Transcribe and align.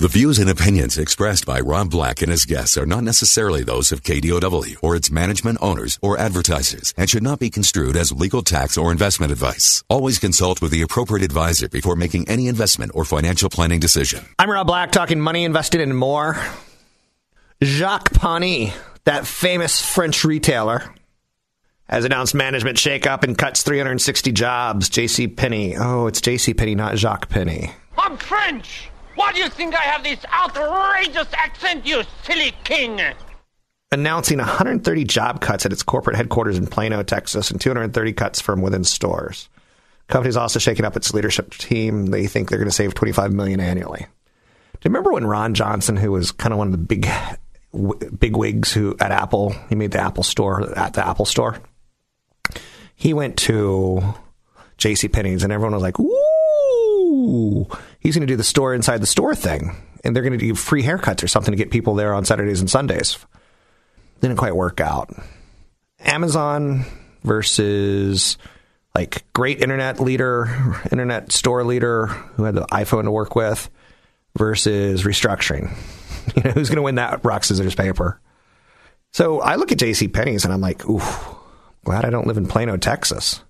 The 0.00 0.06
views 0.06 0.38
and 0.38 0.48
opinions 0.48 0.96
expressed 0.96 1.44
by 1.44 1.58
Rob 1.58 1.90
Black 1.90 2.22
and 2.22 2.30
his 2.30 2.44
guests 2.44 2.78
are 2.78 2.86
not 2.86 3.02
necessarily 3.02 3.64
those 3.64 3.90
of 3.90 4.04
KDOW 4.04 4.76
or 4.80 4.94
its 4.94 5.10
management 5.10 5.58
owners 5.60 5.98
or 6.00 6.16
advertisers 6.16 6.94
and 6.96 7.10
should 7.10 7.24
not 7.24 7.40
be 7.40 7.50
construed 7.50 7.96
as 7.96 8.12
legal 8.12 8.42
tax 8.42 8.78
or 8.78 8.92
investment 8.92 9.32
advice. 9.32 9.82
Always 9.90 10.20
consult 10.20 10.62
with 10.62 10.70
the 10.70 10.82
appropriate 10.82 11.24
advisor 11.24 11.68
before 11.68 11.96
making 11.96 12.28
any 12.28 12.46
investment 12.46 12.92
or 12.94 13.04
financial 13.04 13.50
planning 13.50 13.80
decision. 13.80 14.24
I'm 14.38 14.48
Rob 14.48 14.68
Black 14.68 14.92
talking 14.92 15.18
money 15.18 15.42
invested 15.42 15.80
in 15.80 15.92
more. 15.92 16.40
Jacques 17.60 18.12
Pani, 18.12 18.72
that 19.02 19.26
famous 19.26 19.84
French 19.84 20.24
retailer, 20.24 20.94
has 21.88 22.04
announced 22.04 22.36
management 22.36 22.76
shakeup 22.76 23.24
and 23.24 23.36
cuts 23.36 23.64
360 23.64 24.30
jobs. 24.30 24.90
J.C. 24.90 25.26
Penney. 25.26 25.76
Oh, 25.76 26.06
it's 26.06 26.20
J.C. 26.20 26.54
Penney, 26.54 26.76
not 26.76 26.98
Jacques 26.98 27.28
Penney. 27.28 27.72
I'm 27.98 28.16
French. 28.16 28.90
Why 29.18 29.32
do 29.32 29.40
you 29.40 29.48
think 29.48 29.74
I 29.74 29.80
have 29.80 30.04
this 30.04 30.24
outrageous 30.32 31.26
accent, 31.32 31.84
you 31.84 32.04
silly 32.22 32.52
king? 32.62 33.00
Announcing 33.90 34.38
130 34.38 35.02
job 35.02 35.40
cuts 35.40 35.66
at 35.66 35.72
its 35.72 35.82
corporate 35.82 36.14
headquarters 36.14 36.56
in 36.56 36.68
Plano, 36.68 37.02
Texas, 37.02 37.50
and 37.50 37.60
230 37.60 38.12
cuts 38.12 38.40
from 38.40 38.60
within 38.60 38.84
stores. 38.84 39.48
Company's 40.06 40.36
also 40.36 40.60
shaking 40.60 40.84
up 40.84 40.96
its 40.96 41.12
leadership 41.12 41.52
team. 41.54 42.06
They 42.06 42.28
think 42.28 42.48
they're 42.48 42.60
going 42.60 42.68
to 42.68 42.74
save 42.74 42.94
25 42.94 43.32
million 43.32 43.58
annually. 43.58 44.06
Do 44.06 44.78
you 44.84 44.90
remember 44.90 45.10
when 45.10 45.26
Ron 45.26 45.52
Johnson, 45.52 45.96
who 45.96 46.12
was 46.12 46.30
kind 46.30 46.52
of 46.52 46.58
one 46.58 46.68
of 46.68 46.72
the 46.72 46.78
big 46.78 47.08
big 48.20 48.36
wigs 48.36 48.72
who 48.72 48.94
at 49.00 49.10
Apple, 49.10 49.52
he 49.68 49.74
made 49.74 49.90
the 49.90 50.00
Apple 50.00 50.22
store 50.22 50.78
at 50.78 50.92
the 50.94 51.04
Apple 51.04 51.24
store. 51.24 51.58
He 52.94 53.12
went 53.14 53.36
to 53.38 54.14
J.C. 54.76 55.08
Penney's, 55.08 55.42
and 55.42 55.52
everyone 55.52 55.74
was 55.74 55.82
like, 55.82 55.98
"Ooh, 55.98 56.37
he's 58.00 58.14
going 58.14 58.26
to 58.26 58.32
do 58.32 58.36
the 58.36 58.44
store 58.44 58.74
inside 58.74 59.00
the 59.00 59.06
store 59.06 59.34
thing, 59.34 59.76
and 60.04 60.14
they're 60.14 60.22
going 60.22 60.38
to 60.38 60.38
do 60.38 60.54
free 60.54 60.82
haircuts 60.82 61.22
or 61.22 61.28
something 61.28 61.52
to 61.52 61.58
get 61.58 61.70
people 61.70 61.94
there 61.94 62.14
on 62.14 62.24
Saturdays 62.24 62.60
and 62.60 62.70
Sundays." 62.70 63.18
Didn't 64.20 64.36
quite 64.36 64.56
work 64.56 64.80
out. 64.80 65.14
Amazon 66.00 66.84
versus 67.22 68.36
like 68.94 69.24
great 69.32 69.60
internet 69.62 70.00
leader, 70.00 70.80
internet 70.90 71.30
store 71.30 71.62
leader 71.64 72.06
who 72.06 72.44
had 72.44 72.54
the 72.54 72.66
iPhone 72.66 73.04
to 73.04 73.10
work 73.10 73.36
with 73.36 73.70
versus 74.36 75.04
restructuring. 75.04 75.72
You 76.36 76.42
know, 76.42 76.50
who's 76.50 76.68
going 76.68 76.76
to 76.76 76.82
win 76.82 76.96
that 76.96 77.24
rock 77.24 77.42
scissors 77.42 77.74
paper? 77.74 78.20
So 79.12 79.40
I 79.40 79.54
look 79.54 79.72
at 79.72 79.78
J.C. 79.78 80.08
Penney's 80.08 80.44
and 80.44 80.52
I'm 80.52 80.60
like, 80.60 80.86
ooh, 80.86 81.00
glad 81.84 82.04
I 82.04 82.10
don't 82.10 82.26
live 82.26 82.36
in 82.36 82.46
Plano, 82.46 82.76
Texas, 82.76 83.42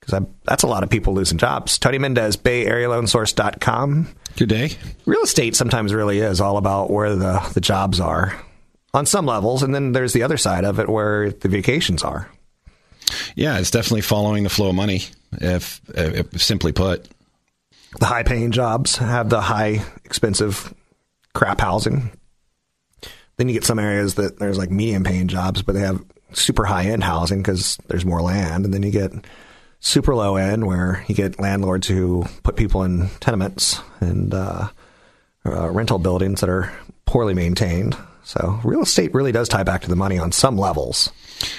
because 0.00 0.26
that's 0.44 0.62
a 0.62 0.66
lot 0.66 0.82
of 0.82 0.90
people 0.90 1.14
losing 1.14 1.38
jobs. 1.38 1.78
Tony 1.78 1.98
Mendez, 1.98 2.36
Bay 2.36 2.66
Area 2.66 2.88
Loan 2.88 3.06
Source.com. 3.06 4.08
Good 4.36 4.48
day. 4.48 4.70
Real 5.06 5.22
estate 5.22 5.54
sometimes 5.56 5.92
really 5.92 6.20
is 6.20 6.40
all 6.40 6.56
about 6.56 6.90
where 6.90 7.14
the, 7.14 7.50
the 7.54 7.60
jobs 7.60 8.00
are 8.00 8.34
on 8.92 9.06
some 9.06 9.26
levels, 9.26 9.62
and 9.62 9.74
then 9.74 9.92
there's 9.92 10.12
the 10.12 10.22
other 10.22 10.36
side 10.36 10.64
of 10.64 10.80
it 10.80 10.88
where 10.88 11.30
the 11.30 11.48
vacations 11.48 12.02
are. 12.02 12.28
Yeah, 13.34 13.58
it's 13.58 13.70
definitely 13.70 14.02
following 14.02 14.44
the 14.44 14.50
flow 14.50 14.70
of 14.70 14.74
money. 14.74 15.02
If, 15.32 15.80
if 15.88 16.40
simply 16.40 16.72
put, 16.72 17.08
the 17.98 18.06
high 18.06 18.22
paying 18.22 18.52
jobs 18.52 18.96
have 18.96 19.30
the 19.30 19.40
high 19.40 19.84
expensive 20.04 20.72
crap 21.34 21.60
housing. 21.60 22.10
Then 23.36 23.48
you 23.48 23.54
get 23.54 23.64
some 23.64 23.78
areas 23.78 24.14
that 24.16 24.38
there's 24.38 24.58
like 24.58 24.70
medium 24.70 25.02
paying 25.02 25.28
jobs, 25.28 25.62
but 25.62 25.74
they 25.74 25.80
have 25.80 26.04
super 26.32 26.64
high 26.64 26.84
end 26.84 27.02
housing 27.02 27.40
because 27.42 27.78
there's 27.88 28.04
more 28.04 28.22
land. 28.22 28.64
And 28.64 28.74
then 28.74 28.82
you 28.82 28.90
get 28.90 29.12
super 29.80 30.14
low 30.14 30.36
end 30.36 30.66
where 30.66 31.04
you 31.08 31.14
get 31.14 31.40
landlords 31.40 31.88
who 31.88 32.24
put 32.42 32.56
people 32.56 32.82
in 32.82 33.08
tenements 33.18 33.80
and 34.00 34.32
uh, 34.32 34.68
uh, 35.44 35.70
rental 35.70 35.98
buildings 35.98 36.40
that 36.40 36.50
are 36.50 36.72
poorly 37.06 37.34
maintained. 37.34 37.96
So 38.22 38.60
real 38.62 38.82
estate 38.82 39.12
really 39.14 39.32
does 39.32 39.48
tie 39.48 39.64
back 39.64 39.80
to 39.82 39.88
the 39.88 39.96
money 39.96 40.18
on 40.18 40.30
some 40.30 40.56
levels. 40.56 41.10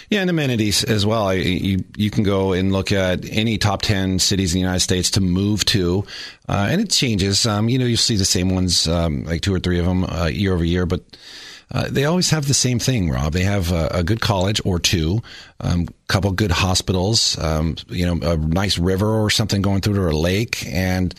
Yeah, 0.09 0.21
and 0.21 0.29
amenities 0.29 0.83
as 0.83 1.05
well. 1.05 1.33
You 1.33 1.83
you 1.97 2.11
can 2.11 2.23
go 2.23 2.53
and 2.53 2.71
look 2.71 2.91
at 2.91 3.25
any 3.27 3.57
top 3.57 3.81
ten 3.81 4.19
cities 4.19 4.53
in 4.53 4.57
the 4.57 4.61
United 4.61 4.81
States 4.81 5.11
to 5.11 5.21
move 5.21 5.65
to, 5.65 6.05
uh, 6.47 6.67
and 6.69 6.79
it 6.79 6.91
changes. 6.91 7.47
Um, 7.47 7.67
you 7.67 7.79
know, 7.79 7.85
you 7.87 7.97
see 7.97 8.15
the 8.15 8.25
same 8.25 8.53
ones, 8.53 8.87
um, 8.87 9.25
like 9.25 9.41
two 9.41 9.53
or 9.53 9.59
three 9.59 9.79
of 9.79 9.85
them 9.85 10.03
uh, 10.05 10.27
year 10.27 10.53
over 10.53 10.63
year, 10.63 10.85
but. 10.85 11.01
Uh, 11.71 11.87
they 11.89 12.05
always 12.05 12.29
have 12.29 12.47
the 12.47 12.53
same 12.53 12.79
thing, 12.79 13.09
Rob. 13.09 13.33
They 13.33 13.43
have 13.43 13.71
a, 13.71 13.87
a 13.91 14.03
good 14.03 14.21
college 14.21 14.61
or 14.65 14.79
two, 14.79 15.21
a 15.59 15.69
um, 15.69 15.87
couple 16.07 16.31
good 16.31 16.51
hospitals, 16.51 17.37
um, 17.39 17.77
you 17.89 18.05
know, 18.05 18.31
a 18.31 18.37
nice 18.37 18.77
river 18.77 19.21
or 19.21 19.29
something 19.29 19.61
going 19.61 19.81
through 19.81 19.95
to 19.95 20.09
a 20.09 20.11
lake, 20.17 20.65
and 20.67 21.15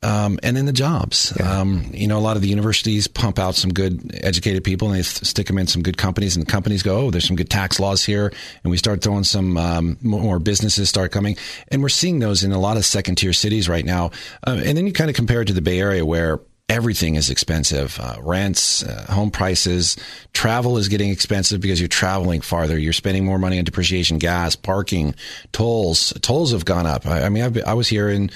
um, 0.00 0.38
and 0.44 0.56
then 0.56 0.66
the 0.66 0.72
jobs. 0.72 1.32
Yeah. 1.38 1.60
Um, 1.60 1.90
you 1.92 2.06
know, 2.06 2.18
a 2.18 2.20
lot 2.20 2.36
of 2.36 2.42
the 2.42 2.48
universities 2.48 3.08
pump 3.08 3.38
out 3.38 3.56
some 3.56 3.72
good 3.72 4.12
educated 4.22 4.62
people 4.62 4.88
and 4.88 4.96
they 4.96 5.02
th- 5.02 5.24
stick 5.24 5.48
them 5.48 5.58
in 5.58 5.66
some 5.66 5.82
good 5.82 5.96
companies, 5.96 6.36
and 6.36 6.46
the 6.46 6.50
companies 6.50 6.84
go, 6.84 6.98
oh, 6.98 7.10
there's 7.10 7.26
some 7.26 7.34
good 7.34 7.50
tax 7.50 7.80
laws 7.80 8.04
here. 8.04 8.32
And 8.62 8.70
we 8.70 8.76
start 8.76 9.02
throwing 9.02 9.24
some 9.24 9.56
um, 9.56 9.96
more 10.00 10.38
businesses 10.38 10.88
start 10.88 11.10
coming. 11.10 11.36
And 11.68 11.82
we're 11.82 11.88
seeing 11.88 12.20
those 12.20 12.44
in 12.44 12.52
a 12.52 12.60
lot 12.60 12.76
of 12.76 12.84
second 12.84 13.16
tier 13.16 13.32
cities 13.32 13.68
right 13.68 13.84
now. 13.84 14.12
Uh, 14.46 14.60
and 14.64 14.78
then 14.78 14.86
you 14.86 14.92
kind 14.92 15.10
of 15.10 15.16
compare 15.16 15.42
it 15.42 15.46
to 15.46 15.52
the 15.52 15.62
Bay 15.62 15.80
Area 15.80 16.06
where 16.06 16.38
everything 16.68 17.14
is 17.14 17.30
expensive. 17.30 17.98
Uh, 18.00 18.16
rents 18.20 18.82
uh, 18.82 19.06
home 19.10 19.30
prices 19.30 19.96
travel 20.32 20.76
is 20.76 20.88
getting 20.88 21.10
expensive 21.10 21.60
because 21.60 21.80
you're 21.80 21.88
traveling 21.88 22.40
farther. 22.40 22.78
You're 22.78 22.92
spending 22.92 23.24
more 23.24 23.38
money 23.38 23.58
on 23.58 23.64
depreciation 23.64 24.18
gas 24.18 24.54
parking 24.54 25.14
tolls. 25.52 26.12
Tolls 26.20 26.52
have 26.52 26.64
gone 26.64 26.86
up. 26.86 27.06
I, 27.06 27.24
I 27.24 27.28
mean 27.28 27.42
I've, 27.42 27.62
i 27.64 27.74
was 27.74 27.88
here 27.88 28.08
in 28.08 28.30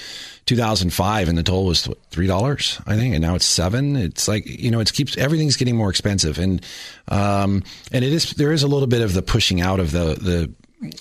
2005 0.46 1.28
and 1.28 1.38
the 1.38 1.42
toll 1.42 1.66
was 1.66 1.88
three 2.10 2.26
dollars 2.26 2.80
i 2.88 2.96
think 2.96 3.14
and 3.14 3.22
now 3.22 3.36
it's 3.36 3.46
seven. 3.46 3.96
It's 3.96 4.26
like 4.26 4.46
you 4.46 4.70
know 4.70 4.80
it 4.80 4.92
keeps 4.92 5.16
everything's 5.16 5.56
getting 5.56 5.76
more 5.76 5.90
expensive. 5.90 6.38
And 6.38 6.64
um 7.08 7.62
and 7.92 8.04
it 8.04 8.12
is 8.12 8.32
there 8.32 8.52
is 8.52 8.62
a 8.62 8.68
little 8.68 8.88
bit 8.88 9.02
of 9.02 9.14
the 9.14 9.22
pushing 9.22 9.60
out 9.60 9.78
of 9.78 9.92
the 9.92 10.14
the 10.14 10.52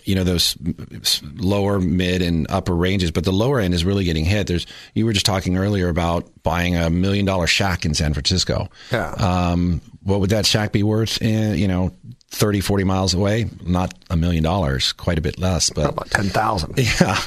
you 0.03 0.15
know 0.15 0.23
those 0.23 0.57
lower 1.35 1.79
mid 1.79 2.21
and 2.21 2.45
upper 2.49 2.75
ranges 2.75 3.11
but 3.11 3.23
the 3.23 3.31
lower 3.31 3.59
end 3.59 3.73
is 3.73 3.83
really 3.83 4.03
getting 4.03 4.25
hit 4.25 4.47
there's 4.47 4.67
you 4.93 5.05
were 5.05 5.13
just 5.13 5.25
talking 5.25 5.57
earlier 5.57 5.89
about 5.89 6.29
buying 6.43 6.75
a 6.75 6.89
million 6.89 7.25
dollar 7.25 7.47
shack 7.47 7.85
in 7.85 7.93
san 7.93 8.13
francisco 8.13 8.69
yeah 8.91 9.11
um 9.13 9.81
what 10.03 10.19
would 10.19 10.29
that 10.29 10.45
shack 10.45 10.71
be 10.71 10.83
worth 10.83 11.21
in 11.21 11.57
you 11.57 11.67
know 11.67 11.91
30, 12.31 12.61
40 12.61 12.83
miles 12.85 13.13
away, 13.13 13.49
not 13.61 13.93
a 14.09 14.15
million 14.15 14.41
dollars, 14.41 14.93
quite 14.93 15.17
a 15.17 15.21
bit 15.21 15.37
less, 15.37 15.69
but 15.69 15.89
about 15.89 16.09
10,000. 16.11 16.77
Yeah. 16.77 17.19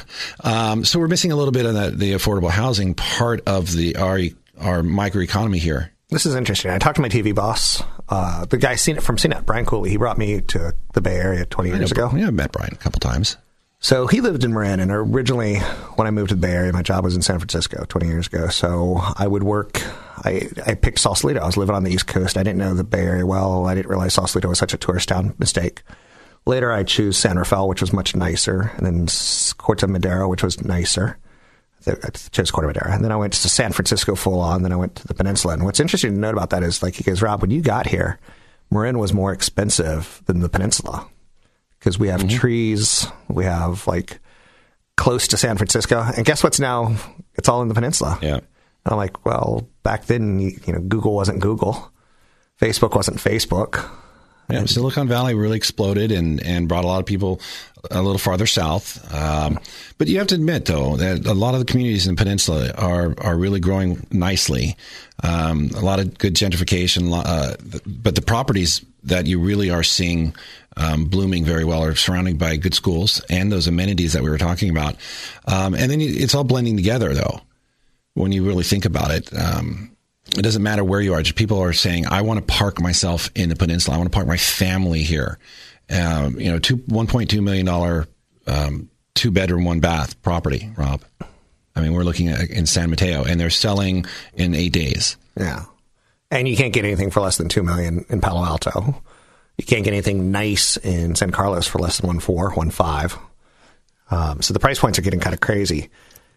Um, 0.43 0.83
so 0.83 0.99
we're 0.99 1.07
missing 1.07 1.31
a 1.31 1.35
little 1.35 1.51
bit 1.51 1.65
of 1.65 1.75
that, 1.75 1.97
the 1.97 2.13
affordable 2.13 2.49
housing 2.49 2.95
part 2.95 3.41
of 3.45 3.71
the, 3.71 3.97
our, 3.97 4.17
our 4.59 4.81
microeconomy 4.81 5.57
here. 5.57 5.91
This 6.09 6.25
is 6.25 6.35
interesting. 6.35 6.71
I 6.71 6.79
talked 6.79 6.95
to 6.95 7.01
my 7.01 7.09
TV 7.09 7.33
boss, 7.35 7.83
uh, 8.09 8.45
the 8.45 8.57
guy 8.57 8.75
seen 8.75 8.97
it 8.97 9.03
from 9.03 9.17
CNET, 9.17 9.45
Brian 9.45 9.65
Cooley. 9.65 9.89
He 9.89 9.97
brought 9.97 10.17
me 10.17 10.41
to 10.41 10.73
the 10.93 11.01
Bay 11.01 11.15
Area 11.15 11.45
20 11.45 11.69
years 11.69 11.91
ago. 11.91 12.11
Yeah, 12.15 12.27
I 12.27 12.31
met 12.31 12.51
Brian 12.51 12.73
a 12.73 12.77
couple 12.77 12.99
times. 12.99 13.37
So 13.79 14.07
he 14.07 14.21
lived 14.21 14.43
in 14.43 14.53
Marin, 14.53 14.79
and 14.79 14.91
originally, 14.91 15.59
when 15.95 16.07
I 16.07 16.11
moved 16.11 16.29
to 16.29 16.35
the 16.35 16.41
Bay 16.41 16.53
Area, 16.53 16.73
my 16.73 16.81
job 16.81 17.03
was 17.03 17.15
in 17.15 17.21
San 17.21 17.39
Francisco 17.39 17.85
20 17.87 18.07
years 18.07 18.27
ago. 18.27 18.47
So 18.47 18.99
I 19.17 19.27
would 19.27 19.43
work. 19.43 19.81
I 20.23 20.49
I 20.65 20.73
picked 20.75 20.99
Sausalito. 20.99 21.41
I 21.41 21.45
was 21.45 21.57
living 21.57 21.75
on 21.75 21.83
the 21.83 21.91
East 21.91 22.07
Coast. 22.07 22.37
I 22.37 22.43
didn't 22.43 22.57
know 22.57 22.73
the 22.73 22.83
Bay 22.83 23.01
Area 23.01 23.25
well. 23.25 23.65
I 23.65 23.75
didn't 23.75 23.89
realize 23.89 24.13
Sausalito 24.13 24.49
was 24.49 24.59
such 24.59 24.73
a 24.73 24.77
tourist 24.77 25.09
town. 25.09 25.35
Mistake. 25.37 25.83
Later, 26.47 26.71
I 26.71 26.83
chose 26.83 27.17
San 27.17 27.37
Rafael, 27.37 27.67
which 27.67 27.81
was 27.81 27.91
much 27.91 28.15
nicer, 28.15 28.71
and 28.77 28.85
then 28.85 29.07
Corte 29.57 29.87
Madera, 29.87 30.27
which 30.29 30.43
was 30.43 30.63
nicer. 30.63 31.17
I 31.87 32.09
chose 32.31 32.51
Corte 32.51 32.67
Madera, 32.67 32.93
and 32.93 33.03
then 33.03 33.11
I 33.11 33.15
went 33.15 33.33
to 33.33 33.49
San 33.49 33.71
Francisco 33.71 34.15
full 34.15 34.39
on. 34.39 34.63
Then 34.63 34.71
I 34.71 34.75
went 34.75 34.95
to 34.95 35.07
the 35.07 35.13
peninsula. 35.13 35.53
And 35.53 35.65
what's 35.65 35.79
interesting 35.79 36.13
to 36.13 36.19
note 36.19 36.33
about 36.33 36.49
that 36.49 36.63
is, 36.63 36.81
like 36.81 36.95
he 36.95 37.03
goes, 37.03 37.21
Rob, 37.21 37.41
when 37.41 37.51
you 37.51 37.61
got 37.61 37.87
here, 37.87 38.19
Marin 38.71 38.97
was 38.97 39.13
more 39.13 39.31
expensive 39.31 40.21
than 40.25 40.39
the 40.39 40.49
peninsula 40.49 41.07
because 41.79 41.99
we 41.99 42.07
have 42.07 42.21
mm-hmm. 42.21 42.37
trees, 42.37 43.07
we 43.27 43.45
have 43.45 43.85
like 43.87 44.19
close 44.97 45.27
to 45.27 45.37
San 45.37 45.57
Francisco, 45.57 46.03
and 46.15 46.25
guess 46.25 46.43
what's 46.43 46.59
now? 46.59 46.95
It's 47.35 47.49
all 47.49 47.61
in 47.61 47.67
the 47.67 47.75
peninsula. 47.75 48.17
Yeah. 48.21 48.35
And 48.35 48.93
I'm 48.93 48.97
like, 48.97 49.25
well, 49.25 49.67
back 49.83 50.05
then, 50.05 50.39
you 50.39 50.73
know, 50.73 50.79
Google 50.79 51.13
wasn't 51.13 51.41
Google, 51.41 51.91
Facebook 52.59 52.95
wasn't 52.95 53.17
Facebook. 53.17 53.87
Yeah, 54.49 54.65
Silicon 54.65 55.07
Valley 55.07 55.33
really 55.33 55.57
exploded 55.57 56.11
and, 56.11 56.41
and 56.45 56.67
brought 56.67 56.83
a 56.83 56.87
lot 56.87 56.99
of 56.99 57.05
people 57.05 57.41
a 57.91 58.01
little 58.01 58.17
farther 58.19 58.45
south. 58.47 59.13
Um, 59.13 59.59
but 59.97 60.07
you 60.07 60.17
have 60.19 60.27
to 60.27 60.35
admit, 60.35 60.65
though, 60.65 60.97
that 60.97 61.25
a 61.25 61.33
lot 61.33 61.53
of 61.55 61.59
the 61.59 61.65
communities 61.65 62.07
in 62.07 62.15
the 62.15 62.19
peninsula 62.19 62.71
are 62.77 63.15
are 63.19 63.37
really 63.37 63.59
growing 63.59 64.05
nicely. 64.11 64.75
Um, 65.23 65.69
a 65.75 65.81
lot 65.81 65.99
of 65.99 66.17
good 66.17 66.35
gentrification, 66.35 67.11
uh, 67.13 67.55
but 67.85 68.15
the 68.15 68.21
properties 68.21 68.85
that 69.03 69.25
you 69.27 69.39
really 69.39 69.69
are 69.69 69.83
seeing 69.83 70.35
um, 70.77 71.05
blooming 71.05 71.45
very 71.45 71.63
well 71.63 71.83
are 71.83 71.95
surrounded 71.95 72.37
by 72.37 72.55
good 72.57 72.73
schools 72.73 73.21
and 73.29 73.51
those 73.51 73.67
amenities 73.67 74.13
that 74.13 74.23
we 74.23 74.29
were 74.29 74.37
talking 74.37 74.69
about. 74.69 74.95
Um, 75.47 75.73
and 75.73 75.89
then 75.89 75.99
you- 76.01 76.13
it's 76.15 76.35
all 76.35 76.43
blending 76.43 76.75
together, 76.75 77.13
though 77.13 77.39
when 78.13 78.31
you 78.31 78.43
really 78.45 78.63
think 78.63 78.85
about 78.85 79.11
it. 79.11 79.29
It 80.37 80.41
doesn't 80.41 80.63
matter 80.63 80.83
where 80.83 81.01
you 81.01 81.13
are. 81.13 81.21
Just 81.21 81.35
people 81.35 81.59
are 81.61 81.73
saying, 81.73 82.07
"I 82.07 82.21
want 82.21 82.39
to 82.39 82.45
park 82.45 82.81
myself 82.81 83.29
in 83.35 83.49
the 83.49 83.55
peninsula. 83.55 83.95
I 83.95 83.97
want 83.97 84.11
to 84.11 84.15
park 84.15 84.27
my 84.27 84.37
family 84.37 85.03
here." 85.03 85.39
Um, 85.89 86.39
you 86.39 86.51
know, 86.51 86.59
two 86.59 86.77
one 86.87 87.07
point 87.07 87.29
two 87.29 87.41
million 87.41 87.65
dollar 87.65 88.07
um, 88.47 88.89
two 89.13 89.31
bedroom 89.31 89.65
one 89.65 89.79
bath 89.79 90.21
property. 90.21 90.69
Rob, 90.75 91.01
I 91.75 91.81
mean, 91.81 91.93
we're 91.93 92.03
looking 92.03 92.29
at 92.29 92.49
in 92.49 92.65
San 92.65 92.89
Mateo, 92.89 93.23
and 93.23 93.39
they're 93.39 93.49
selling 93.49 94.05
in 94.33 94.53
eight 94.55 94.73
days. 94.73 95.17
Yeah. 95.37 95.65
And 96.31 96.47
you 96.47 96.57
can't 96.57 96.73
get 96.73 96.85
anything 96.85 97.11
for 97.11 97.21
less 97.21 97.37
than 97.37 97.49
two 97.49 97.63
million 97.63 98.05
in 98.09 98.19
Palo 98.19 98.43
Alto. 98.43 99.01
You 99.57 99.65
can't 99.65 99.83
get 99.83 99.93
anything 99.93 100.31
nice 100.31 100.75
in 100.77 101.15
San 101.15 101.31
Carlos 101.31 101.67
for 101.67 101.79
less 101.79 101.99
than 101.99 102.07
one 102.07 102.19
four, 102.19 102.51
one 102.51 102.71
five. 102.71 103.17
Um, 104.11 104.41
so 104.41 104.53
the 104.53 104.59
price 104.59 104.79
points 104.79 104.99
are 104.99 105.01
getting 105.01 105.19
kind 105.19 105.33
of 105.33 105.39
crazy. 105.39 105.89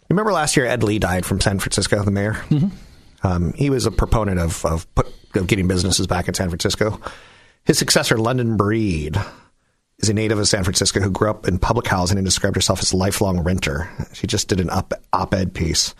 Remember 0.09 0.33
last 0.33 0.57
year 0.57 0.67
Ed 0.67 0.83
Lee 0.83 0.99
died 0.99 1.27
from 1.27 1.41
San 1.41 1.59
Francisco, 1.59 2.03
the 2.03 2.11
mayor. 2.11 2.37
Um, 3.23 3.53
he 3.55 3.71
was 3.71 3.87
a 3.87 3.91
proponent 3.91 4.39
of 4.39 4.65
of, 4.65 4.93
put, 4.95 5.07
of 5.35 5.47
getting 5.47 5.69
businesses 5.69 6.07
back 6.07 6.29
in 6.29 6.35
San 6.35 6.49
Francisco. 6.49 7.01
His 7.65 7.79
successor, 7.79 8.17
London 8.17 8.57
Breed, 8.57 9.17
is 9.99 10.09
a 10.09 10.15
native 10.15 10.39
of 10.39 10.49
San 10.49 10.65
Francisco 10.65 11.01
who 11.01 11.11
grew 11.11 11.31
up 11.31 11.47
in 11.47 11.59
public 11.59 11.87
housing 11.87 12.19
and 12.19 12.25
described 12.25 12.57
herself 12.57 12.81
as 12.81 12.93
a 12.93 12.97
lifelong 12.97 13.41
renter. 13.41 13.91
She 14.15 14.27
just 14.27 14.49
did 14.49 14.61
an 14.61 14.71
op- 14.71 14.95
op-ed 15.13 15.55
piece. 15.55 15.95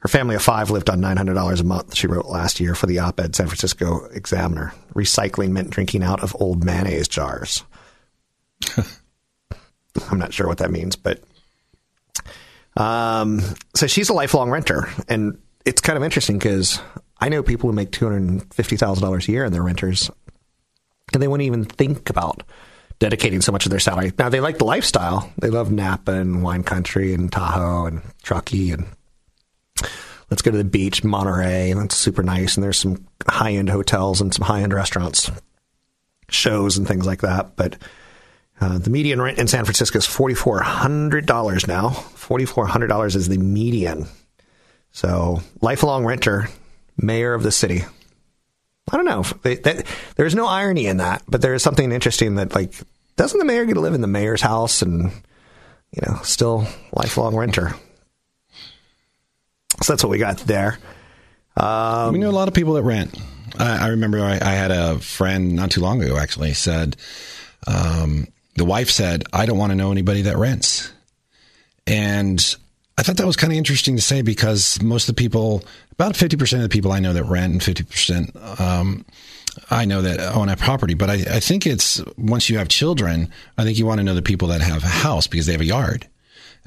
Her 0.00 0.08
family 0.08 0.36
of 0.36 0.42
five 0.42 0.70
lived 0.70 0.90
on 0.90 1.00
$900 1.00 1.60
a 1.60 1.64
month, 1.64 1.96
she 1.96 2.06
wrote 2.06 2.26
last 2.26 2.60
year 2.60 2.76
for 2.76 2.86
the 2.86 3.00
op-ed 3.00 3.34
San 3.34 3.48
Francisco 3.48 4.06
Examiner. 4.12 4.72
Recycling 4.94 5.50
meant 5.50 5.70
drinking 5.70 6.04
out 6.04 6.22
of 6.22 6.36
old 6.38 6.62
mayonnaise 6.62 7.08
jars. 7.08 7.64
I'm 8.76 10.18
not 10.18 10.32
sure 10.32 10.46
what 10.46 10.58
that 10.58 10.70
means, 10.70 10.94
but 10.94 11.20
um, 12.76 13.40
so 13.74 13.88
she's 13.88 14.08
a 14.08 14.14
lifelong 14.14 14.50
renter, 14.50 14.88
and 15.08 15.38
it's 15.68 15.82
kind 15.82 15.98
of 15.98 16.02
interesting 16.02 16.38
because 16.38 16.80
I 17.20 17.28
know 17.28 17.42
people 17.42 17.68
who 17.68 17.76
make 17.76 17.92
two 17.92 18.08
hundred 18.08 18.54
fifty 18.54 18.76
thousand 18.76 19.02
dollars 19.02 19.28
a 19.28 19.32
year 19.32 19.44
and 19.44 19.54
they're 19.54 19.62
renters, 19.62 20.10
and 21.12 21.22
they 21.22 21.28
wouldn't 21.28 21.46
even 21.46 21.64
think 21.64 22.08
about 22.08 22.42
dedicating 22.98 23.42
so 23.42 23.52
much 23.52 23.66
of 23.66 23.70
their 23.70 23.78
salary. 23.78 24.12
Now 24.18 24.30
they 24.30 24.40
like 24.40 24.56
the 24.56 24.64
lifestyle; 24.64 25.30
they 25.36 25.50
love 25.50 25.70
Napa 25.70 26.12
and 26.12 26.42
wine 26.42 26.62
country 26.62 27.12
and 27.12 27.30
Tahoe 27.30 27.84
and 27.84 28.02
Truckee 28.22 28.72
and 28.72 28.86
let's 30.30 30.40
go 30.40 30.50
to 30.50 30.56
the 30.56 30.64
beach, 30.64 31.04
Monterey, 31.04 31.70
and 31.70 31.80
that's 31.80 31.96
super 31.96 32.22
nice. 32.22 32.56
And 32.56 32.64
there's 32.64 32.78
some 32.78 33.06
high 33.28 33.52
end 33.52 33.68
hotels 33.68 34.22
and 34.22 34.32
some 34.32 34.46
high 34.46 34.62
end 34.62 34.72
restaurants, 34.72 35.30
shows 36.30 36.78
and 36.78 36.88
things 36.88 37.04
like 37.04 37.20
that. 37.20 37.56
But 37.56 37.76
uh, 38.58 38.78
the 38.78 38.90
median 38.90 39.20
rent 39.20 39.38
in 39.38 39.48
San 39.48 39.66
Francisco 39.66 39.98
is 39.98 40.06
forty 40.06 40.34
four 40.34 40.60
hundred 40.60 41.26
dollars 41.26 41.68
now. 41.68 41.90
Forty 41.90 42.46
four 42.46 42.66
hundred 42.66 42.86
dollars 42.86 43.16
is 43.16 43.28
the 43.28 43.36
median. 43.36 44.06
So 44.92 45.42
lifelong 45.60 46.04
renter, 46.04 46.48
mayor 46.96 47.34
of 47.34 47.42
the 47.42 47.52
city. 47.52 47.84
I 48.90 48.96
don't 48.96 49.04
know. 49.04 49.24
There's 50.16 50.34
no 50.34 50.46
irony 50.46 50.86
in 50.86 50.96
that, 50.98 51.22
but 51.28 51.42
there 51.42 51.54
is 51.54 51.62
something 51.62 51.92
interesting 51.92 52.36
that 52.36 52.54
like 52.54 52.74
doesn't 53.16 53.38
the 53.38 53.44
mayor 53.44 53.64
get 53.66 53.74
to 53.74 53.80
live 53.80 53.94
in 53.94 54.00
the 54.00 54.06
mayor's 54.06 54.40
house 54.40 54.82
and 54.82 55.10
you 55.92 56.02
know 56.06 56.20
still 56.22 56.66
lifelong 56.92 57.36
renter. 57.36 57.74
So 59.82 59.92
that's 59.92 60.02
what 60.02 60.10
we 60.10 60.18
got 60.18 60.38
there. 60.38 60.78
Um, 61.56 62.12
we 62.12 62.18
know 62.18 62.30
a 62.30 62.32
lot 62.32 62.48
of 62.48 62.54
people 62.54 62.74
that 62.74 62.82
rent. 62.82 63.16
I, 63.58 63.86
I 63.86 63.88
remember 63.88 64.20
I, 64.20 64.34
I 64.40 64.52
had 64.52 64.70
a 64.70 64.98
friend 64.98 65.54
not 65.54 65.70
too 65.70 65.80
long 65.80 66.02
ago 66.02 66.16
actually 66.16 66.54
said 66.54 66.96
um, 67.66 68.28
the 68.56 68.64
wife 68.64 68.90
said, 68.90 69.24
"I 69.32 69.46
don't 69.46 69.58
want 69.58 69.70
to 69.70 69.76
know 69.76 69.92
anybody 69.92 70.22
that 70.22 70.36
rents," 70.36 70.90
and 71.86 72.56
I 72.98 73.02
thought 73.02 73.16
that 73.18 73.26
was 73.26 73.36
kind 73.36 73.52
of 73.52 73.56
interesting 73.56 73.94
to 73.94 74.02
say 74.02 74.22
because 74.22 74.82
most 74.82 75.08
of 75.08 75.14
the 75.14 75.22
people, 75.22 75.62
about 75.92 76.16
fifty 76.16 76.36
percent 76.36 76.64
of 76.64 76.68
the 76.68 76.72
people 76.72 76.90
I 76.90 76.98
know 76.98 77.12
that 77.12 77.24
rent, 77.24 77.52
and 77.52 77.62
fifty 77.62 77.84
percent 77.84 78.36
um, 78.60 79.04
I 79.70 79.84
know 79.84 80.02
that 80.02 80.18
own 80.34 80.48
a 80.48 80.56
property. 80.56 80.94
But 80.94 81.08
I, 81.08 81.14
I 81.14 81.40
think 81.40 81.64
it's 81.64 82.02
once 82.16 82.50
you 82.50 82.58
have 82.58 82.68
children, 82.68 83.30
I 83.56 83.62
think 83.62 83.78
you 83.78 83.86
want 83.86 83.98
to 83.98 84.04
know 84.04 84.14
the 84.14 84.22
people 84.22 84.48
that 84.48 84.60
have 84.62 84.82
a 84.82 84.88
house 84.88 85.28
because 85.28 85.46
they 85.46 85.52
have 85.52 85.60
a 85.60 85.66
yard. 85.66 86.08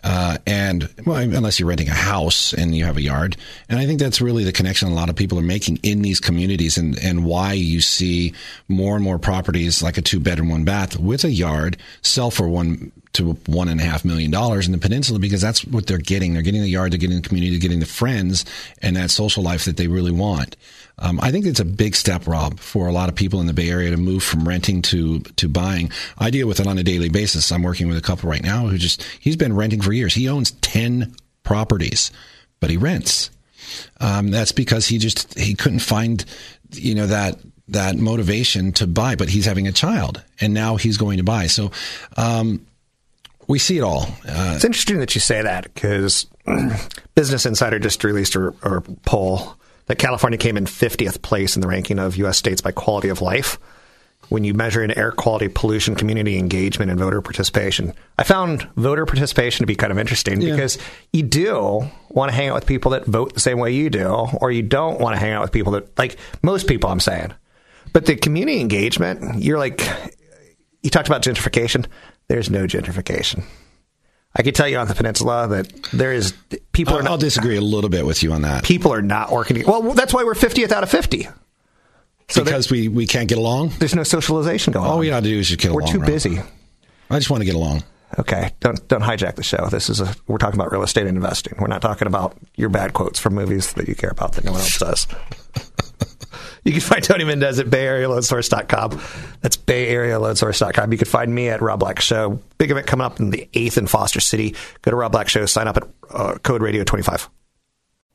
Uh, 0.05 0.37
and 0.47 0.89
well, 1.05 1.17
unless 1.17 1.59
you're 1.59 1.69
renting 1.69 1.89
a 1.89 1.93
house 1.93 2.53
and 2.53 2.73
you 2.73 2.85
have 2.85 2.97
a 2.97 3.01
yard, 3.01 3.35
and 3.67 3.77
I 3.77 3.85
think 3.85 3.99
that's 3.99 4.21
really 4.21 4.45
the 4.45 4.53
connection 4.53 4.87
a 4.87 4.95
lot 4.95 5.09
of 5.09 5.17
people 5.17 5.37
are 5.37 5.43
making 5.43 5.79
in 5.83 6.01
these 6.01 6.21
communities, 6.21 6.77
and 6.77 6.97
and 6.99 7.25
why 7.25 7.53
you 7.53 7.81
see 7.81 8.33
more 8.69 8.95
and 8.95 9.03
more 9.03 9.19
properties 9.19 9.83
like 9.83 9.97
a 9.97 10.01
two 10.01 10.21
bedroom, 10.21 10.49
one 10.49 10.63
bath 10.63 10.97
with 10.97 11.25
a 11.25 11.29
yard 11.29 11.75
sell 12.01 12.31
for 12.31 12.47
one 12.47 12.93
to 13.13 13.33
one 13.45 13.67
and 13.67 13.81
a 13.81 13.83
half 13.83 14.05
million 14.05 14.31
dollars 14.31 14.65
in 14.65 14.71
the 14.71 14.77
peninsula 14.77 15.19
because 15.19 15.41
that's 15.41 15.65
what 15.65 15.87
they're 15.87 15.97
getting. 15.97 16.33
They're 16.33 16.41
getting 16.41 16.61
the 16.61 16.69
yard, 16.69 16.91
they're 16.91 16.99
getting 16.99 17.21
the 17.21 17.27
community, 17.27 17.51
they're 17.51 17.61
getting 17.61 17.79
the 17.79 17.85
friends, 17.85 18.45
and 18.81 18.95
that 18.95 19.11
social 19.11 19.43
life 19.43 19.65
that 19.65 19.77
they 19.77 19.87
really 19.87 20.11
want. 20.11 20.55
Um, 20.99 21.19
I 21.21 21.31
think 21.31 21.45
it's 21.45 21.59
a 21.59 21.65
big 21.65 21.95
step, 21.95 22.27
Rob, 22.27 22.59
for 22.59 22.87
a 22.87 22.91
lot 22.91 23.09
of 23.09 23.15
people 23.15 23.41
in 23.41 23.47
the 23.47 23.53
Bay 23.53 23.69
Area 23.69 23.89
to 23.89 23.97
move 23.97 24.23
from 24.23 24.47
renting 24.47 24.81
to 24.83 25.19
to 25.19 25.49
buying. 25.49 25.91
I 26.17 26.29
deal 26.29 26.47
with 26.47 26.59
it 26.59 26.67
on 26.67 26.77
a 26.77 26.83
daily 26.83 27.09
basis. 27.09 27.51
I'm 27.51 27.63
working 27.63 27.87
with 27.87 27.97
a 27.97 28.01
couple 28.01 28.29
right 28.29 28.43
now 28.43 28.67
who 28.67 28.77
just 28.77 29.03
he's 29.19 29.35
been 29.35 29.55
renting 29.55 29.81
for 29.81 29.91
years. 29.91 30.13
He 30.13 30.29
owns 30.29 30.51
ten 30.51 31.15
properties, 31.43 32.11
but 32.59 32.69
he 32.69 32.77
rents. 32.77 33.31
Um, 33.99 34.29
that's 34.29 34.51
because 34.51 34.87
he 34.87 34.97
just 34.97 35.37
he 35.37 35.55
couldn't 35.55 35.79
find 35.79 36.23
you 36.73 36.93
know 36.93 37.07
that 37.07 37.39
that 37.69 37.97
motivation 37.97 38.71
to 38.73 38.85
buy. 38.85 39.15
But 39.15 39.29
he's 39.29 39.45
having 39.45 39.67
a 39.67 39.71
child, 39.71 40.23
and 40.39 40.53
now 40.53 40.75
he's 40.77 40.97
going 40.97 41.17
to 41.17 41.23
buy. 41.23 41.47
So. 41.47 41.71
Um, 42.15 42.65
we 43.51 43.59
see 43.59 43.77
it 43.77 43.81
all. 43.81 44.03
Uh, 44.27 44.53
It's 44.55 44.65
interesting 44.65 44.99
that 44.99 45.13
you 45.15 45.21
say 45.21 45.41
that 45.41 45.63
because 45.73 46.25
Business 47.15 47.45
Insider 47.45 47.79
just 47.79 48.03
released 48.03 48.35
a, 48.35 48.47
a 48.63 48.81
poll 49.05 49.55
that 49.87 49.97
California 49.97 50.37
came 50.37 50.57
in 50.57 50.65
50th 50.65 51.21
place 51.21 51.55
in 51.55 51.61
the 51.61 51.67
ranking 51.67 51.99
of 51.99 52.15
U.S. 52.17 52.37
states 52.37 52.61
by 52.61 52.71
quality 52.71 53.09
of 53.09 53.21
life 53.21 53.59
when 54.29 54.45
you 54.45 54.53
measure 54.53 54.81
in 54.81 54.91
air 54.97 55.11
quality, 55.11 55.49
pollution, 55.49 55.93
community 55.95 56.37
engagement, 56.37 56.89
and 56.89 56.97
voter 56.99 57.21
participation. 57.21 57.93
I 58.17 58.23
found 58.23 58.63
voter 58.77 59.05
participation 59.05 59.63
to 59.63 59.67
be 59.67 59.75
kind 59.75 59.91
of 59.91 59.97
interesting 59.99 60.41
Yeah. 60.41 60.51
because 60.51 60.77
you 61.11 61.23
do 61.23 61.81
want 62.09 62.29
to 62.31 62.35
hang 62.35 62.47
out 62.49 62.55
with 62.55 62.65
people 62.65 62.91
that 62.91 63.05
vote 63.05 63.33
the 63.33 63.41
same 63.41 63.59
way 63.59 63.71
you 63.73 63.89
do, 63.89 64.07
or 64.39 64.49
you 64.51 64.61
don't 64.61 65.01
want 65.01 65.15
to 65.15 65.19
hang 65.19 65.33
out 65.33 65.41
with 65.41 65.51
people 65.51 65.73
that, 65.73 65.97
like 65.99 66.15
most 66.41 66.67
people, 66.67 66.89
I'm 66.89 67.01
saying. 67.01 67.33
But 67.91 68.05
the 68.05 68.15
community 68.15 68.61
engagement, 68.61 69.43
you're 69.43 69.57
like, 69.57 69.81
you 70.81 70.89
talked 70.89 71.09
about 71.09 71.23
gentrification. 71.23 71.85
There's 72.31 72.49
no 72.49 72.65
gentrification. 72.65 73.43
I 74.33 74.41
can 74.41 74.53
tell 74.53 74.65
you 74.65 74.77
on 74.77 74.87
the 74.87 74.95
peninsula 74.95 75.49
that 75.49 75.83
there 75.91 76.13
is 76.13 76.33
people 76.71 76.95
are 76.95 77.01
I'll, 77.01 77.09
I'll 77.09 77.17
disagree 77.17 77.57
a 77.57 77.61
little 77.61 77.89
bit 77.89 78.05
with 78.05 78.23
you 78.23 78.31
on 78.31 78.43
that 78.43 78.63
people 78.63 78.93
are 78.93 79.01
not 79.01 79.33
working. 79.33 79.61
Well, 79.67 79.91
that's 79.91 80.13
why 80.13 80.23
we're 80.23 80.33
50th 80.33 80.71
out 80.71 80.81
of 80.81 80.89
50. 80.89 81.27
So 82.29 82.45
because 82.45 82.71
we, 82.71 82.87
we 82.87 83.05
can't 83.05 83.27
get 83.27 83.37
along. 83.37 83.73
there's 83.79 83.93
no 83.95 84.03
socialization 84.03 84.71
going 84.71 84.85
on. 84.85 84.91
All 84.93 84.99
we 84.99 85.09
got 85.09 85.23
to 85.23 85.29
do 85.29 85.39
is 85.39 85.49
just 85.49 85.59
get 85.59 85.73
We're 85.73 85.81
along. 85.81 85.91
too 85.91 85.99
Rob. 85.99 86.07
busy. 86.07 86.39
I 87.09 87.17
just 87.19 87.29
want 87.29 87.41
to 87.41 87.45
get 87.45 87.55
along. 87.55 87.83
Okay, 88.17 88.51
don't 88.61 88.87
don't 88.87 89.03
hijack 89.03 89.35
the 89.35 89.43
show. 89.43 89.67
This 89.69 89.89
is 89.89 89.99
a 89.99 90.15
we're 90.27 90.37
talking 90.37 90.57
about 90.57 90.71
real 90.71 90.83
estate 90.83 91.07
and 91.07 91.17
investing. 91.17 91.55
We're 91.59 91.67
not 91.67 91.81
talking 91.81 92.07
about 92.07 92.37
your 92.55 92.69
bad 92.69 92.93
quotes 92.93 93.19
from 93.19 93.35
movies 93.35 93.73
that 93.73 93.89
you 93.89 93.95
care 93.95 94.09
about 94.09 94.33
that 94.33 94.45
no 94.45 94.53
one 94.53 94.61
else 94.61 94.79
does. 94.79 95.05
You 96.63 96.71
can 96.71 96.81
find 96.81 97.03
Tony 97.03 97.23
Mendez 97.23 97.59
at 97.59 97.67
BayAreaLoanSource.com. 97.67 99.01
That's 99.41 99.57
BayAreaLoanSource.com. 99.57 100.91
You 100.91 100.97
can 100.97 101.07
find 101.07 101.33
me 101.33 101.49
at 101.49 101.61
Rob 101.61 101.79
Black 101.79 101.99
Show. 101.99 102.39
Big 102.57 102.71
event 102.71 102.87
coming 102.87 103.05
up 103.05 103.19
in 103.19 103.31
the 103.31 103.49
8th 103.53 103.77
in 103.77 103.87
Foster 103.87 104.19
City. 104.19 104.55
Go 104.81 104.91
to 104.91 104.97
Rob 104.97 105.11
Black 105.11 105.29
Show. 105.29 105.45
Sign 105.45 105.67
up 105.67 105.77
at 105.77 105.87
uh, 106.11 106.37
Code 106.43 106.61
Radio 106.61 106.83
25. 106.83 107.29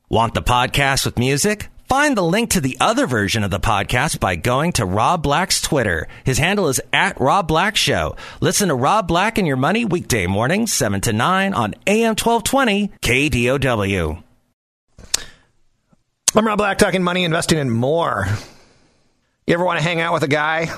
Want 0.09 0.33
the 0.33 0.41
podcast 0.41 1.05
with 1.05 1.17
music? 1.17 1.67
Find 1.89 2.17
the 2.17 2.23
link 2.23 2.49
to 2.51 2.61
the 2.61 2.77
other 2.81 3.07
version 3.07 3.43
of 3.43 3.51
the 3.51 3.61
podcast 3.61 4.19
by 4.19 4.35
going 4.35 4.73
to 4.73 4.85
Rob 4.85 5.23
Black's 5.23 5.61
Twitter. 5.61 6.07
His 6.25 6.37
handle 6.37 6.67
is 6.67 6.81
at 6.91 7.19
Rob 7.19 7.47
Black 7.47 7.77
Show. 7.77 8.17
Listen 8.41 8.67
to 8.67 8.75
Rob 8.75 9.07
Black 9.07 9.37
and 9.37 9.47
Your 9.47 9.55
Money 9.55 9.85
weekday 9.85 10.27
mornings, 10.27 10.73
7 10.73 10.99
to 11.01 11.13
9 11.13 11.53
on 11.53 11.75
AM 11.85 12.15
1220 12.15 12.89
KDOW. 13.01 14.23
I'm 16.37 16.45
Rob 16.45 16.59
Black, 16.59 16.77
talking 16.77 17.01
money, 17.01 17.23
investing, 17.23 17.57
and 17.57 17.71
more. 17.71 18.27
You 19.47 19.55
ever 19.55 19.65
want 19.65 19.79
to 19.79 19.83
hang 19.83 20.01
out 20.01 20.13
with 20.13 20.21
a 20.21 20.27
guy 20.27 20.69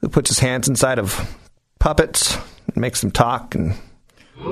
who 0.00 0.08
puts 0.08 0.30
his 0.30 0.40
hands 0.40 0.68
inside 0.68 0.98
of 0.98 1.38
puppets 1.78 2.36
and 2.66 2.76
makes 2.78 3.00
them 3.00 3.12
talk 3.12 3.54
and 3.54 3.76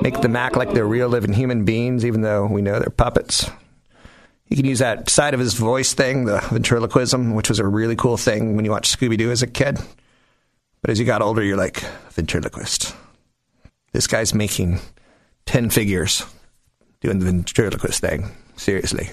make 0.01 0.21
them 0.21 0.37
act 0.37 0.55
like 0.55 0.71
they're 0.71 0.87
real 0.87 1.09
living 1.09 1.33
human 1.33 1.65
beings, 1.65 2.05
even 2.05 2.21
though 2.21 2.45
we 2.45 2.61
know 2.61 2.79
they're 2.79 2.89
puppets? 2.89 3.51
He 4.45 4.55
can 4.55 4.63
use 4.63 4.79
that 4.79 5.09
side 5.09 5.33
of 5.33 5.41
his 5.41 5.55
voice 5.55 5.93
thing, 5.93 6.23
the 6.23 6.39
ventriloquism, 6.39 7.35
which 7.35 7.49
was 7.49 7.59
a 7.59 7.67
really 7.67 7.97
cool 7.97 8.15
thing 8.15 8.55
when 8.55 8.63
you 8.63 8.71
watched 8.71 8.97
Scooby 8.97 9.17
Doo 9.17 9.29
as 9.29 9.43
a 9.43 9.47
kid. 9.47 9.77
But 10.81 10.89
as 10.89 11.01
you 11.01 11.05
got 11.05 11.21
older, 11.21 11.43
you're 11.43 11.57
like, 11.57 11.81
ventriloquist. 12.11 12.95
This 13.91 14.07
guy's 14.07 14.33
making 14.33 14.79
10 15.47 15.69
figures 15.69 16.25
doing 17.01 17.19
the 17.19 17.25
ventriloquist 17.25 17.99
thing. 17.99 18.31
Seriously. 18.55 19.09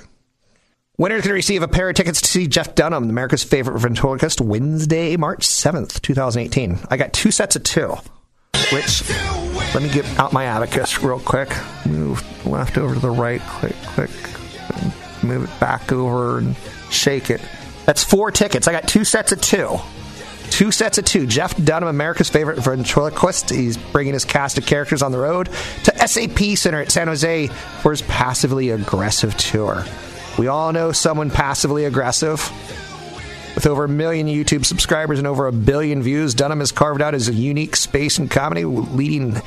Winners 0.96 1.22
can 1.22 1.32
receive 1.32 1.60
a 1.64 1.66
pair 1.66 1.88
of 1.88 1.96
tickets 1.96 2.20
to 2.20 2.28
see 2.28 2.46
Jeff 2.46 2.76
Dunham, 2.76 3.10
America's 3.10 3.42
favorite 3.42 3.80
ventriloquist, 3.80 4.40
Wednesday, 4.40 5.16
March 5.16 5.40
7th, 5.40 6.00
2018. 6.02 6.78
I 6.88 6.96
got 6.96 7.12
two 7.12 7.32
sets 7.32 7.56
of 7.56 7.64
two, 7.64 7.96
which, 8.72 9.02
let 9.74 9.82
me 9.82 9.88
get 9.88 10.04
out 10.20 10.32
my 10.32 10.44
abacus 10.44 11.02
real 11.02 11.18
quick. 11.18 11.52
Move 11.84 12.22
left 12.46 12.78
over 12.78 12.94
to 12.94 13.00
the 13.00 13.10
right, 13.10 13.40
click, 13.40 13.74
click, 13.86 14.10
move 15.24 15.50
it 15.50 15.60
back 15.60 15.90
over 15.90 16.38
and 16.38 16.54
shake 16.90 17.28
it. 17.28 17.40
That's 17.86 18.04
four 18.04 18.30
tickets. 18.30 18.68
I 18.68 18.72
got 18.72 18.86
two 18.86 19.04
sets 19.04 19.32
of 19.32 19.40
two. 19.40 19.78
Two 20.50 20.70
sets 20.70 20.98
of 20.98 21.04
two. 21.04 21.26
Jeff 21.26 21.56
Dunham, 21.56 21.88
America's 21.88 22.30
favorite 22.30 22.58
ventriloquist. 22.58 23.50
He's 23.50 23.76
bringing 23.76 24.12
his 24.12 24.24
cast 24.24 24.58
of 24.58 24.66
characters 24.66 25.02
on 25.02 25.10
the 25.10 25.18
road 25.18 25.48
to 25.82 26.06
SAP 26.06 26.56
Center 26.56 26.80
at 26.80 26.92
San 26.92 27.08
Jose 27.08 27.48
for 27.82 27.90
his 27.90 28.02
passively 28.02 28.70
aggressive 28.70 29.36
tour. 29.36 29.84
We 30.38 30.48
all 30.48 30.72
know 30.72 30.92
someone 30.92 31.30
passively 31.30 31.84
aggressive. 31.84 32.40
With 33.54 33.66
over 33.66 33.84
a 33.84 33.88
million 33.88 34.26
YouTube 34.26 34.64
subscribers 34.64 35.18
and 35.18 35.28
over 35.28 35.46
a 35.46 35.52
billion 35.52 36.02
views, 36.02 36.34
Dunham 36.34 36.58
has 36.58 36.72
carved 36.72 37.00
out 37.00 37.14
his 37.14 37.30
unique 37.30 37.76
space 37.76 38.18
in 38.18 38.28
comedy, 38.28 38.64
leading 38.64 39.40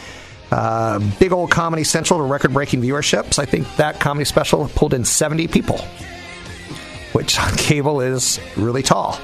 uh, 0.50 1.00
Big 1.20 1.34
Old 1.34 1.52
Comedy 1.52 1.84
Central 1.84 2.20
to 2.20 2.24
record 2.24 2.54
breaking 2.54 2.82
viewerships. 2.82 3.38
I 3.38 3.46
think 3.46 3.68
that 3.76 4.00
comedy 4.00 4.24
special 4.24 4.70
pulled 4.70 4.94
in 4.94 5.04
70 5.04 5.50
people, 5.50 5.80
which 7.12 7.38
on 7.38 7.52
cable 7.58 8.00
is 8.00 8.40
really 8.56 8.82
tall. 8.82 9.20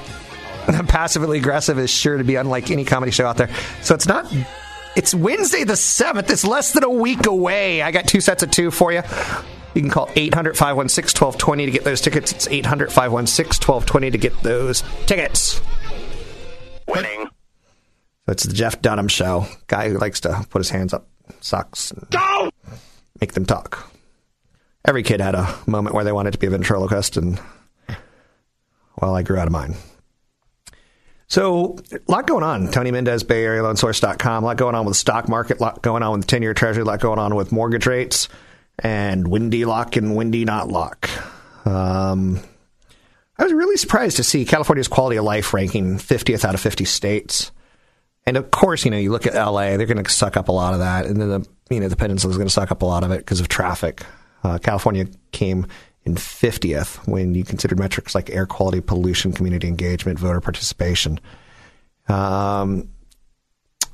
Passively 0.88 1.38
aggressive 1.38 1.78
is 1.78 1.90
sure 1.90 2.18
to 2.18 2.24
be 2.24 2.36
unlike 2.36 2.70
any 2.70 2.84
comedy 2.84 3.10
show 3.10 3.26
out 3.26 3.38
there. 3.38 3.50
So 3.80 3.94
it's 3.94 4.06
not. 4.06 4.30
It's 4.96 5.14
Wednesday 5.14 5.64
the 5.64 5.74
7th. 5.74 6.30
It's 6.30 6.44
less 6.44 6.72
than 6.72 6.84
a 6.84 6.90
week 6.90 7.26
away. 7.26 7.82
I 7.82 7.90
got 7.90 8.06
two 8.06 8.20
sets 8.20 8.42
of 8.42 8.50
two 8.50 8.70
for 8.70 8.92
you. 8.92 9.02
You 9.74 9.80
can 9.80 9.90
call 9.90 10.08
800 10.14 10.56
516 10.56 11.20
1220 11.20 11.66
to 11.66 11.72
get 11.72 11.84
those 11.84 12.00
tickets. 12.00 12.32
It's 12.32 12.48
800 12.48 12.92
516 12.92 13.68
1220 13.68 14.10
to 14.10 14.18
get 14.18 14.42
those 14.42 14.82
tickets. 15.06 15.60
Winning. 16.86 17.28
That's 18.26 18.44
the 18.44 18.54
Jeff 18.54 18.80
Dunham 18.80 19.08
show. 19.08 19.46
Guy 19.66 19.88
who 19.90 19.98
likes 19.98 20.20
to 20.20 20.46
put 20.48 20.60
his 20.60 20.70
hands 20.70 20.94
up, 20.94 21.08
sucks, 21.40 21.90
and 21.90 22.08
Go! 22.10 22.50
make 23.20 23.32
them 23.32 23.44
talk. 23.44 23.90
Every 24.84 25.02
kid 25.02 25.20
had 25.20 25.34
a 25.34 25.54
moment 25.66 25.94
where 25.94 26.04
they 26.04 26.12
wanted 26.12 26.32
to 26.32 26.38
be 26.38 26.46
a 26.46 26.50
ventriloquist, 26.50 27.16
and 27.16 27.40
well, 29.00 29.14
I 29.14 29.22
grew 29.22 29.38
out 29.38 29.46
of 29.46 29.52
mine. 29.52 29.74
So, 31.26 31.78
a 31.90 31.98
lot 32.06 32.26
going 32.26 32.44
on. 32.44 32.70
Tony 32.70 32.90
Mendez, 32.90 33.24
Bay 33.24 33.44
Area 33.44 33.62
Loan 33.62 33.76
Source.com. 33.76 34.44
A 34.44 34.46
lot 34.46 34.56
going 34.56 34.74
on 34.74 34.84
with 34.84 34.92
the 34.92 34.98
stock 34.98 35.28
market, 35.28 35.58
a 35.58 35.62
lot 35.62 35.82
going 35.82 36.02
on 36.02 36.12
with 36.12 36.20
the 36.22 36.26
10 36.28 36.42
year 36.42 36.54
treasury, 36.54 36.82
a 36.82 36.84
lot 36.84 37.00
going 37.00 37.18
on 37.18 37.34
with 37.34 37.50
mortgage 37.50 37.86
rates, 37.86 38.28
and 38.78 39.28
windy 39.28 39.64
lock 39.64 39.96
and 39.96 40.16
windy 40.16 40.44
not 40.44 40.68
lock. 40.68 41.08
Um, 41.66 42.40
I 43.38 43.44
was 43.44 43.52
really 43.52 43.76
surprised 43.76 44.16
to 44.16 44.24
see 44.24 44.44
California's 44.44 44.88
quality 44.88 45.16
of 45.16 45.24
life 45.24 45.54
ranking 45.54 45.98
50th 45.98 46.44
out 46.44 46.54
of 46.54 46.60
50 46.60 46.84
states. 46.84 47.50
And 48.26 48.36
of 48.36 48.50
course, 48.50 48.84
you 48.84 48.90
know, 48.90 48.96
you 48.96 49.10
look 49.10 49.26
at 49.26 49.34
LA, 49.34 49.76
they're 49.76 49.86
going 49.86 50.02
to 50.02 50.10
suck 50.10 50.36
up 50.36 50.48
a 50.48 50.52
lot 50.52 50.72
of 50.72 50.80
that. 50.80 51.06
And 51.06 51.20
then 51.20 51.28
the, 51.28 51.48
you 51.70 51.80
know, 51.80 51.88
the 51.88 51.96
peninsula 51.96 52.30
is 52.30 52.36
going 52.36 52.46
to 52.46 52.52
suck 52.52 52.70
up 52.70 52.82
a 52.82 52.86
lot 52.86 53.04
of 53.04 53.10
it 53.10 53.18
because 53.18 53.40
of 53.40 53.48
traffic. 53.48 54.04
Uh, 54.42 54.58
California 54.58 55.06
came 55.32 55.66
in 56.04 56.14
50th 56.14 57.06
when 57.08 57.34
you 57.34 57.44
considered 57.44 57.78
metrics 57.78 58.14
like 58.14 58.30
air 58.30 58.46
quality, 58.46 58.80
pollution, 58.80 59.32
community 59.32 59.68
engagement, 59.68 60.18
voter 60.18 60.40
participation. 60.40 61.18
Um, 62.08 62.88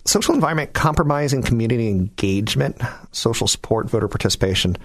social 0.05 0.35
environment, 0.35 0.73
compromising 0.73 1.43
community 1.43 1.89
engagement, 1.89 2.81
social 3.13 3.47
support, 3.47 3.89
voter 3.91 4.09
participation, 4.09 4.77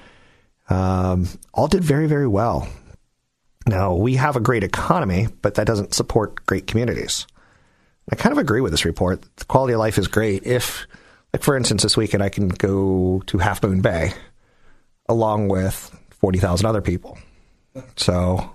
um, 0.70 1.28
all 1.54 1.68
did 1.68 1.84
very, 1.84 2.08
very 2.08 2.28
well. 2.28 2.68
Now, 3.68 3.96
we 3.96 4.16
have 4.16 4.36
a 4.36 4.40
great 4.40 4.64
economy, 4.64 5.28
but 5.42 5.56
that 5.56 5.66
doesn't 5.68 5.94
support 5.94 6.46
great 6.46 6.68
communities. 6.68 7.26
I 8.12 8.16
kind 8.16 8.32
of 8.32 8.38
agree 8.38 8.62
with 8.62 8.72
this 8.72 8.86
report. 8.86 9.24
The 9.38 9.46
quality 9.46 9.74
of 9.74 9.80
life 9.80 9.98
is 9.98 10.08
great 10.08 10.44
if, 10.46 10.86
like, 11.34 11.42
for 11.42 11.58
instance, 11.58 11.82
this 11.82 11.98
weekend 11.98 12.22
I 12.22 12.30
can 12.30 12.50
go 12.50 13.24
to 13.26 13.38
Half 13.40 13.64
Moon 13.64 13.82
Bay 13.82 14.14
along 15.10 15.48
with 15.48 15.76
40,000 16.20 16.66
other 16.68 16.82
people. 16.82 17.18
So, 17.96 18.52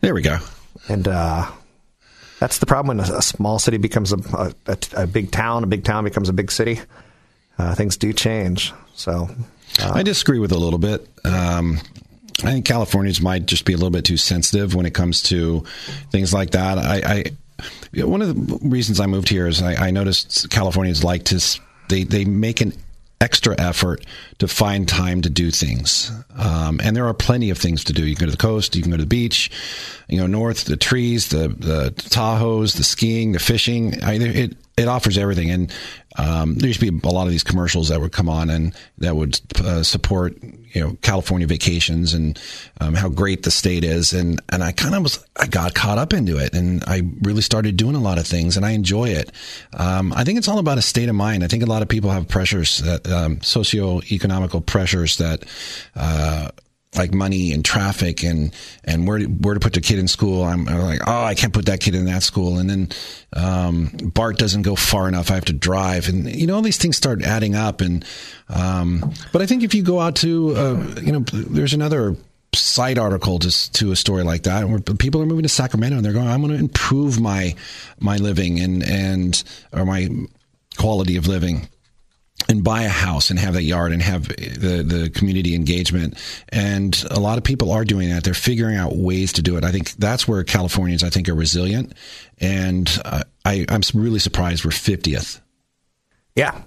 There 0.00 0.14
we 0.14 0.22
go. 0.22 0.38
and 0.88 1.06
uh, 1.08 1.50
that's 2.42 2.58
the 2.58 2.66
problem 2.66 2.98
when 2.98 3.06
a, 3.08 3.22
small 3.22 3.60
city 3.60 3.76
becomes 3.76 4.12
a, 4.12 4.52
a, 4.66 4.76
a, 4.96 5.06
big 5.06 5.30
town, 5.30 5.62
a 5.62 5.66
big 5.68 5.84
town 5.84 6.02
becomes 6.02 6.28
a 6.28 6.32
big 6.32 6.50
city. 6.50 6.80
Uh, 7.56 7.72
things 7.76 7.96
do 7.96 8.12
change. 8.12 8.72
So, 8.94 9.30
I 9.80 10.02
disagree 10.02 10.40
with 10.40 10.50
a 10.50 10.58
little 10.58 10.80
bit. 10.80 11.08
Um, 11.24 11.78
I 12.40 12.50
think 12.50 12.64
Californians 12.64 13.20
might 13.20 13.46
just 13.46 13.64
be 13.64 13.74
a 13.74 13.76
little 13.76 13.92
bit 13.92 14.04
too 14.04 14.16
sensitive 14.16 14.74
when 14.74 14.86
it 14.86 14.92
comes 14.92 15.22
to 15.24 15.62
things 16.10 16.34
like 16.34 16.50
that. 16.50 16.78
I, 16.78 17.26
I 17.94 18.02
one 18.02 18.22
of 18.22 18.34
the 18.34 18.58
reasons 18.68 18.98
I 18.98 19.06
moved 19.06 19.28
here 19.28 19.46
is 19.46 19.62
I, 19.62 19.74
I 19.74 19.90
noticed 19.92 20.50
Californians 20.50 21.04
like 21.04 21.22
to 21.26 21.40
they 21.88 22.02
they 22.02 22.24
make 22.24 22.60
an 22.60 22.72
extra 23.22 23.54
effort 23.58 24.04
to 24.38 24.48
find 24.48 24.88
time 24.88 25.22
to 25.22 25.30
do 25.30 25.50
things, 25.50 26.10
um, 26.36 26.80
and 26.82 26.96
there 26.96 27.06
are 27.06 27.14
plenty 27.14 27.50
of 27.50 27.58
things 27.58 27.84
to 27.84 27.92
do. 27.92 28.04
You 28.04 28.16
can 28.16 28.26
go 28.26 28.30
to 28.30 28.36
the 28.36 28.42
coast, 28.42 28.74
you 28.74 28.82
can 28.82 28.90
go 28.90 28.96
to 28.96 29.02
the 29.02 29.08
beach, 29.08 29.50
you 30.08 30.18
know, 30.18 30.26
north, 30.26 30.64
the 30.64 30.76
trees, 30.76 31.28
the 31.28 31.48
the 31.48 31.92
Tahoes, 31.96 32.76
the 32.76 32.84
skiing, 32.84 33.32
the 33.32 33.38
fishing. 33.38 34.02
I, 34.02 34.14
it 34.14 34.56
it 34.76 34.88
offers 34.88 35.18
everything, 35.18 35.50
and 35.50 35.72
um, 36.16 36.54
there 36.54 36.68
used 36.68 36.80
to 36.80 36.90
be 36.90 37.08
a 37.08 37.12
lot 37.12 37.26
of 37.26 37.30
these 37.30 37.44
commercials 37.44 37.88
that 37.88 38.00
would 38.00 38.12
come 38.12 38.28
on 38.28 38.50
and 38.50 38.74
that 38.98 39.16
would 39.16 39.38
uh, 39.60 39.82
support 39.82 40.36
you 40.72 40.80
know 40.80 40.96
California 41.02 41.46
vacations 41.46 42.14
and 42.14 42.40
um, 42.80 42.94
how 42.94 43.08
great 43.08 43.42
the 43.42 43.50
state 43.50 43.84
is, 43.84 44.12
and 44.12 44.40
and 44.48 44.62
I 44.62 44.72
kind 44.72 44.94
of 44.94 45.02
was 45.02 45.24
I 45.36 45.46
got 45.46 45.74
caught 45.74 45.98
up 45.98 46.12
into 46.12 46.38
it, 46.38 46.54
and 46.54 46.82
I 46.86 47.02
really 47.22 47.42
started 47.42 47.76
doing 47.76 47.94
a 47.94 48.00
lot 48.00 48.18
of 48.18 48.26
things, 48.26 48.56
and 48.56 48.64
I 48.64 48.70
enjoy 48.70 49.10
it. 49.10 49.30
Um, 49.74 50.12
I 50.14 50.24
think 50.24 50.38
it's 50.38 50.48
all 50.48 50.58
about 50.58 50.78
a 50.78 50.82
state 50.82 51.08
of 51.08 51.14
mind. 51.14 51.44
I 51.44 51.48
think 51.48 51.62
a 51.62 51.66
lot 51.66 51.82
of 51.82 51.88
people 51.88 52.10
have 52.10 52.28
pressures, 52.28 52.78
that, 52.78 53.10
um, 53.10 53.40
socio-economical 53.42 54.60
pressures 54.60 55.18
that. 55.18 55.44
Uh, 55.94 56.50
like 56.94 57.14
money 57.14 57.52
and 57.52 57.64
traffic 57.64 58.22
and 58.22 58.54
and 58.84 59.06
where 59.06 59.18
to, 59.18 59.24
where 59.24 59.54
to 59.54 59.60
put 59.60 59.72
the 59.72 59.80
kid 59.80 59.98
in 59.98 60.08
school. 60.08 60.44
I'm, 60.44 60.68
I'm 60.68 60.82
like, 60.82 61.00
oh, 61.06 61.24
I 61.24 61.34
can't 61.34 61.52
put 61.52 61.66
that 61.66 61.80
kid 61.80 61.94
in 61.94 62.04
that 62.06 62.22
school. 62.22 62.58
And 62.58 62.68
then 62.68 62.88
um, 63.32 63.86
BART 64.02 64.38
doesn't 64.38 64.62
go 64.62 64.76
far 64.76 65.08
enough. 65.08 65.30
I 65.30 65.34
have 65.34 65.46
to 65.46 65.52
drive, 65.52 66.08
and 66.08 66.30
you 66.30 66.46
know 66.46 66.56
all 66.56 66.62
these 66.62 66.78
things 66.78 66.96
start 66.96 67.22
adding 67.22 67.54
up. 67.54 67.80
And 67.80 68.04
um, 68.48 69.12
but 69.32 69.42
I 69.42 69.46
think 69.46 69.62
if 69.62 69.74
you 69.74 69.82
go 69.82 70.00
out 70.00 70.16
to 70.16 70.54
uh, 70.56 71.00
you 71.00 71.12
know, 71.12 71.20
there's 71.20 71.74
another 71.74 72.16
side 72.54 72.98
article 72.98 73.38
to 73.38 73.72
to 73.72 73.92
a 73.92 73.96
story 73.96 74.22
like 74.22 74.42
that 74.42 74.68
where 74.68 74.78
people 74.80 75.22
are 75.22 75.26
moving 75.26 75.44
to 75.44 75.48
Sacramento 75.48 75.96
and 75.96 76.04
they're 76.04 76.12
going, 76.12 76.28
I'm 76.28 76.42
going 76.42 76.52
to 76.52 76.58
improve 76.58 77.20
my 77.20 77.54
my 77.98 78.16
living 78.16 78.60
and 78.60 78.82
and 78.82 79.42
or 79.72 79.86
my 79.86 80.08
quality 80.76 81.16
of 81.16 81.26
living 81.26 81.68
and 82.48 82.62
buy 82.64 82.82
a 82.82 82.88
house 82.88 83.30
and 83.30 83.38
have 83.38 83.54
that 83.54 83.62
yard 83.62 83.92
and 83.92 84.02
have 84.02 84.28
the 84.28 84.82
the 84.86 85.10
community 85.10 85.54
engagement. 85.54 86.16
And 86.48 87.02
a 87.10 87.20
lot 87.20 87.38
of 87.38 87.44
people 87.44 87.70
are 87.72 87.84
doing 87.84 88.10
that. 88.10 88.24
They're 88.24 88.34
figuring 88.34 88.76
out 88.76 88.96
ways 88.96 89.32
to 89.34 89.42
do 89.42 89.56
it. 89.56 89.64
I 89.64 89.72
think 89.72 89.92
that's 89.92 90.26
where 90.26 90.42
Californians, 90.44 91.02
I 91.04 91.10
think, 91.10 91.28
are 91.28 91.34
resilient. 91.34 91.92
And 92.38 92.90
uh, 93.04 93.22
I, 93.44 93.64
I'm 93.68 93.82
really 93.94 94.18
surprised 94.18 94.64
we're 94.64 94.70
50th. 94.72 95.40
yeah. 96.34 96.62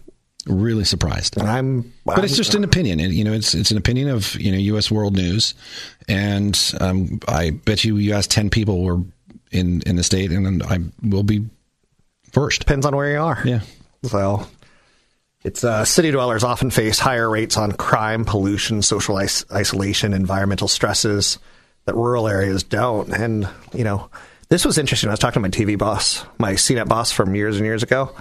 Really 0.48 0.84
surprised. 0.86 1.38
And 1.40 1.50
I'm, 1.50 1.92
But 2.06 2.24
it's 2.24 2.38
just 2.38 2.54
an 2.54 2.64
opinion, 2.64 3.00
and 3.00 3.12
you 3.12 3.24
know, 3.24 3.34
it's 3.34 3.56
it's 3.56 3.72
an 3.72 3.78
opinion 3.78 4.10
of 4.10 4.40
you 4.40 4.52
know 4.52 4.60
U.S. 4.60 4.92
World 4.92 5.16
News, 5.16 5.56
and 6.08 6.56
um, 6.80 7.20
I 7.28 7.50
bet 7.50 7.84
you 7.84 7.98
you 7.98 8.14
ask 8.14 8.30
ten 8.30 8.52
people 8.52 8.84
were 8.84 9.00
in 9.52 9.82
in 9.88 9.96
the 9.96 10.04
state, 10.04 10.32
and 10.32 10.46
then 10.46 10.62
I 10.62 10.78
will 11.02 11.24
be 11.24 11.46
first. 12.32 12.60
depends 12.60 12.86
on 12.86 12.96
where 12.96 13.12
you 13.12 13.20
are. 13.20 13.42
Yeah. 13.44 13.62
So 14.04 14.46
it's 15.46 15.64
uh, 15.64 15.86
city 15.86 16.12
dwellers 16.12 16.44
often 16.44 16.72
face 16.72 16.98
higher 17.00 17.30
rates 17.30 17.56
on 17.56 17.72
crime, 17.72 18.26
pollution, 18.26 18.82
social 18.82 19.18
is- 19.20 19.46
isolation, 19.52 20.12
environmental 20.14 20.68
stresses 20.68 21.38
that 21.86 21.96
rural 21.96 22.28
areas 22.28 22.64
don't. 22.64 23.10
And 23.14 23.48
you 23.74 23.84
know, 23.84 24.10
this 24.50 24.66
was 24.66 24.78
interesting. 24.78 25.10
I 25.10 25.14
was 25.14 25.20
talking 25.20 25.42
to 25.42 25.48
my 25.48 25.50
TV 25.50 25.78
boss, 25.78 26.26
my 26.40 26.54
CNET 26.54 26.88
boss 26.88 27.12
from 27.12 27.36
years 27.36 27.58
and 27.58 27.66
years 27.66 27.84
ago. 27.84 28.14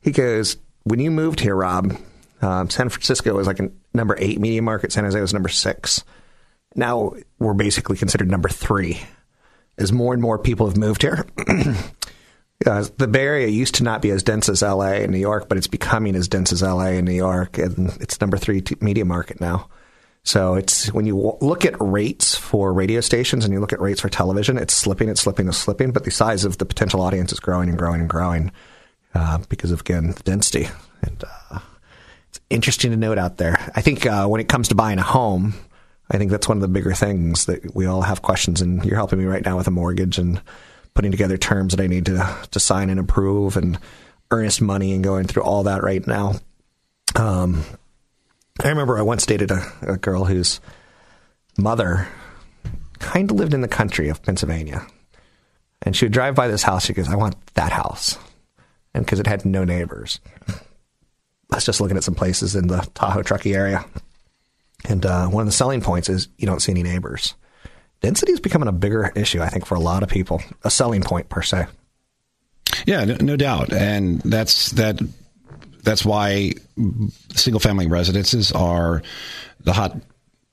He 0.00 0.10
goes, 0.10 0.56
"When 0.82 0.98
you 0.98 1.10
moved 1.10 1.38
here, 1.38 1.54
Rob, 1.54 1.96
um, 2.40 2.68
San 2.68 2.88
Francisco 2.88 3.32
was 3.34 3.46
like 3.46 3.60
a 3.60 3.70
number 3.94 4.16
eight 4.18 4.40
media 4.40 4.60
market. 4.62 4.92
San 4.92 5.04
Jose 5.04 5.20
was 5.20 5.32
number 5.32 5.48
six. 5.48 6.02
Now 6.74 7.12
we're 7.38 7.54
basically 7.54 7.96
considered 7.96 8.30
number 8.30 8.48
three, 8.48 9.00
As 9.78 9.92
more 9.92 10.12
and 10.14 10.22
more 10.22 10.38
people 10.38 10.66
have 10.66 10.76
moved 10.76 11.02
here, 11.02 11.26
Uh, 12.64 12.84
the 12.98 13.08
Bay 13.08 13.24
Area 13.24 13.48
used 13.48 13.76
to 13.76 13.82
not 13.82 14.02
be 14.02 14.10
as 14.10 14.22
dense 14.22 14.48
as 14.48 14.62
LA 14.62 14.92
and 14.92 15.12
New 15.12 15.18
York, 15.18 15.48
but 15.48 15.58
it's 15.58 15.66
becoming 15.66 16.14
as 16.14 16.28
dense 16.28 16.52
as 16.52 16.62
LA 16.62 16.88
and 16.88 17.06
New 17.06 17.14
York, 17.14 17.58
and 17.58 17.90
it's 18.00 18.20
number 18.20 18.36
three 18.36 18.60
t- 18.60 18.76
media 18.80 19.04
market 19.04 19.40
now. 19.40 19.68
So 20.24 20.54
it's 20.54 20.92
when 20.92 21.04
you 21.04 21.16
w- 21.16 21.38
look 21.40 21.64
at 21.64 21.74
rates 21.80 22.36
for 22.36 22.72
radio 22.72 23.00
stations 23.00 23.44
and 23.44 23.52
you 23.52 23.58
look 23.58 23.72
at 23.72 23.80
rates 23.80 24.00
for 24.00 24.08
television, 24.08 24.56
it's 24.56 24.74
slipping, 24.74 25.08
it's 25.08 25.20
slipping, 25.20 25.48
it's 25.48 25.58
slipping, 25.58 25.90
but 25.90 26.04
the 26.04 26.10
size 26.10 26.44
of 26.44 26.58
the 26.58 26.64
potential 26.64 27.00
audience 27.00 27.32
is 27.32 27.40
growing 27.40 27.68
and 27.68 27.78
growing 27.78 28.02
and 28.02 28.10
growing 28.10 28.52
uh, 29.14 29.38
because 29.48 29.72
of 29.72 29.80
again 29.80 30.12
the 30.12 30.22
density. 30.22 30.68
And 31.02 31.24
uh, 31.50 31.58
it's 32.28 32.40
interesting 32.50 32.92
to 32.92 32.96
note 32.96 33.18
out 33.18 33.38
there. 33.38 33.58
I 33.74 33.80
think 33.80 34.06
uh, 34.06 34.26
when 34.28 34.40
it 34.40 34.48
comes 34.48 34.68
to 34.68 34.76
buying 34.76 34.98
a 34.98 35.02
home, 35.02 35.54
I 36.10 36.18
think 36.18 36.30
that's 36.30 36.48
one 36.48 36.58
of 36.58 36.62
the 36.62 36.68
bigger 36.68 36.94
things 36.94 37.46
that 37.46 37.74
we 37.74 37.86
all 37.86 38.02
have 38.02 38.22
questions, 38.22 38.60
and 38.60 38.84
you're 38.84 38.96
helping 38.96 39.18
me 39.18 39.24
right 39.24 39.44
now 39.44 39.56
with 39.56 39.66
a 39.66 39.72
mortgage 39.72 40.18
and 40.18 40.40
putting 40.94 41.10
together 41.10 41.36
terms 41.36 41.74
that 41.74 41.82
I 41.82 41.86
need 41.86 42.06
to 42.06 42.36
to 42.50 42.60
sign 42.60 42.90
and 42.90 43.00
approve 43.00 43.56
and 43.56 43.78
earnest 44.30 44.60
money 44.60 44.92
and 44.92 45.04
going 45.04 45.26
through 45.26 45.42
all 45.42 45.64
that 45.64 45.82
right 45.82 46.06
now. 46.06 46.34
Um, 47.14 47.64
I 48.62 48.68
remember 48.68 48.98
I 48.98 49.02
once 49.02 49.26
dated 49.26 49.50
a, 49.50 49.72
a 49.82 49.96
girl 49.96 50.24
whose 50.24 50.60
mother 51.58 52.08
kind 52.98 53.30
of 53.30 53.36
lived 53.36 53.54
in 53.54 53.60
the 53.60 53.68
country 53.68 54.08
of 54.08 54.22
Pennsylvania. 54.22 54.86
And 55.82 55.96
she 55.96 56.04
would 56.04 56.12
drive 56.12 56.34
by 56.34 56.48
this 56.48 56.62
house. 56.62 56.84
She 56.84 56.92
goes, 56.92 57.08
I 57.08 57.16
want 57.16 57.36
that 57.54 57.72
house. 57.72 58.16
And 58.94 59.04
because 59.04 59.20
it 59.20 59.26
had 59.26 59.44
no 59.44 59.64
neighbors. 59.64 60.20
I 60.48 61.56
was 61.56 61.66
just 61.66 61.80
looking 61.80 61.96
at 61.96 62.04
some 62.04 62.14
places 62.14 62.54
in 62.54 62.68
the 62.68 62.86
Tahoe 62.94 63.22
Truckee 63.22 63.54
area. 63.54 63.84
And 64.88 65.04
uh, 65.04 65.26
one 65.26 65.42
of 65.42 65.46
the 65.46 65.52
selling 65.52 65.80
points 65.80 66.08
is 66.08 66.28
you 66.38 66.46
don't 66.46 66.62
see 66.62 66.72
any 66.72 66.82
neighbors. 66.82 67.34
Density 68.02 68.32
is 68.32 68.40
becoming 68.40 68.68
a 68.68 68.72
bigger 68.72 69.12
issue, 69.14 69.40
I 69.40 69.48
think, 69.48 69.64
for 69.64 69.76
a 69.76 69.80
lot 69.80 70.02
of 70.02 70.08
people. 70.08 70.42
A 70.64 70.70
selling 70.70 71.02
point 71.02 71.28
per 71.28 71.42
se. 71.42 71.66
Yeah, 72.86 73.04
no, 73.04 73.16
no 73.20 73.36
doubt, 73.36 73.72
and 73.72 74.20
that's 74.20 74.72
that. 74.72 75.00
That's 75.84 76.04
why 76.04 76.52
single 77.34 77.60
family 77.60 77.88
residences 77.88 78.52
are 78.52 79.02
the 79.60 79.72
hot 79.72 79.96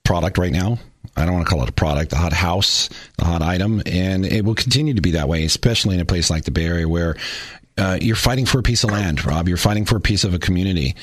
product 0.02 0.38
right 0.38 0.50
now. 0.50 0.78
I 1.16 1.24
don't 1.24 1.34
want 1.34 1.46
to 1.46 1.50
call 1.50 1.62
it 1.62 1.68
a 1.68 1.72
product, 1.72 2.10
the 2.10 2.16
hot 2.16 2.32
house, 2.32 2.88
the 3.16 3.24
hot 3.24 3.42
item, 3.42 3.82
and 3.86 4.24
it 4.24 4.44
will 4.44 4.54
continue 4.54 4.94
to 4.94 5.00
be 5.00 5.12
that 5.12 5.28
way, 5.28 5.44
especially 5.44 5.94
in 5.94 6.00
a 6.00 6.04
place 6.04 6.30
like 6.30 6.44
the 6.44 6.50
Bay 6.50 6.66
Area 6.66 6.88
where 6.88 7.16
uh, 7.80 7.98
you're 8.00 8.16
fighting 8.16 8.46
for 8.46 8.58
a 8.58 8.62
piece 8.62 8.84
of 8.84 8.90
land, 8.90 9.24
Rob. 9.24 9.48
You're 9.48 9.56
fighting 9.56 9.86
for 9.86 9.96
a 9.96 10.00
piece 10.00 10.24
of 10.24 10.34
a 10.34 10.38
community. 10.38 10.94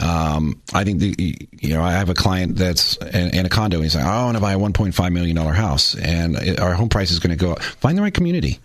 Um, 0.00 0.60
I 0.72 0.84
think 0.84 0.98
the, 0.98 1.48
you 1.52 1.74
know 1.74 1.82
I 1.82 1.92
have 1.92 2.08
a 2.08 2.14
client 2.14 2.56
that's 2.56 2.96
in, 2.96 3.34
in 3.34 3.46
a 3.46 3.48
condo. 3.48 3.80
He's 3.80 3.94
like, 3.94 4.04
I 4.04 4.24
want 4.24 4.36
to 4.36 4.40
buy 4.40 4.52
a 4.52 4.58
1.5 4.58 5.12
million 5.12 5.36
dollar 5.36 5.52
house, 5.52 5.94
and 5.94 6.36
it, 6.36 6.60
our 6.60 6.74
home 6.74 6.88
price 6.88 7.10
is 7.10 7.20
going 7.20 7.30
to 7.30 7.42
go 7.42 7.52
up. 7.52 7.62
Find 7.62 7.96
the 7.96 8.02
right 8.02 8.12
community 8.12 8.58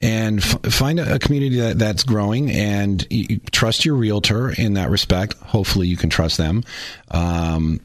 and 0.00 0.40
f- 0.40 0.60
find 0.72 1.00
a, 1.00 1.18
community 1.18 1.60
that, 1.60 1.78
that's 1.78 2.02
growing 2.02 2.50
and 2.50 3.06
you, 3.10 3.38
trust 3.50 3.84
your 3.84 3.94
realtor 3.94 4.50
in 4.50 4.74
that 4.74 4.90
respect. 4.90 5.34
Hopefully, 5.34 5.86
you 5.86 5.96
can 5.96 6.10
trust 6.10 6.36
them. 6.36 6.64
Um, 7.10 7.80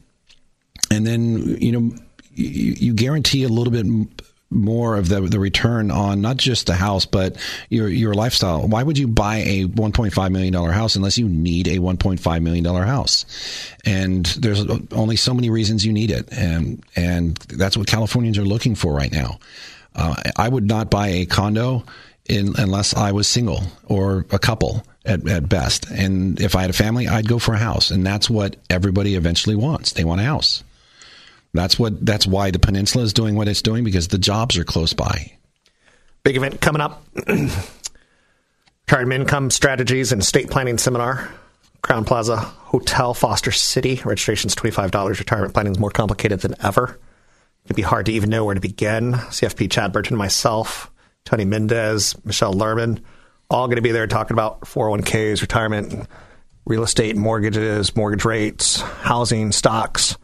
and 0.91 1.07
then, 1.07 1.57
you 1.61 1.71
know, 1.71 1.95
you, 2.33 2.73
you, 2.77 2.93
guarantee 2.93 3.43
a 3.43 3.49
little 3.49 3.71
bit 3.71 3.85
more 4.51 4.97
of 4.97 5.07
the, 5.07 5.21
the 5.21 5.39
return 5.39 5.89
on 5.89 6.21
not 6.21 6.37
just 6.37 6.67
the 6.67 6.75
house, 6.75 7.05
but 7.05 7.37
your, 7.69 7.87
your 7.87 8.13
lifestyle. 8.13 8.67
Why 8.67 8.83
would 8.83 8.97
you 8.97 9.07
buy 9.07 9.37
a 9.37 9.65
$1.5 9.65 10.31
million 10.31 10.53
house 10.53 10.95
unless 10.95 11.17
you 11.17 11.27
need 11.27 11.67
a 11.67 11.77
$1.5 11.77 12.41
million 12.41 12.65
house? 12.65 13.25
And 13.85 14.25
there's 14.25 14.65
only 14.91 15.15
so 15.15 15.33
many 15.33 15.49
reasons 15.49 15.85
you 15.85 15.93
need 15.93 16.11
it. 16.11 16.31
And, 16.31 16.83
and 16.95 17.35
that's 17.37 17.77
what 17.77 17.87
Californians 17.87 18.37
are 18.37 18.45
looking 18.45 18.75
for 18.75 18.93
right 18.93 19.11
now. 19.11 19.39
Uh, 19.95 20.15
I 20.37 20.47
would 20.47 20.67
not 20.67 20.91
buy 20.91 21.07
a 21.07 21.25
condo 21.25 21.83
in, 22.25 22.53
unless 22.57 22.93
I 22.93 23.13
was 23.13 23.27
single 23.27 23.63
or 23.85 24.25
a 24.31 24.39
couple 24.39 24.85
at, 25.05 25.27
at 25.27 25.49
best. 25.49 25.89
And 25.89 26.39
if 26.39 26.55
I 26.55 26.61
had 26.61 26.69
a 26.69 26.73
family, 26.73 27.07
I'd 27.07 27.27
go 27.27 27.39
for 27.39 27.53
a 27.53 27.57
house. 27.57 27.89
And 27.89 28.05
that's 28.05 28.29
what 28.29 28.57
everybody 28.69 29.15
eventually 29.15 29.55
wants. 29.55 29.93
They 29.93 30.03
want 30.03 30.21
a 30.21 30.25
house. 30.25 30.63
That's 31.53 31.77
what. 31.77 32.05
That's 32.05 32.25
why 32.25 32.51
the 32.51 32.59
peninsula 32.59 33.03
is 33.03 33.13
doing 33.13 33.35
what 33.35 33.47
it's 33.47 33.61
doing 33.61 33.83
because 33.83 34.07
the 34.07 34.17
jobs 34.17 34.57
are 34.57 34.63
close 34.63 34.93
by. 34.93 35.31
Big 36.23 36.37
event 36.37 36.61
coming 36.61 36.81
up. 36.81 37.03
Retirement 38.87 39.21
income 39.21 39.49
strategies 39.49 40.11
and 40.11 40.21
estate 40.21 40.49
planning 40.49 40.77
seminar. 40.77 41.29
Crowne 41.81 42.05
Plaza 42.05 42.37
Hotel, 42.37 43.13
Foster 43.13 43.51
City. 43.51 44.01
Registration's 44.05 44.55
twenty 44.55 44.73
five 44.73 44.91
dollars. 44.91 45.19
Retirement 45.19 45.53
planning 45.53 45.73
is 45.73 45.79
more 45.79 45.89
complicated 45.89 46.39
than 46.41 46.55
ever. 46.63 46.99
It'd 47.65 47.75
be 47.75 47.81
hard 47.81 48.07
to 48.07 48.11
even 48.11 48.29
know 48.29 48.45
where 48.45 48.55
to 48.55 48.61
begin. 48.61 49.13
CFP 49.13 49.69
Chad 49.69 49.93
Burton, 49.93 50.17
myself, 50.17 50.91
Tony 51.25 51.45
Mendez, 51.45 52.15
Michelle 52.25 52.53
Lerman, 52.53 53.01
all 53.49 53.67
going 53.67 53.75
to 53.75 53.81
be 53.81 53.91
there 53.91 54.07
talking 54.07 54.33
about 54.33 54.61
401ks, 54.61 55.41
retirement, 55.41 56.07
real 56.65 56.83
estate, 56.83 57.15
mortgages, 57.15 57.95
mortgage 57.95 58.25
rates, 58.25 58.81
housing, 58.81 59.51
stocks, 59.51 60.17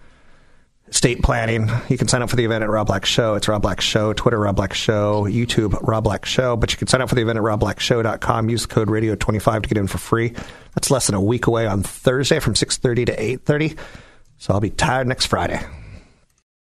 estate 0.89 1.21
planning. 1.21 1.69
You 1.89 1.97
can 1.97 2.08
sign 2.08 2.21
up 2.21 2.30
for 2.30 2.36
the 2.36 2.45
event 2.45 2.63
at 2.63 2.69
Rob 2.69 2.88
Black 2.88 3.06
Show. 3.06 3.36
It's 3.36 3.47
Rob 3.47 3.62
Black 3.62 3.82
Show, 3.82 4.13
Twitter 4.13 4.39
Rob 4.39 4.56
Black 4.56 4.73
Show, 4.73 5.23
YouTube 5.23 5.78
Rob 5.82 6.04
Black 6.04 6.26
Show. 6.26 6.56
But 6.56 6.71
you 6.71 6.78
can 6.78 6.88
sign 6.88 7.02
up 7.02 7.10
for 7.10 7.15
the 7.15 7.21
event 7.21 7.38
at 7.38 7.43
robblackshow.com. 7.43 8.50
Use 8.50 8.65
code 8.65 8.88
radio25 8.88 9.63
to 9.63 9.69
get 9.69 9.78
in 9.78 9.88
for 9.88 9.97
free. 9.97 10.34
That's 10.76 10.91
less 10.91 11.08
than 11.08 11.15
a 11.15 11.21
week 11.21 11.47
away 11.47 11.67
on 11.67 11.84
Thursday 11.84 12.39
from 12.39 12.54
6.30 12.54 13.08
to 13.08 13.15
8.30. 13.15 13.78
So 14.38 14.54
I'll 14.54 14.60
be 14.60 14.69
tired 14.69 15.08
next 15.08 15.26
Friday. 15.28 15.60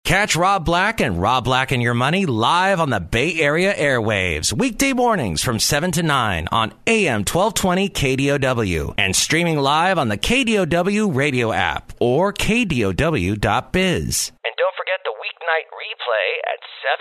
Catch 0.05 0.35
Rob 0.35 0.63
Black 0.63 1.01
and 1.01 1.19
Rob 1.19 1.45
Black 1.45 1.71
and 1.71 1.81
Your 1.81 1.95
Money 1.95 2.27
live 2.27 2.79
on 2.79 2.91
the 2.91 2.99
Bay 2.99 3.39
Area 3.39 3.73
airwaves, 3.73 4.53
weekday 4.53 4.93
mornings 4.93 5.41
from 5.41 5.57
7 5.57 5.91
to 5.93 6.03
9 6.03 6.47
on 6.51 6.73
AM 6.85 7.21
1220 7.21 7.89
KDOW 7.89 8.93
and 8.99 9.15
streaming 9.15 9.57
live 9.57 9.97
on 9.97 10.09
the 10.09 10.17
KDOW 10.19 11.15
radio 11.15 11.51
app 11.51 11.91
or 11.99 12.31
KDOW.biz. 12.31 12.93
And 13.33 14.53
don't 14.55 14.75
forget 14.77 14.99
the 15.03 15.15
weeknight 15.17 15.65
replay 15.73 16.53
at 16.53 16.59
7. 16.85 16.99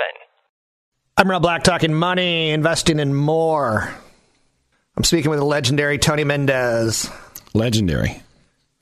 I'm 1.19 1.31
Rob 1.31 1.43
Black 1.43 1.63
talking 1.63 1.93
money, 1.93 2.53
investing, 2.53 3.01
and 3.01 3.15
more. 3.15 3.95
I'm 4.97 5.05
speaking 5.05 5.29
with 5.29 5.41
the 5.41 5.45
legendary 5.45 5.99
Tony 5.99 6.25
Mendez. 6.25 7.11
Legendary. 7.53 8.23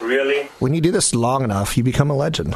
Really? 0.01 0.45
When 0.61 0.75
you 0.75 0.81
do 0.81 0.93
this 0.93 1.13
long 1.13 1.43
enough, 1.43 1.77
you 1.77 1.83
become 1.83 2.09
a 2.09 2.17
legend. 2.17 2.55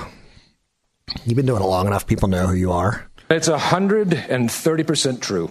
You've 1.25 1.37
been 1.37 1.47
doing 1.47 1.63
it 1.63 1.67
long 1.67 1.87
enough, 1.87 2.07
people 2.07 2.29
know 2.29 2.47
who 2.47 2.55
you 2.55 2.73
are. 2.73 3.09
It's 3.31 3.49
130% 3.49 5.21
true. 5.21 5.51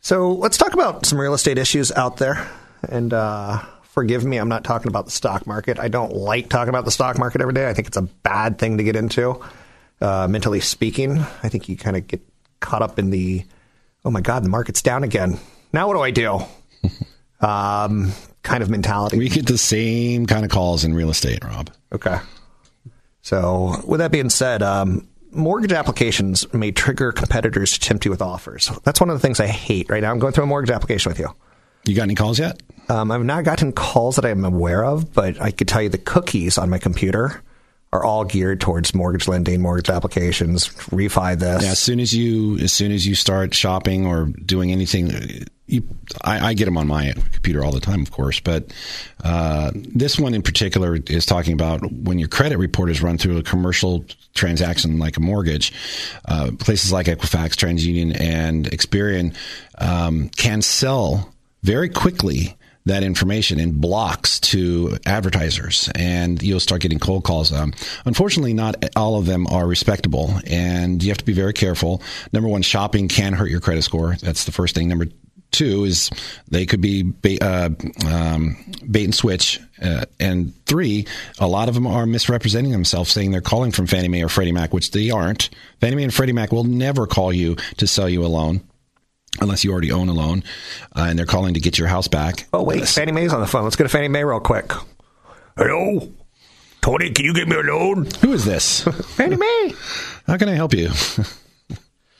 So 0.00 0.32
let's 0.32 0.56
talk 0.56 0.72
about 0.74 1.04
some 1.06 1.20
real 1.20 1.34
estate 1.34 1.58
issues 1.58 1.90
out 1.92 2.18
there. 2.18 2.48
And 2.88 3.12
uh, 3.12 3.58
forgive 3.82 4.24
me, 4.24 4.36
I'm 4.36 4.48
not 4.48 4.62
talking 4.62 4.88
about 4.88 5.06
the 5.06 5.10
stock 5.10 5.46
market. 5.46 5.78
I 5.78 5.88
don't 5.88 6.12
like 6.12 6.48
talking 6.48 6.68
about 6.68 6.84
the 6.84 6.90
stock 6.90 7.18
market 7.18 7.40
every 7.40 7.54
day. 7.54 7.68
I 7.68 7.74
think 7.74 7.88
it's 7.88 7.96
a 7.96 8.02
bad 8.02 8.58
thing 8.58 8.78
to 8.78 8.84
get 8.84 8.94
into, 8.94 9.40
uh, 10.00 10.28
mentally 10.28 10.60
speaking. 10.60 11.18
I 11.42 11.48
think 11.48 11.68
you 11.68 11.76
kind 11.76 11.96
of 11.96 12.06
get 12.06 12.20
caught 12.60 12.82
up 12.82 12.98
in 12.98 13.10
the, 13.10 13.44
oh 14.04 14.10
my 14.10 14.20
God, 14.20 14.44
the 14.44 14.48
market's 14.48 14.82
down 14.82 15.02
again. 15.02 15.38
Now 15.72 15.88
what 15.88 15.94
do 15.94 16.02
I 16.02 16.10
do? 16.12 16.40
um, 17.44 18.12
kind 18.42 18.62
of 18.62 18.70
mentality. 18.70 19.18
We 19.18 19.28
get 19.28 19.46
the 19.46 19.58
same 19.58 20.26
kind 20.26 20.44
of 20.44 20.50
calls 20.50 20.84
in 20.84 20.94
real 20.94 21.10
estate, 21.10 21.42
Rob. 21.44 21.70
Okay. 21.92 22.18
So, 23.26 23.82
with 23.84 23.98
that 23.98 24.12
being 24.12 24.30
said, 24.30 24.62
um, 24.62 25.08
mortgage 25.32 25.72
applications 25.72 26.46
may 26.54 26.70
trigger 26.70 27.10
competitors 27.10 27.72
to 27.72 27.80
tempt 27.80 28.04
you 28.04 28.12
with 28.12 28.22
offers. 28.22 28.70
That's 28.84 29.00
one 29.00 29.10
of 29.10 29.16
the 29.16 29.20
things 29.20 29.40
I 29.40 29.48
hate 29.48 29.90
right 29.90 30.00
now. 30.00 30.12
I'm 30.12 30.20
going 30.20 30.32
through 30.32 30.44
a 30.44 30.46
mortgage 30.46 30.70
application 30.70 31.10
with 31.10 31.18
you. 31.18 31.26
You 31.84 31.96
got 31.96 32.04
any 32.04 32.14
calls 32.14 32.38
yet? 32.38 32.62
Um, 32.88 33.10
I've 33.10 33.24
not 33.24 33.42
gotten 33.42 33.72
calls 33.72 34.14
that 34.14 34.24
I'm 34.24 34.44
aware 34.44 34.84
of, 34.84 35.12
but 35.12 35.42
I 35.42 35.50
could 35.50 35.66
tell 35.66 35.82
you 35.82 35.88
the 35.88 35.98
cookies 35.98 36.56
on 36.56 36.70
my 36.70 36.78
computer 36.78 37.42
are 37.92 38.04
all 38.04 38.24
geared 38.24 38.60
towards 38.60 38.94
mortgage 38.94 39.26
lending, 39.26 39.60
mortgage 39.60 39.90
applications, 39.90 40.68
refi 40.68 41.36
this. 41.36 41.64
Yeah, 41.64 41.72
as 41.72 41.80
soon 41.80 41.98
as 41.98 42.12
you 42.12 42.58
as 42.58 42.72
soon 42.72 42.92
as 42.92 43.08
you 43.08 43.16
start 43.16 43.54
shopping 43.54 44.06
or 44.06 44.26
doing 44.26 44.70
anything, 44.70 45.46
you, 45.66 45.82
I, 46.22 46.48
I, 46.48 46.54
get 46.54 46.66
them 46.66 46.78
on 46.78 46.86
my 46.86 47.12
computer 47.32 47.64
all 47.64 47.72
the 47.72 47.80
time, 47.80 48.02
of 48.02 48.12
course, 48.12 48.38
but 48.38 48.72
uh, 49.24 49.72
this 49.74 50.18
one 50.18 50.32
in 50.32 50.42
particular 50.42 50.96
is 51.08 51.26
talking 51.26 51.54
about 51.54 51.90
when 51.90 52.18
your 52.18 52.28
credit 52.28 52.58
report 52.58 52.88
is 52.90 53.02
run 53.02 53.18
through 53.18 53.38
a 53.38 53.42
commercial 53.42 54.04
transaction 54.34 54.98
like 54.98 55.16
a 55.16 55.20
mortgage. 55.20 55.72
Uh, 56.26 56.52
places 56.58 56.92
like 56.92 57.06
Equifax, 57.06 57.54
TransUnion, 57.54 58.18
and 58.20 58.70
Experian 58.70 59.34
um, 59.78 60.28
can 60.30 60.62
sell 60.62 61.32
very 61.62 61.88
quickly 61.88 62.56
that 62.84 63.02
information 63.02 63.58
in 63.58 63.72
blocks 63.80 64.38
to 64.38 64.96
advertisers, 65.04 65.90
and 65.96 66.40
you'll 66.40 66.60
start 66.60 66.80
getting 66.80 67.00
cold 67.00 67.24
calls. 67.24 67.52
Um, 67.52 67.74
unfortunately, 68.04 68.54
not 68.54 68.84
all 68.94 69.18
of 69.18 69.26
them 69.26 69.48
are 69.48 69.66
respectable, 69.66 70.32
and 70.46 71.02
you 71.02 71.10
have 71.10 71.18
to 71.18 71.24
be 71.24 71.32
very 71.32 71.52
careful. 71.52 72.00
Number 72.32 72.48
one, 72.48 72.62
shopping 72.62 73.08
can 73.08 73.32
hurt 73.32 73.50
your 73.50 73.58
credit 73.58 73.82
score. 73.82 74.14
That's 74.22 74.44
the 74.44 74.52
first 74.52 74.76
thing. 74.76 74.86
Number 74.86 75.06
two 75.50 75.84
is 75.84 76.10
they 76.48 76.66
could 76.66 76.80
be 76.80 77.02
bait, 77.02 77.42
uh, 77.42 77.70
um, 78.06 78.56
bait 78.90 79.04
and 79.04 79.14
switch. 79.14 79.60
Uh, 79.82 80.06
and 80.18 80.54
three, 80.66 81.06
a 81.38 81.46
lot 81.46 81.68
of 81.68 81.74
them 81.74 81.86
are 81.86 82.06
misrepresenting 82.06 82.72
themselves, 82.72 83.10
saying 83.10 83.30
they're 83.30 83.40
calling 83.40 83.72
from 83.72 83.86
Fannie 83.86 84.08
Mae 84.08 84.22
or 84.22 84.28
Freddie 84.28 84.52
Mac, 84.52 84.72
which 84.72 84.90
they 84.90 85.10
aren't. 85.10 85.50
Fannie 85.80 85.96
Mae 85.96 86.04
and 86.04 86.14
Freddie 86.14 86.32
Mac 86.32 86.52
will 86.52 86.64
never 86.64 87.06
call 87.06 87.32
you 87.32 87.56
to 87.76 87.86
sell 87.86 88.08
you 88.08 88.24
a 88.24 88.28
loan. 88.28 88.60
Unless 89.38 89.64
you 89.64 89.72
already 89.72 89.92
own 89.92 90.08
a 90.08 90.14
loan, 90.14 90.42
uh, 90.94 91.06
and 91.10 91.18
they're 91.18 91.26
calling 91.26 91.52
to 91.54 91.60
get 91.60 91.78
your 91.78 91.88
house 91.88 92.08
back. 92.08 92.46
Oh 92.54 92.62
wait, 92.62 92.88
Fannie 92.88 93.12
Mae's 93.12 93.34
on 93.34 93.40
the 93.40 93.46
phone. 93.46 93.64
Let's 93.64 93.76
go 93.76 93.84
to 93.84 93.88
Fannie 93.90 94.08
Mae 94.08 94.24
real 94.24 94.40
quick. 94.40 94.72
Hello, 95.58 96.10
Tony, 96.80 97.10
can 97.10 97.26
you 97.26 97.34
give 97.34 97.46
me 97.46 97.56
a 97.56 97.60
loan? 97.60 98.08
Who 98.22 98.32
is 98.32 98.46
this? 98.46 98.80
Fannie 99.16 99.36
Mae. 99.36 99.74
How 100.26 100.38
can 100.38 100.48
I 100.48 100.54
help 100.54 100.72
you? 100.72 100.88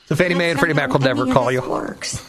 The 0.07 0.15
Fannie 0.15 0.35
Mae 0.35 0.51
and 0.51 0.59
Freddie 0.59 0.73
Mac 0.73 0.93
will 0.93 1.01
never 1.01 1.25
call 1.33 1.51
you. 1.51 1.61
Works. 1.69 2.23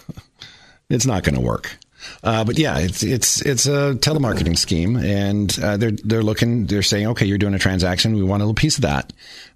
It's 0.91 1.07
not 1.07 1.23
going 1.23 1.35
to 1.35 1.41
work. 1.41 1.77
Uh, 2.23 2.45
but 2.45 2.59
yeah, 2.59 2.79
it's 2.79 3.03
it's 3.03 3.41
it's 3.43 3.67
a 3.67 3.95
telemarketing 3.97 4.57
scheme, 4.57 4.97
and 4.97 5.57
uh, 5.61 5.77
they're 5.77 5.91
they're 5.91 6.23
looking. 6.23 6.67
They're 6.67 6.83
saying, 6.83 7.09
okay, 7.09 7.27
you're 7.27 7.39
doing 7.39 7.55
a 7.55 7.59
transaction. 7.59 8.15
We 8.15 8.23
want 8.23 8.41
a 8.41 8.45
little 8.45 8.55
piece 8.55 8.77
of 8.77 8.83
that. 8.83 9.13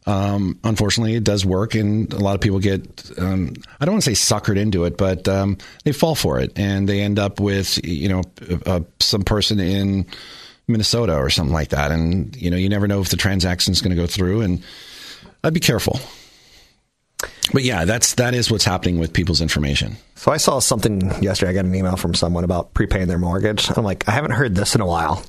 Um, 0.06 0.58
unfortunately, 0.64 1.14
it 1.14 1.24
does 1.24 1.46
work, 1.46 1.74
and 1.74 2.12
a 2.12 2.18
lot 2.18 2.34
of 2.34 2.40
people 2.40 2.58
get. 2.58 3.10
Um, 3.16 3.54
I 3.80 3.84
don't 3.84 3.94
want 3.94 4.04
to 4.04 4.14
say 4.14 4.34
suckered 4.34 4.58
into 4.58 4.84
it, 4.84 4.96
but 4.96 5.28
um, 5.28 5.58
they 5.84 5.92
fall 5.92 6.14
for 6.14 6.40
it, 6.40 6.58
and 6.58 6.88
they 6.88 7.00
end 7.00 7.18
up 7.18 7.38
with 7.38 7.84
you 7.84 8.08
know 8.08 8.22
uh, 8.66 8.80
some 8.98 9.22
person 9.22 9.60
in 9.60 10.06
Minnesota 10.66 11.14
or 11.14 11.30
something 11.30 11.54
like 11.54 11.68
that, 11.68 11.92
and 11.92 12.34
you 12.36 12.50
know 12.50 12.56
you 12.56 12.68
never 12.68 12.88
know 12.88 13.00
if 13.00 13.08
the 13.08 13.16
transaction 13.16 13.72
is 13.72 13.80
going 13.80 13.94
to 13.94 14.02
go 14.02 14.06
through, 14.08 14.40
and 14.42 14.62
I'd 15.44 15.54
be 15.54 15.60
careful. 15.60 16.00
But 17.52 17.62
yeah, 17.64 17.84
that's 17.84 18.14
that 18.14 18.34
is 18.34 18.50
what's 18.50 18.64
happening 18.64 18.98
with 18.98 19.12
people's 19.12 19.40
information. 19.40 19.96
So 20.14 20.32
I 20.32 20.36
saw 20.36 20.58
something 20.60 21.00
yesterday. 21.22 21.50
I 21.50 21.54
got 21.54 21.64
an 21.64 21.74
email 21.74 21.96
from 21.96 22.14
someone 22.14 22.44
about 22.44 22.74
prepaying 22.74 23.08
their 23.08 23.18
mortgage. 23.18 23.68
I'm 23.76 23.84
like, 23.84 24.08
I 24.08 24.12
haven't 24.12 24.32
heard 24.32 24.54
this 24.54 24.74
in 24.74 24.80
a 24.80 24.86
while. 24.86 25.22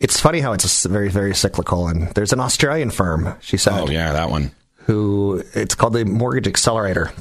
It's 0.00 0.20
funny 0.20 0.40
how 0.40 0.52
it's 0.52 0.84
a 0.84 0.88
very, 0.88 1.08
very 1.08 1.34
cyclical. 1.34 1.88
And 1.88 2.08
there's 2.08 2.32
an 2.32 2.40
Australian 2.40 2.90
firm, 2.90 3.36
she 3.40 3.56
said, 3.56 3.72
Oh 3.72 3.88
yeah, 3.88 4.12
that 4.12 4.28
one. 4.30 4.50
who 4.86 5.42
it's 5.54 5.74
called 5.74 5.94
the 5.94 6.04
Mortgage 6.04 6.46
Accelerator. 6.48 7.12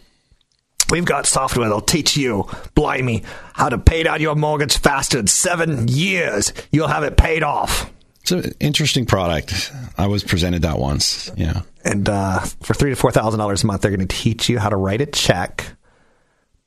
We've 0.90 1.06
got 1.06 1.26
software 1.26 1.66
that'll 1.68 1.82
teach 1.82 2.18
you, 2.18 2.48
blimey, 2.76 3.24
how 3.54 3.70
to 3.70 3.78
pay 3.78 4.04
down 4.04 4.22
your 4.22 4.36
mortgage 4.36 4.78
faster 4.78 5.18
in 5.18 5.28
seven 5.28 5.88
years. 5.88 6.52
You'll 6.72 6.88
have 6.90 7.04
it 7.04 7.16
paid 7.18 7.42
off. 7.42 7.90
It's 8.24 8.32
an 8.32 8.54
interesting 8.62 9.06
product. 9.06 9.72
I 9.98 10.08
was 10.08 10.24
presented 10.24 10.62
that 10.62 10.80
once. 10.80 11.30
Yeah. 11.36 11.64
And 11.84 12.08
uh, 12.08 12.40
for 12.40 12.74
three 12.74 12.90
to 12.90 12.96
four 12.96 13.12
thousand 13.12 13.40
dollars 13.40 13.64
a 13.64 13.68
month, 13.68 13.82
they're 13.82 13.92
going 13.92 14.08
to 14.08 14.16
teach 14.16 14.48
you 14.48 14.60
how 14.60 14.70
to 14.70 14.78
write 14.78 15.02
a 15.02 15.06
check, 15.06 15.66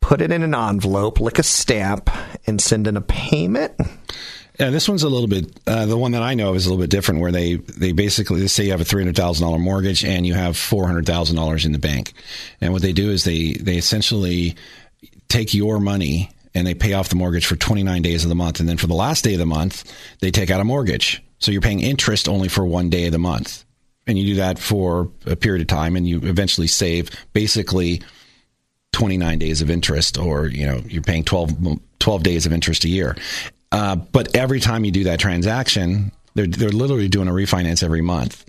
put 0.00 0.20
it 0.20 0.30
in 0.30 0.42
an 0.42 0.54
envelope, 0.54 1.18
lick 1.18 1.38
a 1.38 1.42
stamp, 1.42 2.10
and 2.46 2.60
send 2.60 2.86
in 2.86 2.96
a 2.96 3.00
payment. 3.00 3.72
Yeah, 4.60 4.70
this 4.70 4.88
one's 4.88 5.02
a 5.02 5.08
little 5.08 5.28
bit. 5.28 5.58
Uh, 5.66 5.86
the 5.86 5.98
one 5.98 6.12
that 6.12 6.22
I 6.22 6.34
know 6.34 6.50
of 6.50 6.56
is 6.56 6.66
a 6.66 6.70
little 6.70 6.82
bit 6.82 6.90
different, 6.90 7.20
where 7.20 7.32
they 7.32 7.54
they 7.54 7.92
basically 7.92 8.40
they 8.40 8.46
say 8.48 8.64
you 8.64 8.70
have 8.72 8.80
a 8.82 8.84
three 8.84 9.02
hundred 9.02 9.16
thousand 9.16 9.46
dollar 9.46 9.58
mortgage 9.58 10.04
and 10.04 10.26
you 10.26 10.34
have 10.34 10.58
four 10.58 10.86
hundred 10.86 11.06
thousand 11.06 11.36
dollars 11.36 11.64
in 11.64 11.72
the 11.72 11.78
bank, 11.78 12.12
and 12.60 12.74
what 12.74 12.82
they 12.82 12.92
do 12.92 13.10
is 13.10 13.24
they 13.24 13.54
they 13.54 13.76
essentially 13.76 14.56
take 15.28 15.54
your 15.54 15.80
money 15.80 16.30
and 16.54 16.66
they 16.66 16.74
pay 16.74 16.92
off 16.92 17.08
the 17.08 17.16
mortgage 17.16 17.46
for 17.46 17.56
twenty 17.56 17.82
nine 17.82 18.02
days 18.02 18.24
of 18.24 18.28
the 18.28 18.34
month, 18.34 18.60
and 18.60 18.68
then 18.68 18.76
for 18.76 18.86
the 18.86 18.94
last 18.94 19.24
day 19.24 19.32
of 19.32 19.38
the 19.38 19.46
month 19.46 19.90
they 20.20 20.30
take 20.30 20.50
out 20.50 20.60
a 20.60 20.64
mortgage, 20.64 21.22
so 21.38 21.50
you're 21.52 21.60
paying 21.60 21.80
interest 21.80 22.28
only 22.28 22.48
for 22.48 22.64
one 22.64 22.90
day 22.90 23.06
of 23.06 23.12
the 23.12 23.18
month, 23.18 23.64
and 24.06 24.18
you 24.18 24.26
do 24.26 24.34
that 24.36 24.58
for 24.58 25.10
a 25.26 25.36
period 25.36 25.62
of 25.62 25.68
time, 25.68 25.96
and 25.96 26.06
you 26.06 26.18
eventually 26.22 26.66
save 26.66 27.10
basically 27.32 28.02
29 28.92 29.38
days 29.38 29.60
of 29.60 29.70
interest 29.70 30.16
or 30.16 30.46
you 30.46 30.64
know 30.64 30.80
you're 30.86 31.02
paying 31.02 31.22
12, 31.22 31.78
12 31.98 32.22
days 32.22 32.46
of 32.46 32.52
interest 32.52 32.84
a 32.84 32.88
year. 32.88 33.16
Uh, 33.70 33.96
but 33.96 34.34
every 34.34 34.60
time 34.60 34.84
you 34.84 34.90
do 34.90 35.04
that 35.04 35.20
transaction 35.20 36.12
they're, 36.36 36.46
they're 36.46 36.68
literally 36.68 37.08
doing 37.08 37.28
a 37.28 37.32
refinance 37.32 37.82
every 37.82 38.02
month 38.02 38.44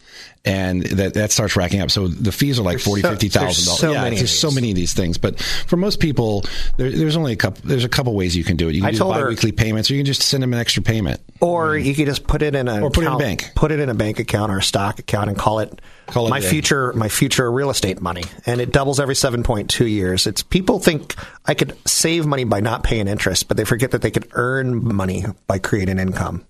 and 0.48 0.84
that, 0.84 1.14
that 1.16 1.32
starts 1.32 1.56
racking 1.56 1.82
up. 1.82 1.92
So 1.92 2.08
the 2.08 2.32
fees 2.32 2.60
are 2.60 2.64
like 2.64 2.80
forty, 2.80 3.02
so- 3.02 3.10
fifty 3.10 3.30
thousand 3.30 3.66
dollars. 3.66 3.80
so 3.80 3.92
yeah, 3.92 4.04
many 4.04 4.16
there's 4.16 4.38
so 4.38 4.50
many 4.50 4.70
of 4.72 4.76
these 4.76 4.94
things. 4.94 5.18
But 5.18 5.40
for 5.40 5.76
most 5.76 6.00
people, 6.00 6.46
there, 6.78 6.90
there's 6.90 7.18
only 7.18 7.34
a 7.34 7.36
couple. 7.36 7.62
There's 7.66 7.84
a 7.84 7.90
couple 7.90 8.16
ways 8.16 8.36
you 8.36 8.44
can 8.44 8.56
do 8.56 8.70
it. 8.70 8.76
You 8.76 8.82
can 8.82 8.90
I 8.90 8.92
do 8.92 8.98
told 8.98 9.16
her- 9.16 9.24
biweekly 9.26 9.52
payments, 9.52 9.92
or 9.92 9.96
you 9.96 10.00
can 10.00 10.06
just 10.06 10.22
send 10.22 10.44
them 10.44 10.54
an 10.54 10.60
extra 10.60 10.82
payment. 10.82 11.20
Or 11.42 11.78
you 11.78 11.94
can 11.94 12.06
just 12.06 12.26
put 12.26 12.42
it 12.42 12.56
in 12.56 12.68
a 12.68 12.82
Or 12.82 12.90
put 12.90 13.04
it 13.04 13.08
in 13.08 13.14
a 13.14 13.18
bank. 13.18 13.52
Put 13.56 13.72
it 13.72 13.80
in 13.80 13.90
a 13.90 13.94
bank 13.94 14.20
account 14.20 14.52
or 14.52 14.60
a 14.60 14.64
stock 14.64 15.00
account 15.00 15.30
and 15.30 15.38
call 15.38 15.60
it, 15.60 15.82
Call 16.08 16.28
it 16.28 16.30
my 16.30 16.42
future 16.42 16.94
my 16.94 17.10
future 17.10 17.52
real 17.52 17.70
estate 17.70 18.02
money. 18.02 18.24
And 18.46 18.62
it 18.62 18.72
doubles 18.72 19.00
every 19.00 19.16
seven 19.16 19.44
point 19.44 19.70
two 19.70 19.88
years. 19.88 20.26
It's 20.28 20.44
people 20.44 20.80
think 20.80 21.16
I 21.46 21.54
could 21.54 21.78
save 21.88 22.26
money 22.26 22.46
by 22.46 22.62
not 22.62 22.84
paying 22.84 23.08
interest, 23.08 23.48
but 23.48 23.58
they 23.58 23.66
forget 23.66 23.92
that 23.92 24.02
they 24.02 24.12
could 24.12 24.28
earn 24.32 24.96
money 24.96 25.26
by 25.48 25.60
creating 25.60 26.00
income. 26.00 26.46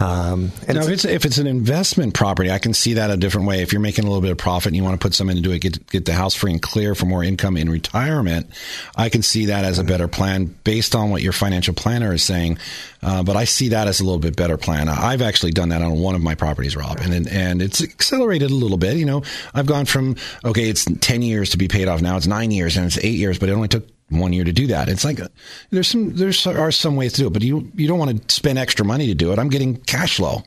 Um, 0.00 0.52
and 0.68 0.76
Now, 0.76 0.84
if 0.84 0.90
it's 0.90 1.04
if 1.04 1.24
it's 1.24 1.38
an 1.38 1.48
investment 1.48 2.14
property, 2.14 2.52
I 2.52 2.58
can 2.58 2.72
see 2.72 2.94
that 2.94 3.10
a 3.10 3.16
different 3.16 3.48
way. 3.48 3.62
If 3.62 3.72
you're 3.72 3.80
making 3.80 4.04
a 4.04 4.06
little 4.06 4.22
bit 4.22 4.30
of 4.30 4.38
profit 4.38 4.68
and 4.68 4.76
you 4.76 4.84
want 4.84 5.00
to 5.00 5.04
put 5.04 5.12
some 5.12 5.28
into 5.28 5.50
it, 5.50 5.58
get 5.58 5.86
get 5.88 6.04
the 6.04 6.12
house 6.12 6.34
free 6.34 6.52
and 6.52 6.62
clear 6.62 6.94
for 6.94 7.06
more 7.06 7.24
income 7.24 7.56
in 7.56 7.68
retirement, 7.68 8.48
I 8.94 9.08
can 9.08 9.22
see 9.22 9.46
that 9.46 9.64
as 9.64 9.80
a 9.80 9.84
better 9.84 10.06
plan 10.06 10.54
based 10.62 10.94
on 10.94 11.10
what 11.10 11.22
your 11.22 11.32
financial 11.32 11.74
planner 11.74 12.12
is 12.12 12.22
saying. 12.22 12.58
Uh, 13.02 13.24
but 13.24 13.36
I 13.36 13.44
see 13.44 13.70
that 13.70 13.88
as 13.88 13.98
a 14.00 14.04
little 14.04 14.20
bit 14.20 14.36
better 14.36 14.56
plan. 14.56 14.88
I've 14.88 15.22
actually 15.22 15.52
done 15.52 15.70
that 15.70 15.82
on 15.82 15.98
one 15.98 16.14
of 16.14 16.20
my 16.20 16.36
properties, 16.36 16.76
Rob, 16.76 16.98
and 17.00 17.26
and 17.26 17.60
it's 17.60 17.82
accelerated 17.82 18.52
a 18.52 18.54
little 18.54 18.78
bit. 18.78 18.98
You 18.98 19.06
know, 19.06 19.22
I've 19.52 19.66
gone 19.66 19.84
from 19.84 20.14
okay, 20.44 20.68
it's 20.68 20.84
ten 21.00 21.22
years 21.22 21.50
to 21.50 21.58
be 21.58 21.66
paid 21.66 21.88
off. 21.88 22.00
Now 22.02 22.16
it's 22.16 22.28
nine 22.28 22.52
years 22.52 22.76
and 22.76 22.86
it's 22.86 22.98
eight 22.98 23.18
years, 23.18 23.40
but 23.40 23.48
it 23.48 23.52
only 23.52 23.68
took 23.68 23.84
one 24.10 24.32
year 24.32 24.44
to 24.44 24.52
do 24.52 24.66
that. 24.68 24.88
It's 24.88 25.04
like 25.04 25.20
uh, 25.20 25.28
there's 25.70 25.88
some 25.88 26.14
there 26.14 26.32
are 26.46 26.72
some 26.72 26.96
ways 26.96 27.12
to 27.14 27.22
do 27.22 27.26
it, 27.26 27.32
but 27.32 27.42
you 27.42 27.70
you 27.74 27.86
don't 27.86 27.98
want 27.98 28.28
to 28.28 28.34
spend 28.34 28.58
extra 28.58 28.84
money 28.84 29.06
to 29.08 29.14
do 29.14 29.32
it. 29.32 29.38
I'm 29.38 29.50
getting 29.50 29.76
cash 29.76 30.16
flow. 30.16 30.42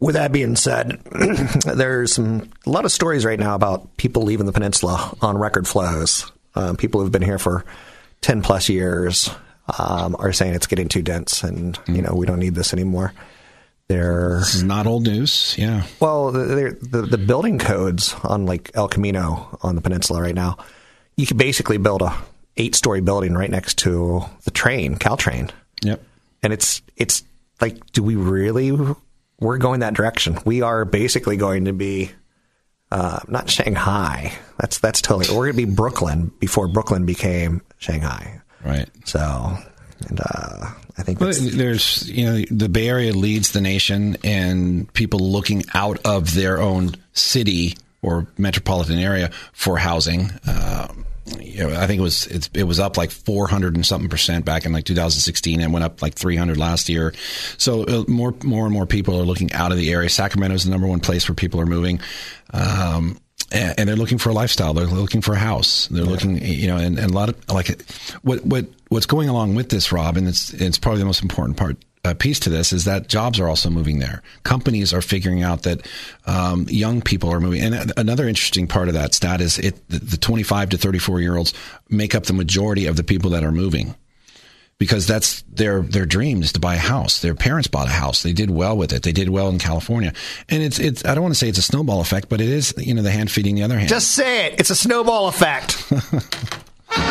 With 0.00 0.14
that 0.14 0.30
being 0.30 0.54
said, 0.54 1.00
there's 1.64 2.14
some 2.14 2.50
a 2.66 2.70
lot 2.70 2.84
of 2.84 2.92
stories 2.92 3.24
right 3.24 3.38
now 3.38 3.54
about 3.54 3.96
people 3.96 4.22
leaving 4.22 4.46
the 4.46 4.52
peninsula 4.52 5.16
on 5.20 5.36
record 5.36 5.66
flows. 5.66 6.30
Um, 6.54 6.76
people 6.76 7.00
who've 7.00 7.12
been 7.12 7.22
here 7.22 7.38
for 7.38 7.64
ten 8.20 8.42
plus 8.42 8.68
years 8.68 9.28
um, 9.78 10.16
are 10.18 10.32
saying 10.32 10.54
it's 10.54 10.66
getting 10.66 10.88
too 10.88 11.02
dense, 11.02 11.42
and 11.42 11.78
you 11.86 12.02
know 12.02 12.14
we 12.14 12.26
don't 12.26 12.38
need 12.38 12.54
this 12.54 12.72
anymore. 12.72 13.12
They're 13.88 14.40
This 14.40 14.54
is 14.54 14.62
not 14.62 14.86
old 14.86 15.04
news. 15.04 15.54
Yeah. 15.58 15.84
well, 15.98 16.30
they're, 16.30 16.72
the 16.72 17.02
the 17.02 17.18
building 17.18 17.58
codes 17.58 18.14
on 18.22 18.46
like 18.46 18.70
El 18.74 18.86
Camino 18.86 19.58
on 19.62 19.74
the 19.74 19.80
peninsula 19.80 20.20
right 20.20 20.34
now. 20.34 20.58
You 21.18 21.26
could 21.26 21.36
basically 21.36 21.76
build 21.76 22.00
a 22.00 22.16
eight 22.56 22.74
story 22.74 23.00
building 23.02 23.34
right 23.34 23.50
next 23.50 23.78
to 23.78 24.22
the 24.44 24.50
train, 24.50 24.96
Caltrain 24.96 25.50
Yep. 25.82 26.02
and 26.42 26.52
it's 26.52 26.80
it's 26.96 27.22
like 27.60 27.84
do 27.92 28.02
we 28.02 28.16
really 28.16 28.72
we're 29.40 29.58
going 29.58 29.80
that 29.80 29.94
direction 29.94 30.38
we 30.44 30.62
are 30.62 30.84
basically 30.84 31.36
going 31.36 31.66
to 31.66 31.72
be 31.72 32.10
uh, 32.90 33.20
not 33.28 33.48
shanghai 33.50 34.32
that's 34.58 34.78
that's 34.78 35.00
totally 35.02 35.26
we're 35.36 35.52
going 35.52 35.56
to 35.56 35.66
be 35.66 35.72
brooklyn 35.72 36.32
before 36.40 36.66
brooklyn 36.66 37.04
became 37.06 37.60
shanghai 37.78 38.40
Right. 38.64 38.88
so 39.04 39.56
and 40.08 40.20
uh, 40.20 40.66
i 40.96 41.02
think 41.04 41.20
Well, 41.20 41.32
there's, 41.32 42.08
you 42.10 42.24
know, 42.26 42.44
the 42.50 42.68
Bay 42.68 42.88
Area 42.88 43.12
leads 43.12 43.52
the 43.52 43.60
nation, 43.60 44.16
and 44.24 44.92
people 44.94 45.20
looking 45.20 45.62
out 45.74 45.98
of 46.04 46.34
their 46.34 46.60
own 46.60 46.92
city 47.12 47.76
or 48.02 48.26
metropolitan 48.36 48.98
area 48.98 49.30
for 49.52 49.76
housing. 49.78 50.30
Um, 50.46 51.04
you 51.40 51.66
know, 51.66 51.80
I 51.80 51.86
think 51.86 52.00
it 52.00 52.02
was 52.02 52.26
it's, 52.26 52.50
it 52.54 52.64
was 52.64 52.80
up 52.80 52.96
like 52.96 53.10
400 53.10 53.74
and 53.74 53.84
something 53.84 54.08
percent 54.08 54.44
back 54.44 54.64
in 54.64 54.72
like 54.72 54.84
2016, 54.84 55.60
and 55.60 55.72
went 55.72 55.84
up 55.84 56.02
like 56.02 56.14
300 56.14 56.56
last 56.56 56.88
year. 56.88 57.14
So 57.56 57.84
uh, 57.84 58.04
more 58.08 58.34
more 58.42 58.64
and 58.64 58.72
more 58.72 58.86
people 58.86 59.18
are 59.20 59.24
looking 59.24 59.52
out 59.52 59.72
of 59.72 59.78
the 59.78 59.92
area. 59.92 60.08
Sacramento 60.08 60.54
is 60.54 60.64
the 60.64 60.70
number 60.70 60.86
one 60.86 61.00
place 61.00 61.28
where 61.28 61.34
people 61.34 61.60
are 61.60 61.66
moving. 61.66 62.00
Um, 62.52 63.18
and 63.50 63.74
and 63.78 63.88
they're 63.88 63.96
looking 63.96 64.18
for 64.18 64.30
a 64.30 64.34
lifestyle. 64.34 64.74
They're 64.74 64.86
looking 64.86 65.22
for 65.22 65.34
a 65.34 65.38
house. 65.38 65.88
They're 65.88 66.04
looking, 66.04 66.44
you 66.44 66.66
know, 66.66 66.76
and, 66.76 66.98
and 66.98 67.10
a 67.10 67.14
lot 67.14 67.28
of 67.28 67.48
like 67.48 67.82
what 68.22 68.44
what 68.44 68.66
what's 68.88 69.06
going 69.06 69.28
along 69.28 69.54
with 69.54 69.70
this, 69.70 69.92
Rob, 69.92 70.16
and 70.16 70.28
it's 70.28 70.52
it's 70.52 70.78
probably 70.78 71.00
the 71.00 71.06
most 71.06 71.22
important 71.22 71.56
part 71.56 71.76
uh, 72.08 72.14
piece 72.14 72.40
to 72.40 72.50
this 72.50 72.72
is 72.72 72.84
that 72.84 73.08
jobs 73.08 73.38
are 73.38 73.48
also 73.48 73.70
moving 73.70 73.98
there. 73.98 74.22
Companies 74.42 74.92
are 74.92 75.02
figuring 75.02 75.42
out 75.42 75.62
that 75.62 75.86
um, 76.26 76.66
young 76.68 77.02
people 77.02 77.30
are 77.30 77.40
moving. 77.40 77.62
And 77.62 77.92
another 77.96 78.28
interesting 78.28 78.66
part 78.66 78.88
of 78.88 78.94
that 78.94 79.14
stat 79.14 79.40
is 79.40 79.58
it 79.58 79.88
the, 79.88 79.98
the 79.98 80.16
25 80.16 80.70
to 80.70 80.78
34 80.78 81.20
year 81.20 81.36
olds 81.36 81.54
make 81.88 82.14
up 82.14 82.24
the 82.24 82.32
majority 82.32 82.86
of 82.86 82.96
the 82.96 83.04
people 83.04 83.30
that 83.30 83.44
are 83.44 83.52
moving 83.52 83.94
because 84.78 85.06
that's 85.06 85.42
their 85.42 85.82
their 85.82 86.06
dream 86.06 86.40
is 86.40 86.52
to 86.52 86.60
buy 86.60 86.76
a 86.76 86.78
house. 86.78 87.20
Their 87.20 87.34
parents 87.34 87.66
bought 87.68 87.88
a 87.88 87.92
house. 87.92 88.22
They 88.22 88.32
did 88.32 88.50
well 88.50 88.76
with 88.76 88.92
it. 88.92 89.02
They 89.02 89.12
did 89.12 89.28
well 89.28 89.48
in 89.48 89.58
California. 89.58 90.12
And 90.48 90.62
it's 90.62 90.78
it's 90.78 91.04
I 91.04 91.14
don't 91.14 91.22
want 91.22 91.34
to 91.34 91.38
say 91.38 91.48
it's 91.48 91.58
a 91.58 91.62
snowball 91.62 92.00
effect, 92.00 92.28
but 92.28 92.40
it 92.40 92.48
is, 92.48 92.72
you 92.78 92.94
know, 92.94 93.02
the 93.02 93.10
hand 93.10 93.30
feeding 93.30 93.56
the 93.56 93.64
other 93.64 93.76
hand. 93.76 93.88
just 93.88 94.12
say 94.12 94.46
it 94.46 94.60
it's 94.60 94.70
a 94.70 94.76
snowball 94.76 95.28
effect 95.28 95.82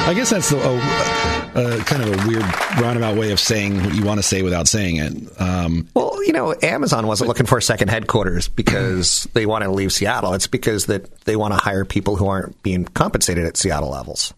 I 0.08 0.14
guess 0.14 0.30
that's 0.30 0.50
the, 0.50 0.58
oh, 0.62 1.52
uh, 1.54 1.84
kind 1.84 2.02
of 2.02 2.10
a 2.10 2.28
weird 2.28 2.44
roundabout 2.80 3.18
way 3.18 3.32
of 3.32 3.40
saying 3.40 3.84
what 3.84 3.94
you 3.94 4.06
want 4.06 4.20
to 4.20 4.24
say 4.24 4.42
without 4.42 4.68
saying 4.68 4.98
it. 4.98 5.42
Um, 5.42 5.88
well 5.94 6.18
you 6.28 6.34
know 6.34 6.54
amazon 6.62 7.08
wasn't 7.08 7.28
looking 7.28 7.46
for 7.46 7.58
a 7.58 7.62
second 7.62 7.88
headquarters 7.88 8.50
because 8.50 9.28
they 9.34 9.46
want 9.46 9.64
to 9.64 9.72
leave 9.72 9.92
seattle 9.92 10.34
it's 10.34 10.46
because 10.46 10.86
that 10.88 11.10
they 11.22 11.36
want 11.36 11.54
to 11.54 11.58
hire 11.58 11.86
people 11.86 12.18
who 12.18 12.28
aren't 12.28 12.62
being 12.62 12.84
compensated 12.84 13.46
at 13.46 13.56
seattle 13.58 13.90
levels 13.90 14.34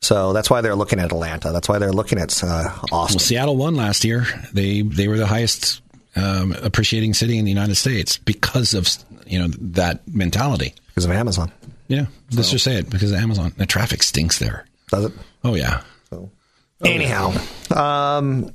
so 0.00 0.32
that's 0.32 0.50
why 0.50 0.60
they're 0.60 0.76
looking 0.76 1.00
at 1.00 1.06
atlanta 1.06 1.50
that's 1.50 1.68
why 1.68 1.78
they're 1.78 1.92
looking 1.92 2.18
at 2.18 2.44
uh, 2.44 2.68
austin 2.92 3.16
well, 3.16 3.18
Seattle 3.18 3.56
won 3.56 3.74
last 3.74 4.04
year. 4.04 4.26
They 4.52 4.82
they 4.82 5.08
were 5.08 5.16
the 5.16 5.26
highest 5.26 5.80
um, 6.14 6.52
appreciating 6.62 7.14
city 7.14 7.38
in 7.38 7.44
the 7.44 7.50
United 7.50 7.76
States 7.76 8.18
because 8.18 8.74
of 8.74 8.88
you 9.26 9.38
know 9.38 9.48
that 9.48 10.06
mentality. 10.06 10.74
because 10.88 11.04
of 11.04 11.10
amazon 11.10 11.50
Yeah, 11.88 12.06
let's 12.32 12.50
just 12.50 12.64
say 12.64 12.76
it 12.76 12.90
because 12.90 13.12
of 13.12 13.18
Amazon. 13.18 13.52
The 13.56 13.66
traffic 13.66 14.02
stinks 14.02 14.38
there. 14.38 14.66
Does 14.90 15.06
it 15.06 15.12
Oh 15.44 15.54
yeah. 15.54 15.82
So, 16.10 16.30
Anyhow, 16.84 17.32
um, 17.74 18.52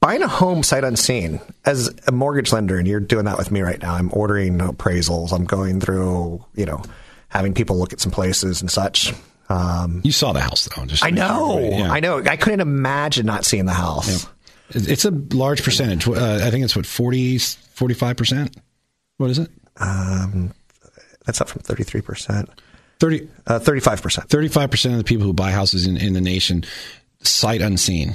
buying 0.00 0.22
a 0.22 0.28
home 0.28 0.62
sight 0.62 0.84
unseen 0.84 1.40
as 1.64 1.94
a 2.06 2.12
mortgage 2.12 2.52
lender, 2.52 2.78
and 2.78 2.86
you're 2.86 3.00
doing 3.00 3.24
that 3.24 3.38
with 3.38 3.50
me 3.50 3.60
right 3.62 3.80
now. 3.80 3.94
I'm 3.94 4.10
ordering 4.12 4.58
appraisals. 4.58 5.32
I'm 5.32 5.44
going 5.44 5.80
through, 5.80 6.44
you 6.54 6.66
know, 6.66 6.82
having 7.28 7.54
people 7.54 7.78
look 7.78 7.92
at 7.92 8.00
some 8.00 8.12
places 8.12 8.60
and 8.60 8.70
such. 8.70 9.12
Um, 9.48 10.00
You 10.04 10.12
saw 10.12 10.32
the 10.32 10.40
house 10.40 10.68
though. 10.74 10.84
Just 10.86 11.04
I 11.04 11.10
make 11.10 11.18
sure, 11.22 11.28
know, 11.28 11.58
right? 11.60 11.72
Yeah. 11.78 11.90
I 11.92 12.00
know. 12.00 12.18
I 12.24 12.36
couldn't 12.36 12.60
imagine 12.60 13.26
not 13.26 13.44
seeing 13.44 13.64
the 13.66 13.72
house. 13.72 14.24
It- 14.70 14.88
It's 14.88 15.04
a 15.04 15.10
large 15.10 15.62
percentage. 15.62 16.08
Uh, 16.08 16.40
I 16.42 16.50
think 16.50 16.64
it's 16.64 16.74
what 16.74 16.84
40, 16.86 17.38
45 17.38 18.16
percent. 18.16 18.56
What 19.18 19.30
is 19.30 19.38
it? 19.38 19.50
Um, 19.78 20.52
That's 21.24 21.40
up 21.40 21.48
from 21.48 21.62
33%. 21.62 22.48
30, 23.00 23.28
Uh, 23.46 23.58
35%. 23.58 24.28
35% 24.28 24.92
of 24.92 24.98
the 24.98 25.04
people 25.04 25.26
who 25.26 25.32
buy 25.32 25.50
houses 25.50 25.86
in, 25.86 25.96
in 25.96 26.12
the 26.12 26.20
nation 26.20 26.64
sight 27.22 27.60
unseen. 27.60 28.14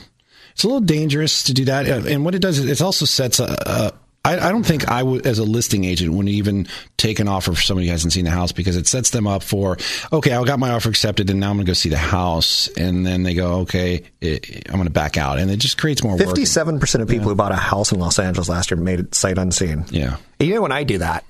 It's 0.54 0.64
a 0.64 0.68
little 0.68 0.82
dangerous 0.82 1.44
to 1.44 1.54
do 1.54 1.66
that. 1.66 1.88
Uh, 1.90 2.08
And 2.08 2.26
what 2.26 2.36
it 2.36 2.40
does 2.40 2.60
is 2.60 2.66
it 2.66 2.82
also 2.84 3.06
sets 3.06 3.40
a. 3.40 3.46
a 3.66 3.94
I, 4.24 4.38
I 4.38 4.52
don't 4.52 4.64
think 4.64 4.88
I 4.88 5.02
would, 5.02 5.26
as 5.26 5.40
a 5.40 5.44
listing 5.44 5.84
agent, 5.84 6.12
wouldn't 6.14 6.30
even 6.30 6.68
take 6.96 7.20
an 7.20 7.28
offer 7.28 7.54
for 7.54 7.62
somebody 7.62 7.88
who 7.88 7.92
hasn't 7.92 8.14
seen 8.14 8.26
the 8.26 8.30
house 8.30 8.52
because 8.52 8.76
it 8.78 8.86
sets 8.86 9.10
them 9.10 9.26
up 9.26 9.42
for, 9.42 9.80
okay, 10.14 10.32
I 10.32 10.44
got 10.44 10.60
my 10.60 10.70
offer 10.70 10.90
accepted 10.90 11.32
and 11.32 11.40
now 11.40 11.50
I'm 11.50 11.56
going 11.56 11.66
to 11.66 11.70
go 11.72 11.74
see 11.74 11.90
the 11.90 11.98
house. 11.98 12.68
And 12.78 13.04
then 13.04 13.24
they 13.24 13.34
go, 13.34 13.62
okay, 13.62 14.04
it, 14.22 14.68
I'm 14.70 14.76
going 14.76 14.84
to 14.84 14.92
back 14.92 15.18
out. 15.18 15.40
And 15.40 15.50
it 15.50 15.58
just 15.58 15.80
creates 15.80 16.04
more 16.04 16.16
work. 16.18 16.28
57% 16.28 17.02
of 17.02 17.08
people 17.08 17.30
who 17.30 17.36
bought 17.36 17.52
a 17.52 17.56
house 17.56 17.92
in 17.92 18.00
Los 18.00 18.20
Angeles 18.20 18.48
last 18.48 18.70
year 18.70 18.80
made 18.80 19.00
it 19.00 19.16
sight 19.16 19.40
unseen. 19.40 19.86
Yeah. 19.90 20.18
You 20.40 20.54
know, 20.54 20.62
when 20.62 20.72
I 20.72 20.84
do 20.84 21.00
that, 21.00 21.26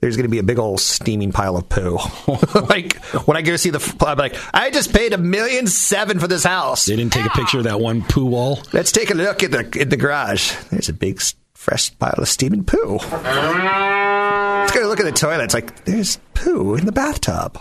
there's 0.00 0.16
going 0.16 0.24
to 0.24 0.30
be 0.30 0.38
a 0.38 0.42
big 0.42 0.58
old 0.58 0.80
steaming 0.80 1.32
pile 1.32 1.56
of 1.56 1.68
poo. 1.68 1.98
like 2.68 2.96
when 3.26 3.36
I 3.36 3.42
go 3.42 3.56
see 3.56 3.70
the, 3.70 3.96
I'm 4.06 4.18
like, 4.18 4.36
I 4.52 4.70
just 4.70 4.92
paid 4.92 5.12
a 5.12 5.18
million 5.18 5.66
seven 5.66 6.18
for 6.18 6.26
this 6.26 6.44
house. 6.44 6.86
They 6.86 6.96
didn't 6.96 7.12
take 7.12 7.26
a 7.26 7.30
picture 7.30 7.58
of 7.58 7.64
that 7.64 7.80
one 7.80 8.02
poo 8.02 8.26
wall. 8.26 8.60
Let's 8.72 8.92
take 8.92 9.10
a 9.10 9.14
look 9.14 9.42
at 9.42 9.50
the 9.50 9.78
in 9.80 9.88
the 9.88 9.96
garage. 9.96 10.54
There's 10.70 10.88
a 10.88 10.94
big 10.94 11.20
fresh 11.54 11.96
pile 11.98 12.14
of 12.16 12.28
steaming 12.28 12.64
poo. 12.64 12.96
Let's 12.96 14.72
go 14.72 14.86
look 14.86 15.00
at 15.00 15.06
the 15.06 15.12
toilet. 15.12 15.44
It's 15.44 15.54
like 15.54 15.84
there's 15.84 16.18
poo 16.34 16.74
in 16.74 16.86
the 16.86 16.92
bathtub. 16.92 17.60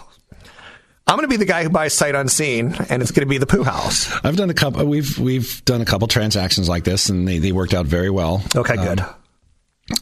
I'm 1.06 1.16
going 1.16 1.28
to 1.28 1.28
be 1.28 1.38
the 1.38 1.46
guy 1.46 1.64
who 1.64 1.70
buys 1.70 1.96
sight 1.96 2.14
unseen, 2.14 2.76
and 2.88 3.02
it's 3.02 3.10
going 3.10 3.26
to 3.26 3.30
be 3.30 3.40
the 3.40 3.48
poo 3.48 3.64
house. 3.64 4.14
I've 4.24 4.36
done 4.36 4.52
a 4.52 4.54
couple. 4.54 4.86
We've 4.86 5.18
we've 5.18 5.66
done 5.66 5.82
a 5.82 5.86
couple 5.86 6.08
transactions 6.08 6.70
like 6.70 6.84
this, 6.84 7.10
and 7.10 7.28
they, 7.28 7.40
they 7.40 7.52
worked 7.52 7.74
out 7.74 7.88
very 7.88 8.12
well. 8.12 8.44
Okay, 8.56 8.76
good. 8.76 9.00
Um, 9.00 9.16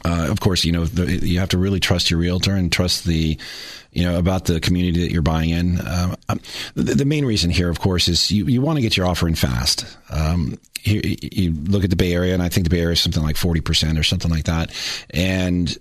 Uh, 0.04 0.28
of 0.30 0.40
course, 0.40 0.66
you 0.66 0.72
know 0.72 0.86
the, 0.86 1.26
you 1.26 1.40
have 1.40 1.50
to 1.50 1.58
really 1.58 1.80
trust 1.80 2.12
your 2.12 2.20
realtor 2.20 2.54
and 2.54 2.72
trust 2.72 3.06
the, 3.06 3.38
you 3.92 4.04
know, 4.04 4.18
about 4.20 4.46
the 4.46 4.60
community 4.60 5.02
that 5.02 5.12
you're 5.12 5.22
buying 5.22 5.50
in. 5.50 5.80
Um, 5.88 6.16
the, 6.76 6.96
the 6.96 7.06
main 7.06 7.26
reason 7.26 7.50
here, 7.50 7.70
of 7.70 7.80
course, 7.80 8.08
is 8.08 8.32
you, 8.32 8.46
you 8.48 8.62
want 8.62 8.78
to 8.78 8.82
get 8.82 8.98
your 8.98 9.08
offer 9.08 9.28
in 9.28 9.36
fast. 9.36 9.86
Um, 10.10 10.58
you, 10.84 11.02
you 11.22 11.52
look 11.54 11.84
at 11.84 11.90
the 11.90 11.96
Bay 11.96 12.14
Area, 12.14 12.34
and 12.34 12.44
I 12.44 12.50
think 12.50 12.66
the 12.66 12.70
Bay 12.70 12.82
Area 12.82 12.94
is 12.94 13.02
something 13.02 13.24
like 13.24 13.38
forty 13.38 13.62
percent 13.62 13.98
or 13.98 14.04
something 14.04 14.32
like 14.32 14.46
that. 14.46 14.72
And 15.10 15.76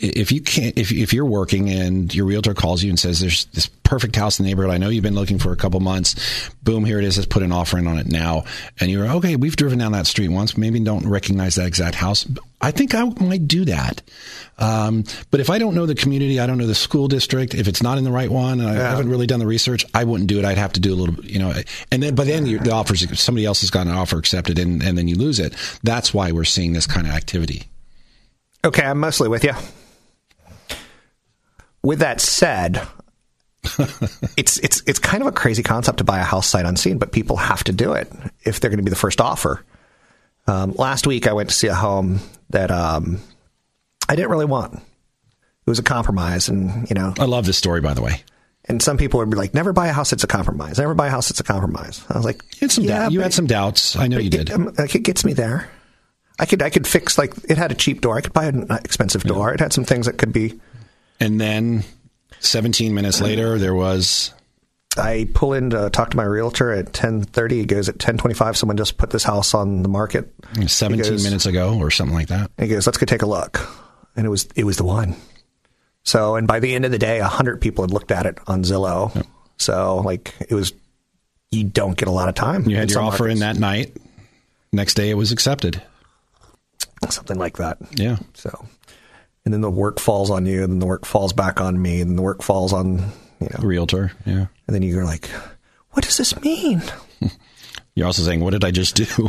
if 0.00 0.30
you 0.32 0.40
can't, 0.40 0.78
if 0.78 0.92
if 0.92 1.12
you're 1.12 1.24
working 1.24 1.68
and 1.70 2.14
your 2.14 2.26
realtor 2.26 2.54
calls 2.54 2.82
you 2.82 2.90
and 2.90 2.98
says 2.98 3.20
there's 3.20 3.46
this 3.46 3.66
perfect 3.66 4.14
house 4.16 4.38
in 4.38 4.44
the 4.44 4.50
neighborhood, 4.50 4.72
I 4.72 4.78
know 4.78 4.88
you've 4.90 5.02
been 5.02 5.14
looking 5.14 5.38
for 5.38 5.50
a 5.50 5.56
couple 5.56 5.80
months. 5.80 6.50
Boom, 6.62 6.84
here 6.84 6.98
it 6.98 7.04
is. 7.04 7.16
Let's 7.16 7.26
put 7.26 7.42
an 7.42 7.52
offer 7.52 7.78
in 7.78 7.86
on 7.86 7.98
it 7.98 8.06
now. 8.06 8.44
And 8.80 8.90
you're 8.90 9.06
okay. 9.06 9.36
We've 9.36 9.56
driven 9.56 9.78
down 9.78 9.92
that 9.92 10.06
street 10.06 10.28
once. 10.28 10.56
Maybe 10.56 10.78
don't 10.80 11.08
recognize 11.08 11.56
that 11.56 11.66
exact 11.66 11.96
house. 11.96 12.26
I 12.60 12.70
think 12.70 12.94
I 12.94 13.04
might 13.04 13.48
do 13.48 13.64
that. 13.64 14.02
Um, 14.58 15.04
but 15.30 15.40
if 15.40 15.48
I 15.48 15.58
don't 15.58 15.74
know 15.74 15.86
the 15.86 15.94
community, 15.94 16.38
I 16.40 16.46
don't 16.46 16.58
know 16.58 16.66
the 16.66 16.74
school 16.74 17.08
district. 17.08 17.54
If 17.54 17.68
it's 17.68 17.82
not 17.82 17.98
in 17.98 18.04
the 18.04 18.10
right 18.10 18.30
one, 18.30 18.60
and 18.60 18.68
I 18.68 18.74
haven't 18.74 19.08
really 19.08 19.26
done 19.26 19.40
the 19.40 19.46
research, 19.46 19.84
I 19.94 20.04
wouldn't 20.04 20.28
do 20.28 20.38
it. 20.38 20.44
I'd 20.44 20.58
have 20.58 20.72
to 20.74 20.80
do 20.80 20.92
a 20.92 20.96
little, 20.96 21.24
you 21.24 21.38
know. 21.38 21.54
And 21.90 22.02
then, 22.02 22.14
but 22.14 22.26
then 22.26 22.44
the 22.44 22.72
offers, 22.72 23.18
somebody 23.18 23.46
else 23.46 23.60
has 23.60 23.70
got 23.70 23.86
an 23.86 23.92
offer 23.92 24.18
accepted, 24.18 24.58
and, 24.58 24.82
and 24.82 24.98
then 24.98 25.08
you 25.08 25.16
lose 25.16 25.38
it. 25.38 25.54
That's 25.82 26.12
why 26.12 26.32
we're 26.32 26.44
seeing 26.44 26.72
this 26.72 26.86
kind 26.86 27.06
of 27.06 27.12
activity. 27.12 27.68
Okay, 28.64 28.82
I'm 28.82 28.98
mostly 28.98 29.28
with 29.28 29.44
you. 29.44 29.52
With 31.82 32.00
that 32.00 32.20
said, 32.20 32.82
it's 34.36 34.58
it's 34.58 34.82
it's 34.86 34.98
kind 34.98 35.22
of 35.22 35.26
a 35.26 35.32
crazy 35.32 35.62
concept 35.62 35.98
to 35.98 36.04
buy 36.04 36.18
a 36.18 36.24
house 36.24 36.46
sight 36.46 36.64
unseen, 36.64 36.98
but 36.98 37.12
people 37.12 37.36
have 37.36 37.64
to 37.64 37.72
do 37.72 37.92
it 37.92 38.10
if 38.42 38.60
they're 38.60 38.70
going 38.70 38.78
to 38.78 38.84
be 38.84 38.90
the 38.90 38.96
first 38.96 39.20
offer. 39.20 39.64
Um, 40.46 40.72
last 40.74 41.06
week, 41.06 41.26
I 41.26 41.32
went 41.32 41.50
to 41.50 41.54
see 41.54 41.66
a 41.66 41.74
home 41.74 42.20
that 42.50 42.70
um, 42.70 43.20
I 44.08 44.16
didn't 44.16 44.30
really 44.30 44.46
want. 44.46 44.74
It 44.74 45.70
was 45.70 45.78
a 45.78 45.82
compromise, 45.82 46.48
and 46.48 46.88
you 46.88 46.94
know, 46.94 47.12
I 47.18 47.26
love 47.26 47.44
this 47.46 47.58
story, 47.58 47.80
by 47.80 47.92
the 47.94 48.00
way. 48.02 48.22
and 48.64 48.82
some 48.82 48.96
people 48.96 49.18
would 49.20 49.28
be 49.30 49.36
like, 49.36 49.52
"Never 49.54 49.72
buy 49.72 49.88
a 49.88 49.92
house 49.92 50.12
it's 50.12 50.24
a 50.24 50.28
compromise. 50.28 50.78
Never 50.78 50.94
buy 50.94 51.08
a 51.08 51.10
house 51.10 51.30
it's 51.30 51.40
a 51.40 51.44
compromise." 51.44 52.04
I 52.08 52.16
was 52.16 52.24
like, 52.24 52.42
You 52.54 52.60
had 52.62 52.72
some, 52.72 52.84
yeah, 52.84 52.98
doubt. 53.00 53.12
you 53.12 53.20
had 53.20 53.34
some 53.34 53.46
doubts. 53.46 53.94
I 53.96 54.06
know 54.08 54.18
you 54.18 54.30
did. 54.30 54.48
It, 54.48 54.54
um, 54.54 54.72
like 54.78 54.94
it 54.94 55.02
gets 55.02 55.24
me 55.24 55.34
there. 55.34 55.68
I 56.38 56.46
could 56.46 56.62
I 56.62 56.70
could 56.70 56.86
fix 56.86 57.18
like 57.18 57.34
it 57.50 57.58
had 57.58 57.70
a 57.70 57.74
cheap 57.74 58.00
door. 58.00 58.16
I 58.16 58.20
could 58.22 58.32
buy 58.32 58.46
an 58.46 58.66
expensive 58.70 59.24
door. 59.24 59.52
It 59.52 59.60
had 59.60 59.72
some 59.72 59.84
things 59.84 60.06
that 60.06 60.16
could 60.16 60.32
be. 60.32 60.58
And 61.20 61.40
then 61.40 61.84
17 62.40 62.94
minutes 62.94 63.20
later, 63.20 63.58
there 63.58 63.74
was 63.74 64.32
I 64.96 65.28
pull 65.32 65.52
in 65.52 65.70
to 65.70 65.90
talk 65.90 66.10
to 66.10 66.16
my 66.16 66.24
realtor 66.24 66.72
at 66.72 66.92
ten 66.92 67.22
thirty. 67.22 67.58
He 67.58 67.66
goes 67.66 67.88
at 67.88 67.98
ten 67.98 68.18
twenty 68.18 68.34
five. 68.34 68.56
Someone 68.56 68.76
just 68.76 68.96
put 68.98 69.10
this 69.10 69.22
house 69.24 69.54
on 69.54 69.82
the 69.82 69.88
market. 69.88 70.32
17 70.66 70.98
goes- 71.02 71.24
minutes 71.24 71.46
ago 71.46 71.78
or 71.78 71.90
something 71.90 72.14
like 72.14 72.28
that. 72.28 72.50
He 72.58 72.66
goes, 72.68 72.86
"Let's 72.86 72.98
go 72.98 73.06
take 73.06 73.22
a 73.22 73.26
look." 73.26 73.60
And 74.16 74.26
it 74.26 74.30
was 74.30 74.48
it 74.56 74.64
was 74.64 74.76
the 74.76 74.84
one. 74.84 75.14
So, 76.04 76.36
and 76.36 76.48
by 76.48 76.58
the 76.58 76.74
end 76.74 76.84
of 76.84 76.90
the 76.90 76.98
day, 76.98 77.20
a 77.20 77.26
hundred 77.26 77.60
people 77.60 77.84
had 77.84 77.90
looked 77.92 78.10
at 78.10 78.26
it 78.26 78.38
on 78.46 78.62
Zillow. 78.62 79.26
So, 79.58 79.98
like, 79.98 80.34
it 80.48 80.54
was 80.54 80.72
you 81.50 81.64
don't 81.64 81.96
get 81.96 82.08
a 82.08 82.12
lot 82.12 82.28
of 82.28 82.34
time. 82.34 82.68
You 82.68 82.76
had 82.76 82.90
your 82.90 83.02
offer 83.02 83.28
in 83.28 83.40
that 83.40 83.56
night. 83.56 83.96
Next 84.72 84.94
day, 84.94 85.10
it 85.10 85.14
was 85.14 85.32
accepted. 85.32 85.82
something 87.10 87.38
like 87.38 87.58
that. 87.58 87.78
Yeah. 87.92 88.16
So, 88.34 88.66
and 89.44 89.54
then 89.54 89.60
the 89.60 89.70
work 89.70 90.00
falls 90.00 90.30
on 90.30 90.46
you, 90.46 90.62
and 90.62 90.72
then 90.72 90.78
the 90.78 90.86
work 90.86 91.04
falls 91.04 91.32
back 91.32 91.60
on 91.60 91.80
me, 91.80 92.00
and 92.00 92.16
the 92.16 92.22
work 92.22 92.42
falls 92.42 92.72
on 92.72 92.98
you 93.40 93.48
know, 93.50 93.60
Realtor. 93.62 94.12
Yeah. 94.26 94.46
and 94.66 94.74
then 94.74 94.82
you're 94.82 95.04
like, 95.04 95.28
"What 95.90 96.04
does 96.04 96.16
this 96.16 96.40
mean?" 96.42 96.82
You're 97.94 98.06
also 98.06 98.22
saying, 98.22 98.38
what 98.38 98.50
did 98.50 98.64
I 98.64 98.70
just 98.70 98.94
do? 98.94 99.06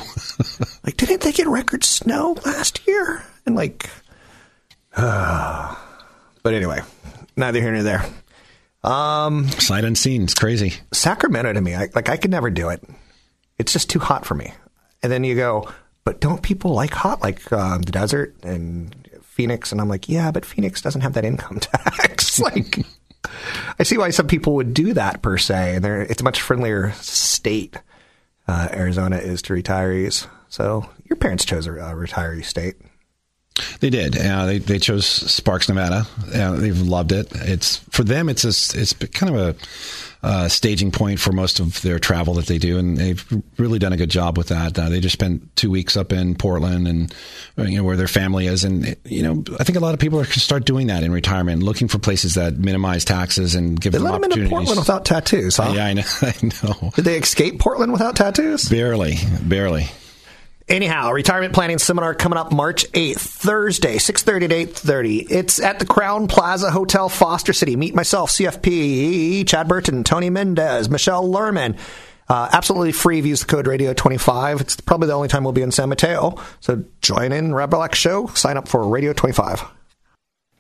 Like, 0.84 0.96
didn't 0.96 1.22
they 1.22 1.32
get 1.32 1.48
record 1.48 1.84
snow 1.84 2.38
last 2.46 2.88
year? 2.88 3.24
And 3.46 3.56
like, 3.56 3.90
but 4.96 5.78
anyway, 6.46 6.82
neither 7.36 7.62
here 7.62 7.72
nor 7.72 7.82
there. 7.82 8.06
Um, 8.84 9.48
sight 9.50 9.84
unseen. 9.86 10.24
It's 10.24 10.36
crazy. 10.36 10.76
Sacramento 10.94 11.54
to 11.54 11.62
me, 11.62 11.74
I, 11.74 11.90
like 11.96 12.10
I 12.10 12.18
could 12.18 12.30
never 12.30 12.52
do 12.52 12.70
it. 12.70 12.84
It's 13.58 13.74
just 13.74 13.90
too 13.90 14.00
hot 14.00 14.24
for 14.26 14.36
me. 14.36 14.54
And 15.02 15.12
then 15.12 15.24
you 15.24 15.36
go, 15.36 15.68
but 16.04 16.22
don't 16.22 16.42
people 16.44 16.74
like 16.74 16.94
hot, 16.94 17.22
like 17.22 17.52
um, 17.52 17.82
the 17.82 17.92
desert 17.92 18.36
and 18.44 18.96
Phoenix? 19.40 19.72
And 19.72 19.80
I'm 19.80 19.88
like, 19.88 20.10
yeah, 20.10 20.32
but 20.32 20.44
Phoenix 20.44 20.82
doesn't 20.82 21.00
have 21.00 21.14
that 21.14 21.24
income 21.24 21.60
tax. 21.62 22.40
like, 22.42 22.86
I 23.80 23.84
see 23.84 23.98
why 23.98 24.10
some 24.10 24.28
people 24.28 24.56
would 24.56 24.74
do 24.74 24.94
that 24.96 25.22
per 25.22 25.38
se. 25.38 25.76
And 25.76 25.86
it's 25.86 26.20
a 26.20 26.26
much 26.26 26.42
friendlier 26.42 26.92
state. 26.96 27.78
Uh, 28.50 28.68
Arizona 28.74 29.16
is 29.16 29.42
to 29.44 29.54
retirees. 29.54 30.28
So 30.50 30.90
your 31.06 31.16
parents 31.16 31.46
chose 31.46 31.68
a, 31.68 31.72
a 31.72 31.94
retiree 31.94 32.44
state. 32.44 32.76
They 33.80 33.90
did. 33.90 34.18
Uh, 34.18 34.46
they 34.46 34.58
they 34.58 34.78
chose 34.78 35.06
Sparks, 35.06 35.70
Nevada. 35.70 36.06
Uh, 36.34 36.52
they've 36.52 36.82
loved 36.82 37.14
it. 37.14 37.30
It's 37.34 37.78
for 37.92 38.04
them. 38.04 38.28
It's 38.28 38.44
a, 38.44 38.50
it's 38.50 38.92
kind 38.94 39.34
of 39.34 39.40
a 39.40 39.56
uh, 40.22 40.50
staging 40.50 40.92
point 40.92 41.18
for 41.20 41.32
most 41.32 41.60
of 41.62 41.82
their 41.82 41.98
travel 41.98 42.34
that 42.34 42.46
they 42.48 42.58
do, 42.58 42.78
and 42.78 42.98
they've 42.98 43.26
really 43.58 43.80
done 43.80 43.94
a 43.94 43.98
good 43.98 44.10
job 44.10 44.38
with 44.38 44.50
that. 44.50 44.78
Uh, 44.78 44.90
they 44.90 45.00
just 45.00 45.14
spent 45.14 45.56
two 45.56 45.70
weeks 45.72 45.96
up 45.96 46.12
in 46.12 46.36
Portland 46.36 46.88
and 46.90 47.14
you 47.58 47.78
know 47.78 47.84
where 47.86 47.96
their 47.96 48.08
family 48.08 48.46
is, 48.48 48.64
and 48.66 48.96
you 49.06 49.24
know 49.24 49.44
I 49.60 49.64
think 49.64 49.78
a 49.78 49.82
lot 49.82 49.94
of 49.94 50.00
people 50.00 50.20
are 50.20 50.24
going 50.24 50.34
to 50.34 50.40
start 50.42 50.66
doing 50.66 50.88
that 50.88 51.04
in 51.04 51.12
retirement, 51.14 51.64
looking 51.64 51.88
for 51.88 52.00
places 52.00 52.34
that 52.36 52.58
minimize 52.58 53.06
taxes 53.06 53.56
and 53.56 53.80
give 53.80 53.94
They 53.94 54.00
them 54.00 54.06
let 54.06 54.12
them 54.14 54.24
into 54.26 54.34
opportunities. 54.34 54.50
Portland 54.52 54.80
without 54.80 55.06
tattoos, 55.06 55.56
huh? 55.58 55.72
yeah, 55.74 55.86
I 55.86 55.94
know. 55.94 56.04
I 56.22 56.34
know. 56.64 56.92
Did 56.96 57.06
they 57.06 57.18
escape 57.18 57.60
Portland 57.60 57.94
without 57.94 58.16
tattoos? 58.18 58.68
Barely, 58.68 59.16
barely. 59.42 59.88
Anyhow, 60.70 61.12
retirement 61.12 61.54
planning 61.54 61.80
seminar 61.80 62.14
coming 62.14 62.38
up 62.38 62.52
March 62.52 62.86
8th, 62.92 63.20
Thursday, 63.20 63.98
6:30 63.98 64.48
to 64.50 64.56
8:30. 64.56 65.26
It's 65.30 65.60
at 65.60 65.80
the 65.80 65.86
Crowne 65.86 66.30
Plaza 66.30 66.70
Hotel, 66.70 67.10
Foster 67.10 67.54
City. 67.54 67.76
Meet 67.76 67.96
myself, 67.96 68.30
CFP, 68.30 69.44
Chad 69.46 69.68
Burton, 69.68 70.04
Tony 70.04 70.30
Mendez, 70.30 70.88
Michelle 70.88 71.28
Lerman. 71.28 71.76
Uh, 72.30 72.48
absolutely 72.54 72.92
free 72.92 73.20
use 73.20 73.40
the 73.40 73.48
code 73.48 73.66
radio25. 73.66 74.62
It's 74.62 74.80
probably 74.80 75.08
the 75.08 75.14
only 75.14 75.28
time 75.28 75.44
we'll 75.44 75.54
be 75.54 75.64
in 75.64 75.72
San 75.72 75.90
Mateo. 75.90 76.36
So 76.60 76.84
join 77.02 77.32
in 77.32 77.56
Rob 77.56 77.96
Show. 77.96 78.28
Sign 78.36 78.56
up 78.56 78.68
for 78.68 78.88
Radio 78.88 79.12
25. 79.12 79.64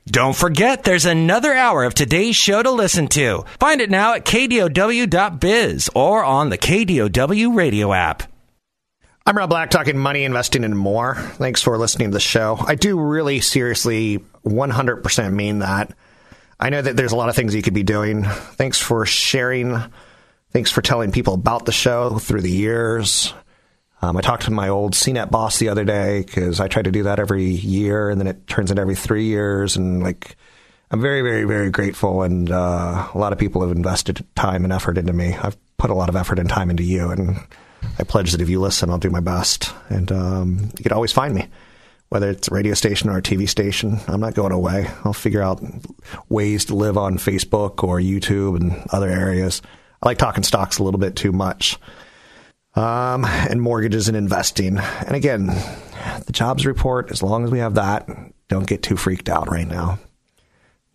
Don't 0.08 0.36
forget, 0.36 0.86
there's 0.86 1.06
another 1.06 1.54
hour 1.54 1.84
of 1.84 1.93
today's 1.93 2.36
show 2.36 2.63
to 2.63 2.72
listen 2.72 3.08
to. 3.10 3.45
Find 3.60 3.80
it 3.80 3.91
now 3.91 4.15
at 4.15 4.26
kdow.biz 4.26 5.89
or 5.93 6.24
on 6.24 6.50
the 6.50 6.58
KDOW 6.58 7.56
radio 7.56 7.93
app. 7.93 8.24
I'm 9.30 9.38
Rob 9.38 9.52
Black, 9.52 9.70
talking 9.70 9.96
money, 9.96 10.24
investing, 10.24 10.63
and 10.63 10.76
more. 10.76 11.13
Thanks 11.13 11.62
for 11.62 11.78
listening 11.78 12.10
to 12.10 12.13
the 12.13 12.20
show. 12.20 12.58
I 12.65 12.74
do 12.74 13.00
really 13.00 13.42
seriously 13.42 14.26
100% 14.44 15.34
mean 15.34 15.60
that. 15.60 15.96
I 16.60 16.72
know 16.72 16.82
that 16.82 16.98
there's 16.98 17.12
a 17.12 17.15
lot 17.15 17.30
of 17.30 17.36
things 17.36 17.54
you 17.54 17.62
could 17.62 17.76
be 17.76 17.84
doing. 17.84 18.24
Thanks 18.24 18.80
for 18.80 19.06
sharing. 19.06 19.78
Thanks 20.50 20.72
for 20.72 20.82
telling 20.82 21.12
people 21.12 21.36
about 21.36 21.68
the 21.68 21.72
show 21.72 22.18
through 22.18 22.42
the 22.42 22.50
years. 22.50 23.32
Um, 24.02 24.18
I 24.18 24.22
talked 24.22 24.46
to 24.46 24.52
my 24.52 24.70
old 24.70 24.94
CNET 24.94 25.30
boss 25.30 25.60
the 25.60 25.70
other 25.70 25.84
day 25.84 26.24
because 26.26 26.60
I 26.60 26.68
try 26.68 26.82
to 26.82 26.92
do 26.92 27.04
that 27.04 27.20
every 27.20 27.44
year, 27.44 28.10
and 28.10 28.20
then 28.20 28.26
it 28.26 28.48
turns 28.48 28.72
into 28.72 28.82
every 28.82 28.96
three 28.96 29.26
years. 29.26 29.78
And 29.78 30.02
like, 30.02 30.38
I'm 30.89 31.02
very, 31.02 31.22
very, 31.22 31.44
very 31.44 31.70
grateful, 31.70 32.24
and 32.24 32.50
uh, 32.52 33.10
a 33.13 33.18
lot 33.20 33.32
of 33.32 33.38
people 33.38 33.62
have 33.62 33.78
invested 33.78 34.26
time 34.34 34.63
and 34.63 34.74
effort 34.74 34.98
into 34.98 35.13
me. 35.13 35.36
I've 35.36 35.56
put 35.78 35.92
a 35.92 35.96
lot 35.96 36.10
of 36.10 36.15
effort 36.15 36.39
and 36.39 36.50
time 36.50 36.72
into 36.72 36.82
you, 36.82 37.12
and 37.12 37.38
I 37.98 38.04
pledge 38.04 38.32
that 38.32 38.42
if 38.42 38.50
you 38.50 38.60
listen, 38.60 38.89
I'll 38.89 38.98
do 38.98 39.10
my 39.10 39.20
best. 39.20 39.74
And 39.89 40.12
um, 40.12 40.72
you 40.78 40.84
can 40.84 40.94
always 40.94 41.12
find 41.12 41.34
me, 41.34 41.48
whether 42.10 42.30
it's 42.30 42.48
a 42.48 42.54
radio 42.54 42.74
station 42.74 43.10
or 43.10 43.18
a 43.18 43.22
TV 43.22 43.48
station. 43.48 44.00
I'm 44.08 44.22
not 44.22 44.36
going 44.36 44.52
away. 44.52 44.89
I'll 45.04 45.13
figure 45.13 45.42
out 45.42 45.63
ways 46.30 46.65
to 46.65 46.76
live 46.76 46.98
on 46.98 47.18
Facebook 47.18 47.84
or 47.84 48.00
YouTube 48.00 48.60
and 48.60 48.86
other 48.92 49.10
areas. 49.10 49.62
I 50.02 50.08
like 50.08 50.18
talking 50.18 50.44
stocks 50.44 50.78
a 50.78 50.84
little 50.84 51.00
bit 51.00 51.15
too 51.15 51.32
much 51.32 51.78
um, 52.76 53.26
and 53.26 53.62
mortgages 53.62 54.08
and 54.08 54.15
investing. 54.15 54.78
And 54.78 55.15
again, 55.15 55.48
the 56.26 56.32
jobs 56.32 56.65
report, 56.65 57.12
as 57.12 57.22
long 57.22 57.44
as 57.44 57.52
we 57.52 57.60
have 57.60 57.76
that, 57.76 58.08
don't 58.48 58.68
get 58.68 58.84
too 58.84 58.96
freaked 58.96 59.30
out 59.30 59.50
right 59.50 59.68
now. 59.68 60.00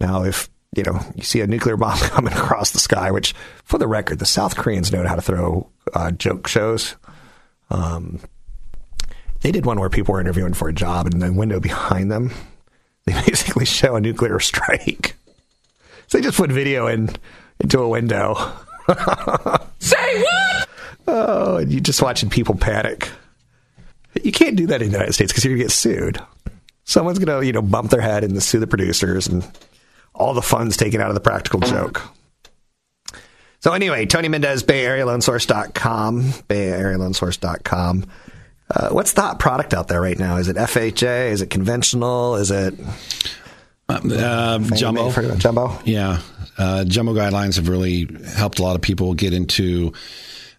Now, 0.01 0.25
if 0.25 0.49
you 0.77 0.83
know 0.83 1.01
you 1.14 1.23
see 1.23 1.40
a 1.40 1.47
nuclear 1.47 1.77
bomb 1.77 1.99
coming 2.01 2.33
across 2.33 2.70
the 2.70 2.79
sky, 2.79 3.11
which, 3.11 3.35
for 3.64 3.79
the 3.79 3.87
record, 3.87 4.18
the 4.18 4.27
South 4.27 4.57
Koreans 4.57 4.92
know 4.92 5.07
how 5.07 5.14
to 5.14 5.23
throw 5.23 5.68
uh, 5.94 6.11
joke 6.11 6.46
shows. 6.48 6.96
Um, 7.70 8.20
they 9.40 9.52
did 9.52 9.66
one 9.66 9.78
where 9.78 9.90
people 9.90 10.14
were 10.14 10.20
interviewing 10.20 10.54
for 10.54 10.68
a 10.68 10.72
job, 10.72 11.07
and 11.07 11.20
the 11.20 11.33
window 11.33 11.61
behind 11.61 12.11
them, 12.11 12.30
they 13.07 13.12
basically 13.12 13.64
show 13.64 13.96
a 13.96 14.00
nuclear 14.00 14.40
strike. 14.40 15.16
So 16.07 16.18
they 16.18 16.22
just 16.22 16.37
put 16.37 16.52
video 16.52 16.87
in 16.87 17.09
into 17.61 17.80
a 17.80 17.88
window. 17.88 18.35
Say 19.78 20.22
what? 20.22 20.68
Oh, 21.09 21.57
and 21.57 21.72
you're 21.72 21.80
just 21.80 22.02
watching 22.02 22.28
people 22.28 22.54
panic. 22.54 23.09
You 24.22 24.30
can't 24.30 24.54
do 24.54 24.66
that 24.66 24.83
in 24.83 24.88
the 24.88 24.92
United 24.92 25.14
States 25.14 25.33
because 25.33 25.46
you're 25.46 25.52
going 25.52 25.61
to 25.61 25.64
get 25.64 25.72
sued. 25.72 26.20
Someone's 26.85 27.18
going 27.18 27.40
to, 27.40 27.46
you 27.46 27.54
know, 27.54 27.62
bump 27.62 27.90
their 27.90 28.02
head 28.02 28.22
and 28.22 28.40
sue 28.42 28.61
the 28.61 28.66
producers, 28.66 29.26
and 29.26 29.50
all 30.14 30.35
the 30.35 30.42
fun's 30.42 30.76
taken 30.76 31.00
out 31.00 31.09
of 31.09 31.14
the 31.14 31.20
practical 31.20 31.61
joke. 31.61 32.02
So 33.64 33.72
anyway, 33.72 34.05
Tony 34.05 34.29
Mendez, 34.29 34.62
Bay 34.62 34.85
Area 34.85 35.07
Loansource.com, 35.07 36.35
Bay 36.48 36.68
Area 36.68 36.98
Loansource.com. 36.98 38.05
Uh, 38.68 38.90
what's 38.90 39.14
the 39.14 39.22
hot 39.22 39.38
product 39.38 39.72
out 39.72 39.88
there 39.88 40.03
right 40.03 40.18
now? 40.18 40.37
Is 40.37 40.48
it 40.48 40.57
FHA? 40.57 41.31
Is 41.31 41.40
it 41.40 41.48
conventional? 41.48 42.35
Is 42.35 42.50
it 42.50 42.74
uh, 43.88 44.59
jumbo? 44.59 45.11
Jumbo? 45.37 45.79
Yeah. 45.87 46.20
Uh, 46.59 46.85
jumbo 46.85 47.14
guidelines 47.14 47.57
have 47.57 47.70
really 47.70 48.07
helped 48.37 48.59
a 48.59 48.62
lot 48.62 48.77
of 48.77 48.83
people 48.83 49.14
get 49.14 49.33
into 49.33 49.94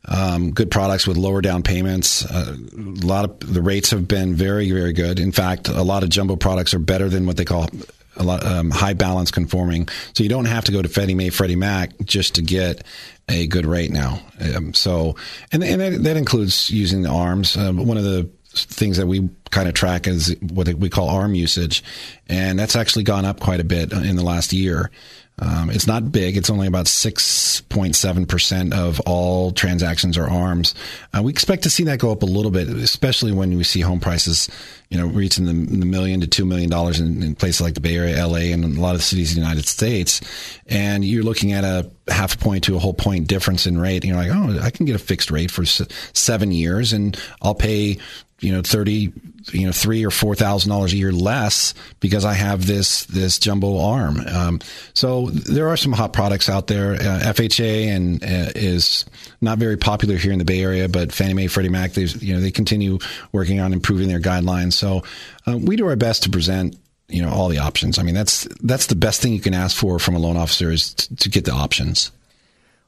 um, 0.05 0.49
good 0.49 0.71
products 0.71 1.05
with 1.05 1.15
lower 1.15 1.41
down 1.41 1.61
payments. 1.61 2.25
Uh, 2.25 2.57
a 2.57 3.05
lot 3.05 3.25
of 3.25 3.53
the 3.53 3.61
rates 3.61 3.91
have 3.91 4.07
been 4.07 4.33
very, 4.33 4.71
very 4.71 4.93
good. 4.93 5.19
In 5.19 5.31
fact, 5.31 5.67
a 5.67 5.83
lot 5.83 6.01
of 6.01 6.09
jumbo 6.09 6.37
products 6.37 6.73
are 6.73 6.79
better 6.79 7.07
than 7.07 7.27
what 7.27 7.37
they 7.37 7.45
call 7.45 7.69
a 8.17 8.23
lot 8.23 8.45
um, 8.45 8.71
high 8.71 8.93
balance 8.93 9.31
conforming. 9.31 9.87
So 10.13 10.23
you 10.23 10.29
don't 10.29 10.45
have 10.45 10.65
to 10.65 10.71
go 10.71 10.81
to 10.81 10.89
Fannie 10.89 11.15
Mae, 11.15 11.29
Freddie 11.29 11.55
Mac 11.55 11.91
just 12.03 12.35
to 12.35 12.41
get 12.41 12.83
a 13.27 13.47
good 13.47 13.65
rate 13.65 13.91
now. 13.91 14.21
Um, 14.39 14.73
so, 14.73 15.15
and, 15.51 15.63
and 15.63 15.81
that, 15.81 16.03
that, 16.03 16.17
includes 16.17 16.69
using 16.69 17.01
the 17.01 17.09
arms. 17.09 17.57
Uh, 17.57 17.71
one 17.71 17.97
of 17.97 18.03
the 18.03 18.29
things 18.53 18.97
that 18.97 19.07
we 19.07 19.29
kind 19.51 19.67
of 19.67 19.73
track 19.73 20.07
is 20.07 20.35
what 20.41 20.67
we 20.75 20.89
call 20.89 21.09
arm 21.09 21.35
usage, 21.35 21.83
and 22.27 22.57
that's 22.57 22.75
actually 22.75 23.03
gone 23.03 23.25
up 23.25 23.39
quite 23.39 23.59
a 23.59 23.65
bit 23.65 23.91
in 23.91 24.15
the 24.15 24.23
last 24.23 24.53
year. 24.53 24.91
Um, 25.37 25.69
it's 25.69 25.85
not 25.85 26.13
big. 26.13 26.37
It's 26.37 26.49
only 26.49 26.65
about 26.65 26.85
6.7% 26.85 28.73
of 28.73 29.01
all 29.01 29.51
transactions 29.51 30.17
are 30.17 30.29
arms. 30.29 30.73
Uh, 31.13 31.23
we 31.23 31.31
expect 31.31 31.63
to 31.63 31.69
see 31.69 31.83
that 31.83 31.99
go 31.99 32.11
up 32.11 32.23
a 32.23 32.25
little 32.25 32.51
bit, 32.51 32.69
especially 32.69 33.33
when 33.33 33.57
we 33.57 33.65
see 33.65 33.81
home 33.81 33.99
prices, 33.99 34.49
you 34.89 34.97
know, 34.97 35.07
reaching 35.07 35.45
the, 35.45 35.51
the 35.51 35.85
million 35.85 36.21
to 36.21 36.27
$2 36.27 36.47
million 36.47 36.71
in, 37.01 37.21
in, 37.21 37.35
places 37.35 37.59
like 37.59 37.73
the 37.73 37.81
Bay 37.81 37.97
Area, 37.97 38.25
LA, 38.25 38.53
and 38.53 38.63
a 38.63 38.81
lot 38.81 38.95
of 38.95 39.03
cities 39.03 39.35
in 39.35 39.41
the 39.41 39.45
United 39.45 39.67
States. 39.67 40.21
And 40.67 41.03
you're 41.03 41.23
looking 41.23 41.51
at 41.51 41.65
a 41.65 41.91
half 42.07 42.39
point 42.39 42.63
to 42.65 42.77
a 42.77 42.79
whole 42.79 42.93
point 42.93 43.27
difference 43.27 43.67
in 43.67 43.77
rate. 43.77 44.05
And 44.05 44.05
you're 44.05 44.17
like, 44.17 44.31
oh, 44.31 44.59
I 44.63 44.69
can 44.69 44.85
get 44.85 44.95
a 44.95 44.99
fixed 44.99 45.31
rate 45.31 45.51
for 45.51 45.65
seven 45.65 46.51
years 46.51 46.93
and 46.93 47.19
I'll 47.41 47.55
pay 47.55 47.97
you 48.39 48.51
know 48.51 48.61
thirty 48.61 49.13
you 49.51 49.65
know 49.65 49.71
three 49.71 50.05
or 50.05 50.11
four 50.11 50.35
thousand 50.35 50.69
dollars 50.69 50.93
a 50.93 50.97
year 50.97 51.11
less 51.11 51.73
because 51.99 52.25
I 52.25 52.33
have 52.33 52.65
this 52.65 53.05
this 53.05 53.39
jumbo 53.39 53.79
arm. 53.79 54.19
Um, 54.27 54.59
so 54.93 55.27
there 55.27 55.69
are 55.69 55.77
some 55.77 55.93
hot 55.93 56.13
products 56.13 56.49
out 56.49 56.67
there. 56.67 56.93
Uh, 56.93 57.33
FHA 57.33 57.87
and 57.87 58.23
uh, 58.23 58.51
is 58.55 59.05
not 59.41 59.57
very 59.57 59.77
popular 59.77 60.15
here 60.15 60.31
in 60.31 60.39
the 60.39 60.45
Bay 60.45 60.61
Area, 60.61 60.89
but 60.89 61.11
Fannie 61.11 61.33
Mae, 61.33 61.47
Freddie 61.47 61.69
Mac, 61.69 61.93
they 61.93 62.03
you 62.03 62.33
know 62.33 62.41
they 62.41 62.51
continue 62.51 62.99
working 63.31 63.59
on 63.59 63.73
improving 63.73 64.07
their 64.07 64.21
guidelines. 64.21 64.73
So 64.73 65.03
uh, 65.47 65.57
we 65.57 65.75
do 65.75 65.87
our 65.87 65.95
best 65.95 66.23
to 66.23 66.29
present 66.29 66.77
you 67.07 67.21
know 67.21 67.29
all 67.29 67.49
the 67.49 67.59
options. 67.59 67.97
I 67.99 68.03
mean 68.03 68.15
that's 68.15 68.47
that's 68.61 68.87
the 68.87 68.95
best 68.95 69.21
thing 69.21 69.33
you 69.33 69.41
can 69.41 69.53
ask 69.53 69.75
for 69.75 69.99
from 69.99 70.15
a 70.15 70.19
loan 70.19 70.37
officer 70.37 70.71
is 70.71 70.93
t- 70.93 71.15
to 71.15 71.29
get 71.29 71.45
the 71.45 71.53
options. 71.53 72.11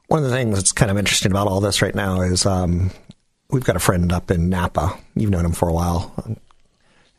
One 0.08 0.24
of 0.24 0.30
the 0.30 0.36
things 0.36 0.56
that's 0.56 0.72
kind 0.72 0.90
of 0.90 0.98
interesting 0.98 1.32
about 1.32 1.48
all 1.48 1.60
this 1.60 1.82
right 1.82 1.94
now 1.94 2.22
is 2.22 2.46
um, 2.46 2.92
we've 3.50 3.64
got 3.64 3.76
a 3.76 3.80
friend 3.80 4.12
up 4.12 4.32
in 4.32 4.50
Napa. 4.50 4.98
You've 5.16 5.32
known 5.32 5.46
him 5.46 5.54
for 5.54 5.70
a 5.70 5.74
while, 5.74 6.38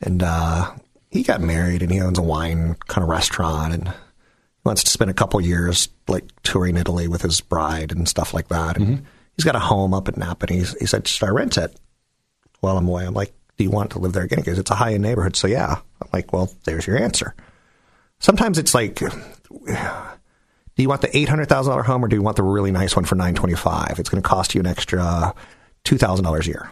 and 0.00 0.22
uh, 0.22 0.72
he 1.10 1.22
got 1.22 1.40
married 1.40 1.82
and 1.82 1.90
he 1.90 2.00
owns 2.00 2.18
a 2.18 2.22
wine 2.22 2.76
kind 2.86 3.02
of 3.02 3.08
restaurant 3.08 3.74
and 3.74 3.88
he 3.88 3.94
wants 4.64 4.84
to 4.84 4.90
spend 4.90 5.10
a 5.10 5.14
couple 5.14 5.40
years 5.40 5.88
like 6.06 6.24
touring 6.42 6.76
Italy 6.76 7.08
with 7.08 7.22
his 7.22 7.40
bride 7.40 7.92
and 7.92 8.08
stuff 8.08 8.34
like 8.34 8.48
that. 8.48 8.76
And 8.76 8.86
mm-hmm. 8.86 9.04
he's 9.36 9.44
got 9.44 9.56
a 9.56 9.60
home 9.60 9.94
up 9.94 10.08
in 10.08 10.18
Napa, 10.18 10.46
and 10.48 10.56
he's, 10.56 10.78
he 10.78 10.86
said, 10.86 11.06
"Should 11.08 11.26
I 11.26 11.30
rent 11.30 11.56
it 11.56 11.78
while 12.60 12.76
I'm 12.76 12.88
away?" 12.88 13.06
I'm 13.06 13.14
like, 13.14 13.32
"Do 13.56 13.64
you 13.64 13.70
want 13.70 13.92
to 13.92 13.98
live 13.98 14.12
there 14.12 14.24
again?" 14.24 14.40
Because 14.40 14.58
it's 14.58 14.70
a 14.70 14.74
high 14.74 14.94
end 14.94 15.02
neighborhood. 15.02 15.36
So 15.36 15.46
yeah, 15.46 15.76
I'm 16.02 16.08
like, 16.12 16.32
"Well, 16.32 16.52
there's 16.64 16.86
your 16.86 16.98
answer." 16.98 17.34
Sometimes 18.18 18.58
it's 18.58 18.74
like. 18.74 19.00
Do 20.76 20.82
you 20.82 20.88
want 20.88 21.00
the 21.00 21.16
eight 21.16 21.28
hundred 21.28 21.48
thousand 21.48 21.72
dollar 21.72 21.82
home, 21.82 22.04
or 22.04 22.08
do 22.08 22.14
you 22.14 22.22
want 22.22 22.36
the 22.36 22.44
really 22.44 22.70
nice 22.70 22.94
one 22.94 23.04
for 23.04 23.16
nine 23.16 23.34
twenty 23.34 23.56
five? 23.56 23.98
It's 23.98 24.08
going 24.08 24.22
to 24.22 24.28
cost 24.28 24.54
you 24.54 24.60
an 24.60 24.66
extra 24.68 25.34
$2,000 25.84 26.40
a 26.40 26.46
year 26.46 26.70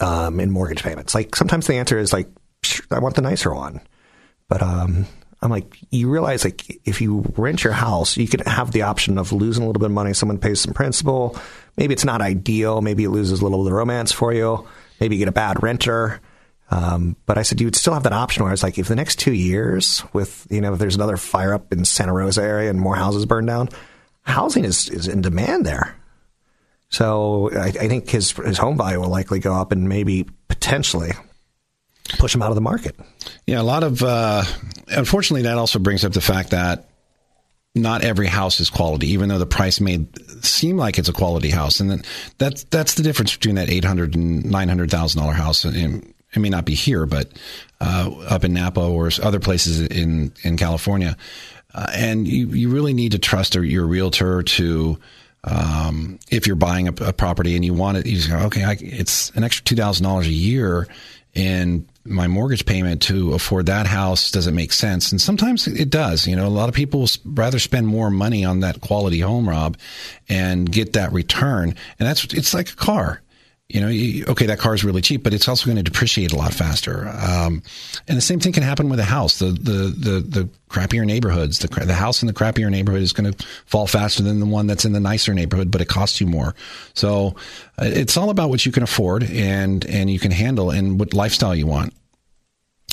um, 0.00 0.40
in 0.40 0.50
mortgage 0.50 0.82
payments. 0.82 1.14
Like 1.14 1.36
sometimes 1.36 1.66
the 1.66 1.74
answer 1.74 1.98
is 1.98 2.12
like, 2.12 2.28
I 2.90 2.98
want 2.98 3.14
the 3.14 3.22
nicer 3.22 3.54
one. 3.54 3.80
But 4.48 4.62
um, 4.62 5.06
I'm 5.42 5.50
like, 5.50 5.78
you 5.90 6.10
realize 6.10 6.44
like 6.44 6.80
if 6.84 7.00
you 7.00 7.24
rent 7.36 7.64
your 7.64 7.72
house, 7.72 8.16
you 8.16 8.28
could 8.28 8.46
have 8.46 8.72
the 8.72 8.82
option 8.82 9.16
of 9.16 9.32
losing 9.32 9.62
a 9.62 9.66
little 9.66 9.80
bit 9.80 9.86
of 9.86 9.92
money. 9.92 10.12
Someone 10.12 10.38
pays 10.38 10.60
some 10.60 10.74
principal. 10.74 11.38
Maybe 11.76 11.94
it's 11.94 12.04
not 12.04 12.20
ideal. 12.20 12.82
Maybe 12.82 13.04
it 13.04 13.10
loses 13.10 13.40
a 13.40 13.44
little 13.44 13.60
of 13.60 13.66
the 13.66 13.72
romance 13.72 14.12
for 14.12 14.32
you. 14.34 14.66
Maybe 15.00 15.16
you 15.16 15.20
get 15.20 15.28
a 15.28 15.32
bad 15.32 15.62
renter. 15.62 16.20
Um, 16.70 17.16
but 17.26 17.38
I 17.38 17.42
said 17.42 17.60
you 17.60 17.66
would 17.66 17.76
still 17.76 17.94
have 17.94 18.04
that 18.04 18.12
option 18.12 18.44
where 18.44 18.52
it's 18.52 18.62
like 18.62 18.78
if 18.78 18.88
the 18.88 18.96
next 18.96 19.18
two 19.18 19.32
years 19.32 20.04
with 20.12 20.46
you 20.50 20.60
know 20.60 20.72
if 20.72 20.78
there's 20.78 20.94
another 20.94 21.16
fire 21.16 21.52
up 21.52 21.72
in 21.72 21.84
Santa 21.84 22.12
Rosa 22.12 22.42
area 22.42 22.70
and 22.70 22.78
more 22.80 22.94
houses 22.94 23.26
burn 23.26 23.46
down, 23.46 23.70
housing 24.22 24.64
is 24.64 24.88
is 24.88 25.08
in 25.08 25.20
demand 25.20 25.66
there. 25.66 25.96
So 26.90 27.50
I, 27.52 27.66
I 27.68 27.88
think 27.88 28.10
his 28.10 28.32
his 28.32 28.58
home 28.58 28.76
value 28.76 29.00
will 29.00 29.08
likely 29.08 29.38
go 29.38 29.54
up 29.54 29.72
and 29.72 29.88
maybe 29.88 30.26
potentially 30.48 31.12
push 32.18 32.34
him 32.34 32.42
out 32.42 32.50
of 32.50 32.56
the 32.56 32.60
market. 32.60 32.96
Yeah, 33.46 33.60
a 33.60 33.62
lot 33.62 33.84
of 33.84 34.02
uh, 34.02 34.42
unfortunately 34.88 35.42
that 35.42 35.56
also 35.56 35.78
brings 35.78 36.04
up 36.04 36.12
the 36.12 36.20
fact 36.20 36.50
that 36.50 36.88
not 37.74 38.02
every 38.02 38.26
house 38.26 38.58
is 38.58 38.68
quality, 38.68 39.10
even 39.10 39.28
though 39.28 39.38
the 39.38 39.46
price 39.46 39.80
may 39.80 40.04
seem 40.42 40.76
like 40.76 40.98
it's 40.98 41.08
a 41.08 41.12
quality 41.12 41.50
house, 41.50 41.78
and 41.78 41.90
then 41.90 42.02
that's 42.38 42.64
that's 42.64 42.94
the 42.94 43.04
difference 43.04 43.36
between 43.36 43.54
that 43.54 43.70
eight 43.70 43.84
hundred 43.84 44.16
and 44.16 44.44
nine 44.44 44.68
hundred 44.68 44.90
thousand 44.90 45.20
dollar 45.20 45.34
house. 45.34 45.64
And 45.64 46.12
it 46.32 46.38
may 46.40 46.50
not 46.50 46.64
be 46.64 46.74
here, 46.74 47.06
but 47.06 47.30
uh, 47.80 48.10
up 48.28 48.44
in 48.44 48.52
Napa 48.52 48.80
or 48.80 49.10
other 49.22 49.38
places 49.38 49.80
in 49.80 50.32
in 50.42 50.56
California, 50.56 51.16
uh, 51.72 51.86
and 51.94 52.26
you 52.26 52.48
you 52.48 52.68
really 52.68 52.94
need 52.94 53.12
to 53.12 53.18
trust 53.20 53.54
your 53.54 53.86
realtor 53.86 54.42
to 54.42 54.98
um, 55.44 56.18
if 56.30 56.46
you're 56.46 56.56
buying 56.56 56.88
a, 56.88 56.92
a, 57.00 57.12
property 57.12 57.56
and 57.56 57.64
you 57.64 57.72
want 57.72 57.96
it, 57.96 58.06
you 58.06 58.16
just 58.16 58.28
go, 58.28 58.38
okay, 58.46 58.64
I, 58.64 58.76
it's 58.80 59.30
an 59.30 59.44
extra 59.44 59.64
two 59.64 59.76
thousand 59.76 60.04
dollars 60.04 60.26
a 60.26 60.32
year 60.32 60.86
in 61.34 61.86
my 62.04 62.26
mortgage 62.26 62.66
payment 62.66 63.02
to 63.02 63.32
afford 63.34 63.66
that 63.66 63.86
house. 63.86 64.30
Does 64.30 64.46
it 64.46 64.52
make 64.52 64.72
sense? 64.72 65.12
And 65.12 65.20
sometimes 65.20 65.66
it 65.66 65.88
does. 65.90 66.26
You 66.26 66.36
know, 66.36 66.46
a 66.46 66.48
lot 66.48 66.68
of 66.68 66.74
people 66.74 67.06
rather 67.24 67.58
spend 67.58 67.86
more 67.86 68.10
money 68.10 68.44
on 68.44 68.60
that 68.60 68.80
quality 68.80 69.20
home, 69.20 69.48
Rob, 69.48 69.78
and 70.28 70.70
get 70.70 70.92
that 70.94 71.12
return. 71.12 71.74
And 71.98 72.08
that's 72.08 72.24
it's 72.34 72.52
like 72.52 72.70
a 72.70 72.76
car 72.76 73.22
you 73.72 73.80
know, 73.80 73.88
you, 73.88 74.24
okay, 74.26 74.46
that 74.46 74.58
car 74.58 74.74
is 74.74 74.82
really 74.82 75.00
cheap, 75.00 75.22
but 75.22 75.32
it's 75.32 75.48
also 75.48 75.66
going 75.66 75.76
to 75.76 75.82
depreciate 75.82 76.32
a 76.32 76.36
lot 76.36 76.52
faster. 76.52 77.08
Um, 77.08 77.62
and 78.08 78.16
the 78.16 78.22
same 78.22 78.40
thing 78.40 78.52
can 78.52 78.64
happen 78.64 78.88
with 78.88 78.98
a 78.98 79.04
house. 79.04 79.38
The 79.38 79.46
the 79.46 79.94
the, 79.96 80.20
the 80.20 80.48
crappier 80.68 81.06
neighborhoods, 81.06 81.60
the 81.60 81.68
the 81.68 81.94
house 81.94 82.20
in 82.20 82.26
the 82.26 82.32
crappier 82.32 82.68
neighborhood 82.68 83.02
is 83.02 83.12
going 83.12 83.32
to 83.32 83.46
fall 83.66 83.86
faster 83.86 84.24
than 84.24 84.40
the 84.40 84.46
one 84.46 84.66
that's 84.66 84.84
in 84.84 84.92
the 84.92 84.98
nicer 84.98 85.34
neighborhood, 85.34 85.70
but 85.70 85.80
it 85.80 85.86
costs 85.86 86.20
you 86.20 86.26
more. 86.26 86.54
So 86.94 87.36
uh, 87.78 87.84
it's 87.84 88.16
all 88.16 88.30
about 88.30 88.50
what 88.50 88.66
you 88.66 88.72
can 88.72 88.82
afford 88.82 89.22
and 89.22 89.86
and 89.86 90.10
you 90.10 90.18
can 90.18 90.32
handle 90.32 90.70
and 90.70 90.98
what 90.98 91.14
lifestyle 91.14 91.54
you 91.54 91.68
want. 91.68 91.94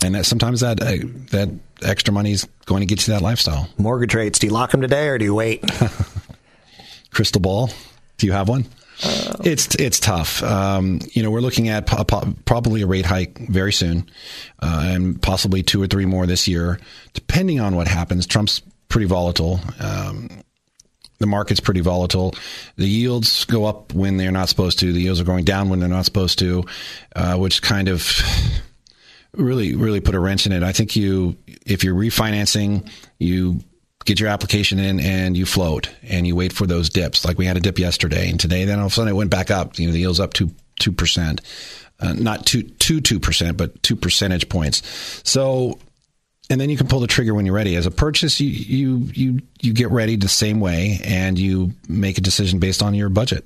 And 0.04 0.14
that 0.14 0.28
sometimes 0.28 0.60
that 0.60 0.80
uh, 0.80 1.08
that 1.32 1.50
extra 1.82 2.14
money 2.14 2.34
is 2.34 2.48
going 2.66 2.82
to 2.82 2.86
get 2.86 3.08
you 3.08 3.14
that 3.16 3.24
lifestyle. 3.24 3.68
Mortgage 3.80 4.14
rates. 4.14 4.38
Do 4.38 4.46
you 4.46 4.54
lock 4.54 4.70
them 4.70 4.82
today 4.82 5.08
or 5.08 5.18
do 5.18 5.26
you 5.26 5.34
wait? 5.34 5.64
Crystal 7.12 7.42
ball. 7.42 7.72
Do 8.18 8.28
you 8.28 8.34
have 8.34 8.48
one? 8.48 8.66
It's 9.00 9.76
it's 9.76 10.00
tough. 10.00 10.42
Um, 10.44 11.00
you 11.12 11.24
know, 11.24 11.32
we're 11.32 11.42
looking 11.42 11.70
at 11.70 11.86
po- 11.86 12.04
po- 12.04 12.34
probably 12.46 12.82
a 12.82 12.88
rate 12.88 13.06
hike 13.06 13.38
very 13.38 13.74
soon, 13.74 14.10
uh, 14.62 14.84
and 14.86 15.22
possibly 15.22 15.64
two 15.64 15.82
or 15.82 15.88
three 15.88 16.06
more 16.06 16.26
this 16.26 16.48
year, 16.48 16.80
depending 17.14 17.60
on 17.60 17.76
what 17.76 17.88
happens. 17.88 18.26
Trump's 18.26 18.62
pretty 18.90 19.08
volatile. 19.08 19.60
Um, 19.80 20.30
the 21.20 21.28
market's 21.28 21.60
pretty 21.60 21.82
volatile. 21.82 22.36
The 22.76 22.88
yields 22.88 23.46
go 23.46 23.66
up 23.66 23.94
when 23.94 24.18
they're 24.18 24.32
not 24.32 24.50
supposed 24.50 24.80
to. 24.80 24.94
The 24.94 25.02
yields 25.02 25.20
are 25.20 25.26
going 25.26 25.46
down 25.46 25.70
when 25.70 25.80
they're 25.80 25.90
not 25.90 26.06
supposed 26.06 26.40
to, 26.40 26.64
uh, 27.16 27.36
which 27.38 27.62
kind 27.62 27.88
of 27.88 28.22
really 29.34 29.76
really 29.76 30.00
put 30.00 30.16
a 30.16 30.20
wrench 30.20 30.46
in 30.46 30.52
it. 30.52 30.64
I 30.64 30.72
think 30.72 30.96
you 30.96 31.38
if 31.66 31.84
you're 31.84 31.96
refinancing, 31.96 32.90
you 33.20 33.60
get 34.08 34.20
your 34.20 34.30
application 34.30 34.80
in 34.80 35.00
and 35.00 35.38
you 35.38 35.46
float 35.46 35.92
and 36.02 36.26
you 36.26 36.36
wait 36.36 36.54
for 36.54 36.66
those 36.66 36.90
dips. 36.90 37.26
Like 37.26 37.38
we 37.38 37.46
had 37.46 37.58
a 37.58 37.60
dip 37.60 37.78
yesterday 37.78 38.30
and 38.30 38.40
today, 38.40 38.64
then 38.64 38.80
all 38.80 38.86
of 38.86 38.92
a 38.94 38.96
sudden 38.96 39.14
it 39.14 39.16
went 39.16 39.30
back 39.30 39.52
up. 39.52 39.78
You 39.78 39.88
know, 39.88 39.94
the 39.94 40.00
yield's 40.00 40.20
up 40.20 40.34
two 40.34 40.50
two 40.80 40.94
percent, 40.94 41.42
uh, 42.00 42.14
not 42.14 42.46
two 42.46 42.64
two 42.64 43.02
two 43.02 43.20
percent, 43.20 43.58
but 43.58 43.84
two 43.84 43.98
percentage 43.98 44.48
points. 44.50 44.82
So, 45.24 45.78
and 46.50 46.60
then 46.60 46.70
you 46.70 46.78
can 46.78 46.88
pull 46.88 47.02
the 47.02 47.08
trigger 47.08 47.34
when 47.36 47.46
you're 47.46 47.54
ready. 47.54 47.76
As 47.76 47.86
a 47.86 47.92
purchase, 47.92 48.40
you 48.40 48.48
you 48.50 48.98
you 49.14 49.40
you 49.62 49.74
get 49.74 49.92
ready 49.92 50.16
the 50.16 50.30
same 50.30 50.62
way 50.62 51.02
and 51.04 51.38
you 51.38 51.74
make 51.90 52.18
a 52.18 52.22
decision 52.22 52.60
based 52.60 52.82
on 52.82 52.96
your 52.96 53.10
budget. 53.10 53.46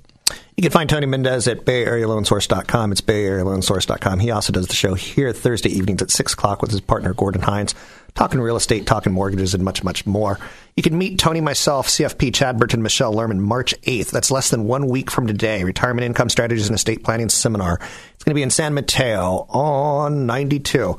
You 0.58 0.64
can 0.64 0.72
find 0.72 0.90
Tony 0.90 1.06
Mendez 1.06 1.48
at 1.48 1.66
BayAreaLoanSource.com. 1.66 2.92
It's 2.92 3.02
BayAreaLoanSource.com. 3.02 4.20
He 4.20 4.32
also 4.32 4.52
does 4.52 4.68
the 4.68 4.76
show 4.76 4.94
here 4.94 5.32
Thursday 5.32 5.70
evenings 5.70 6.02
at 6.02 6.12
6 6.12 6.34
o'clock 6.34 6.62
with 6.62 6.72
his 6.72 6.82
partner, 6.82 7.14
Gordon 7.14 7.42
Hines, 7.42 7.74
talking 8.16 8.42
real 8.42 8.58
estate, 8.58 8.86
talking 8.86 9.14
mortgages, 9.14 9.54
and 9.54 9.64
much, 9.64 9.84
much 9.84 10.06
more. 10.06 10.40
You 10.76 10.84
can 10.84 10.98
meet 10.98 11.20
Tony, 11.20 11.40
myself, 11.40 11.88
CFP, 11.88 12.34
Chad 12.34 12.60
Burton, 12.60 12.82
Michelle 12.84 13.14
Lerman 13.14 13.40
March 13.40 13.74
8th. 13.82 14.12
That's 14.12 14.30
less 14.30 14.50
than 14.50 14.66
one 14.66 14.88
week 14.88 15.10
from 15.10 15.26
today. 15.26 15.64
Retirement 15.64 16.06
Income 16.06 16.30
Strategies 16.30 16.68
and 16.68 16.76
Estate 16.76 17.04
Planning 17.04 17.30
Seminar. 17.30 17.80
It's 18.14 18.24
going 18.24 18.34
to 18.34 18.40
be 18.40 18.44
in 18.44 18.50
San 18.50 18.74
Mateo 18.74 19.48
on 19.50 20.26
92. 20.26 20.98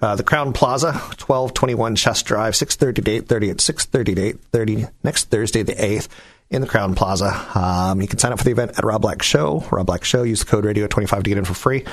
Uh, 0.00 0.16
the 0.16 0.24
Crowne 0.24 0.54
Plaza, 0.54 0.92
1221 0.92 1.96
Chess 1.96 2.22
Drive, 2.22 2.54
6.30 2.54 2.94
to 2.96 3.02
8.30 3.02 3.50
at 3.50 3.56
6.30 3.58 4.04
to 4.16 4.32
8.30 4.58 4.90
next 5.02 5.30
Thursday, 5.30 5.62
the 5.62 5.74
8th 5.74 6.08
in 6.50 6.60
the 6.60 6.66
Crowne 6.68 6.96
Plaza. 6.96 7.32
Um, 7.54 8.00
you 8.00 8.08
can 8.08 8.18
sign 8.18 8.32
up 8.32 8.38
for 8.38 8.44
the 8.44 8.50
event 8.50 8.78
at 8.78 8.84
Rob 8.84 9.02
Black 9.02 9.22
Show. 9.22 9.64
Rob 9.70 9.86
Black 9.86 10.04
Show. 10.04 10.22
Use 10.22 10.40
the 10.40 10.46
code 10.46 10.64
radio 10.64 10.86
25 10.86 11.22
to 11.22 11.28
get 11.30 11.38
in 11.38 11.44
for 11.44 11.54
free. 11.54 11.84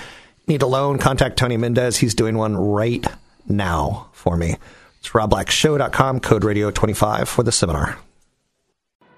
Need 0.47 0.61
a 0.61 0.67
loan? 0.67 0.97
Contact 0.97 1.37
Tony 1.37 1.57
Mendez. 1.57 1.97
He's 1.97 2.15
doing 2.15 2.37
one 2.37 2.55
right 2.55 3.05
now 3.47 4.09
for 4.13 4.37
me. 4.37 4.57
It's 4.99 5.09
robblackshow.com, 5.09 6.19
code 6.19 6.43
radio 6.43 6.69
25 6.69 7.27
for 7.27 7.43
the 7.43 7.51
seminar. 7.51 7.97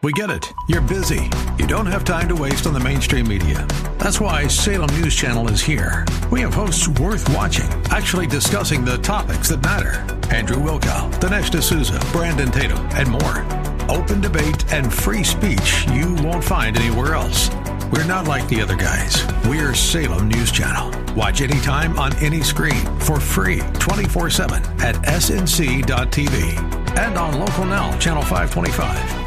We 0.01 0.11
get 0.11 0.29
it. 0.29 0.45
You're 0.67 0.81
busy. 0.81 1.29
You 1.57 1.65
don't 1.65 1.85
have 1.85 2.03
time 2.03 2.27
to 2.27 2.35
waste 2.35 2.67
on 2.67 2.73
the 2.73 2.79
mainstream 2.79 3.25
media. 3.25 3.65
That's 3.97 4.19
why 4.19 4.47
Salem 4.47 4.89
News 4.99 5.15
Channel 5.15 5.47
is 5.49 5.61
here. 5.61 6.05
We 6.29 6.41
have 6.41 6.53
hosts 6.53 6.89
worth 6.89 7.33
watching, 7.33 7.69
actually 7.89 8.27
discussing 8.27 8.83
the 8.83 8.97
topics 8.97 9.47
that 9.47 9.63
matter. 9.63 10.05
Andrew 10.33 10.57
Wilkow, 10.57 11.09
Dinesh 11.21 11.57
D'Souza, 11.57 12.01
Brandon 12.11 12.51
Tatum, 12.51 12.85
and 12.91 13.09
more. 13.09 13.62
Open 13.89 14.21
debate 14.21 14.71
and 14.71 14.91
free 14.93 15.23
speech 15.23 15.85
you 15.89 16.15
won't 16.15 16.43
find 16.43 16.77
anywhere 16.77 17.15
else. 17.15 17.49
We're 17.91 18.05
not 18.05 18.27
like 18.27 18.47
the 18.47 18.61
other 18.61 18.75
guys. 18.75 19.25
We're 19.45 19.73
Salem 19.75 20.27
News 20.27 20.51
Channel. 20.51 20.91
Watch 21.15 21.41
anytime 21.41 21.97
on 21.99 22.15
any 22.17 22.41
screen 22.41 22.83
for 22.99 23.19
free 23.19 23.61
24 23.79 24.29
7 24.29 24.63
at 24.81 24.95
snc.tv 24.95 26.73
and 26.97 27.17
on 27.17 27.39
Local 27.39 27.65
Now, 27.65 27.97
Channel 27.97 28.23
525. 28.23 29.22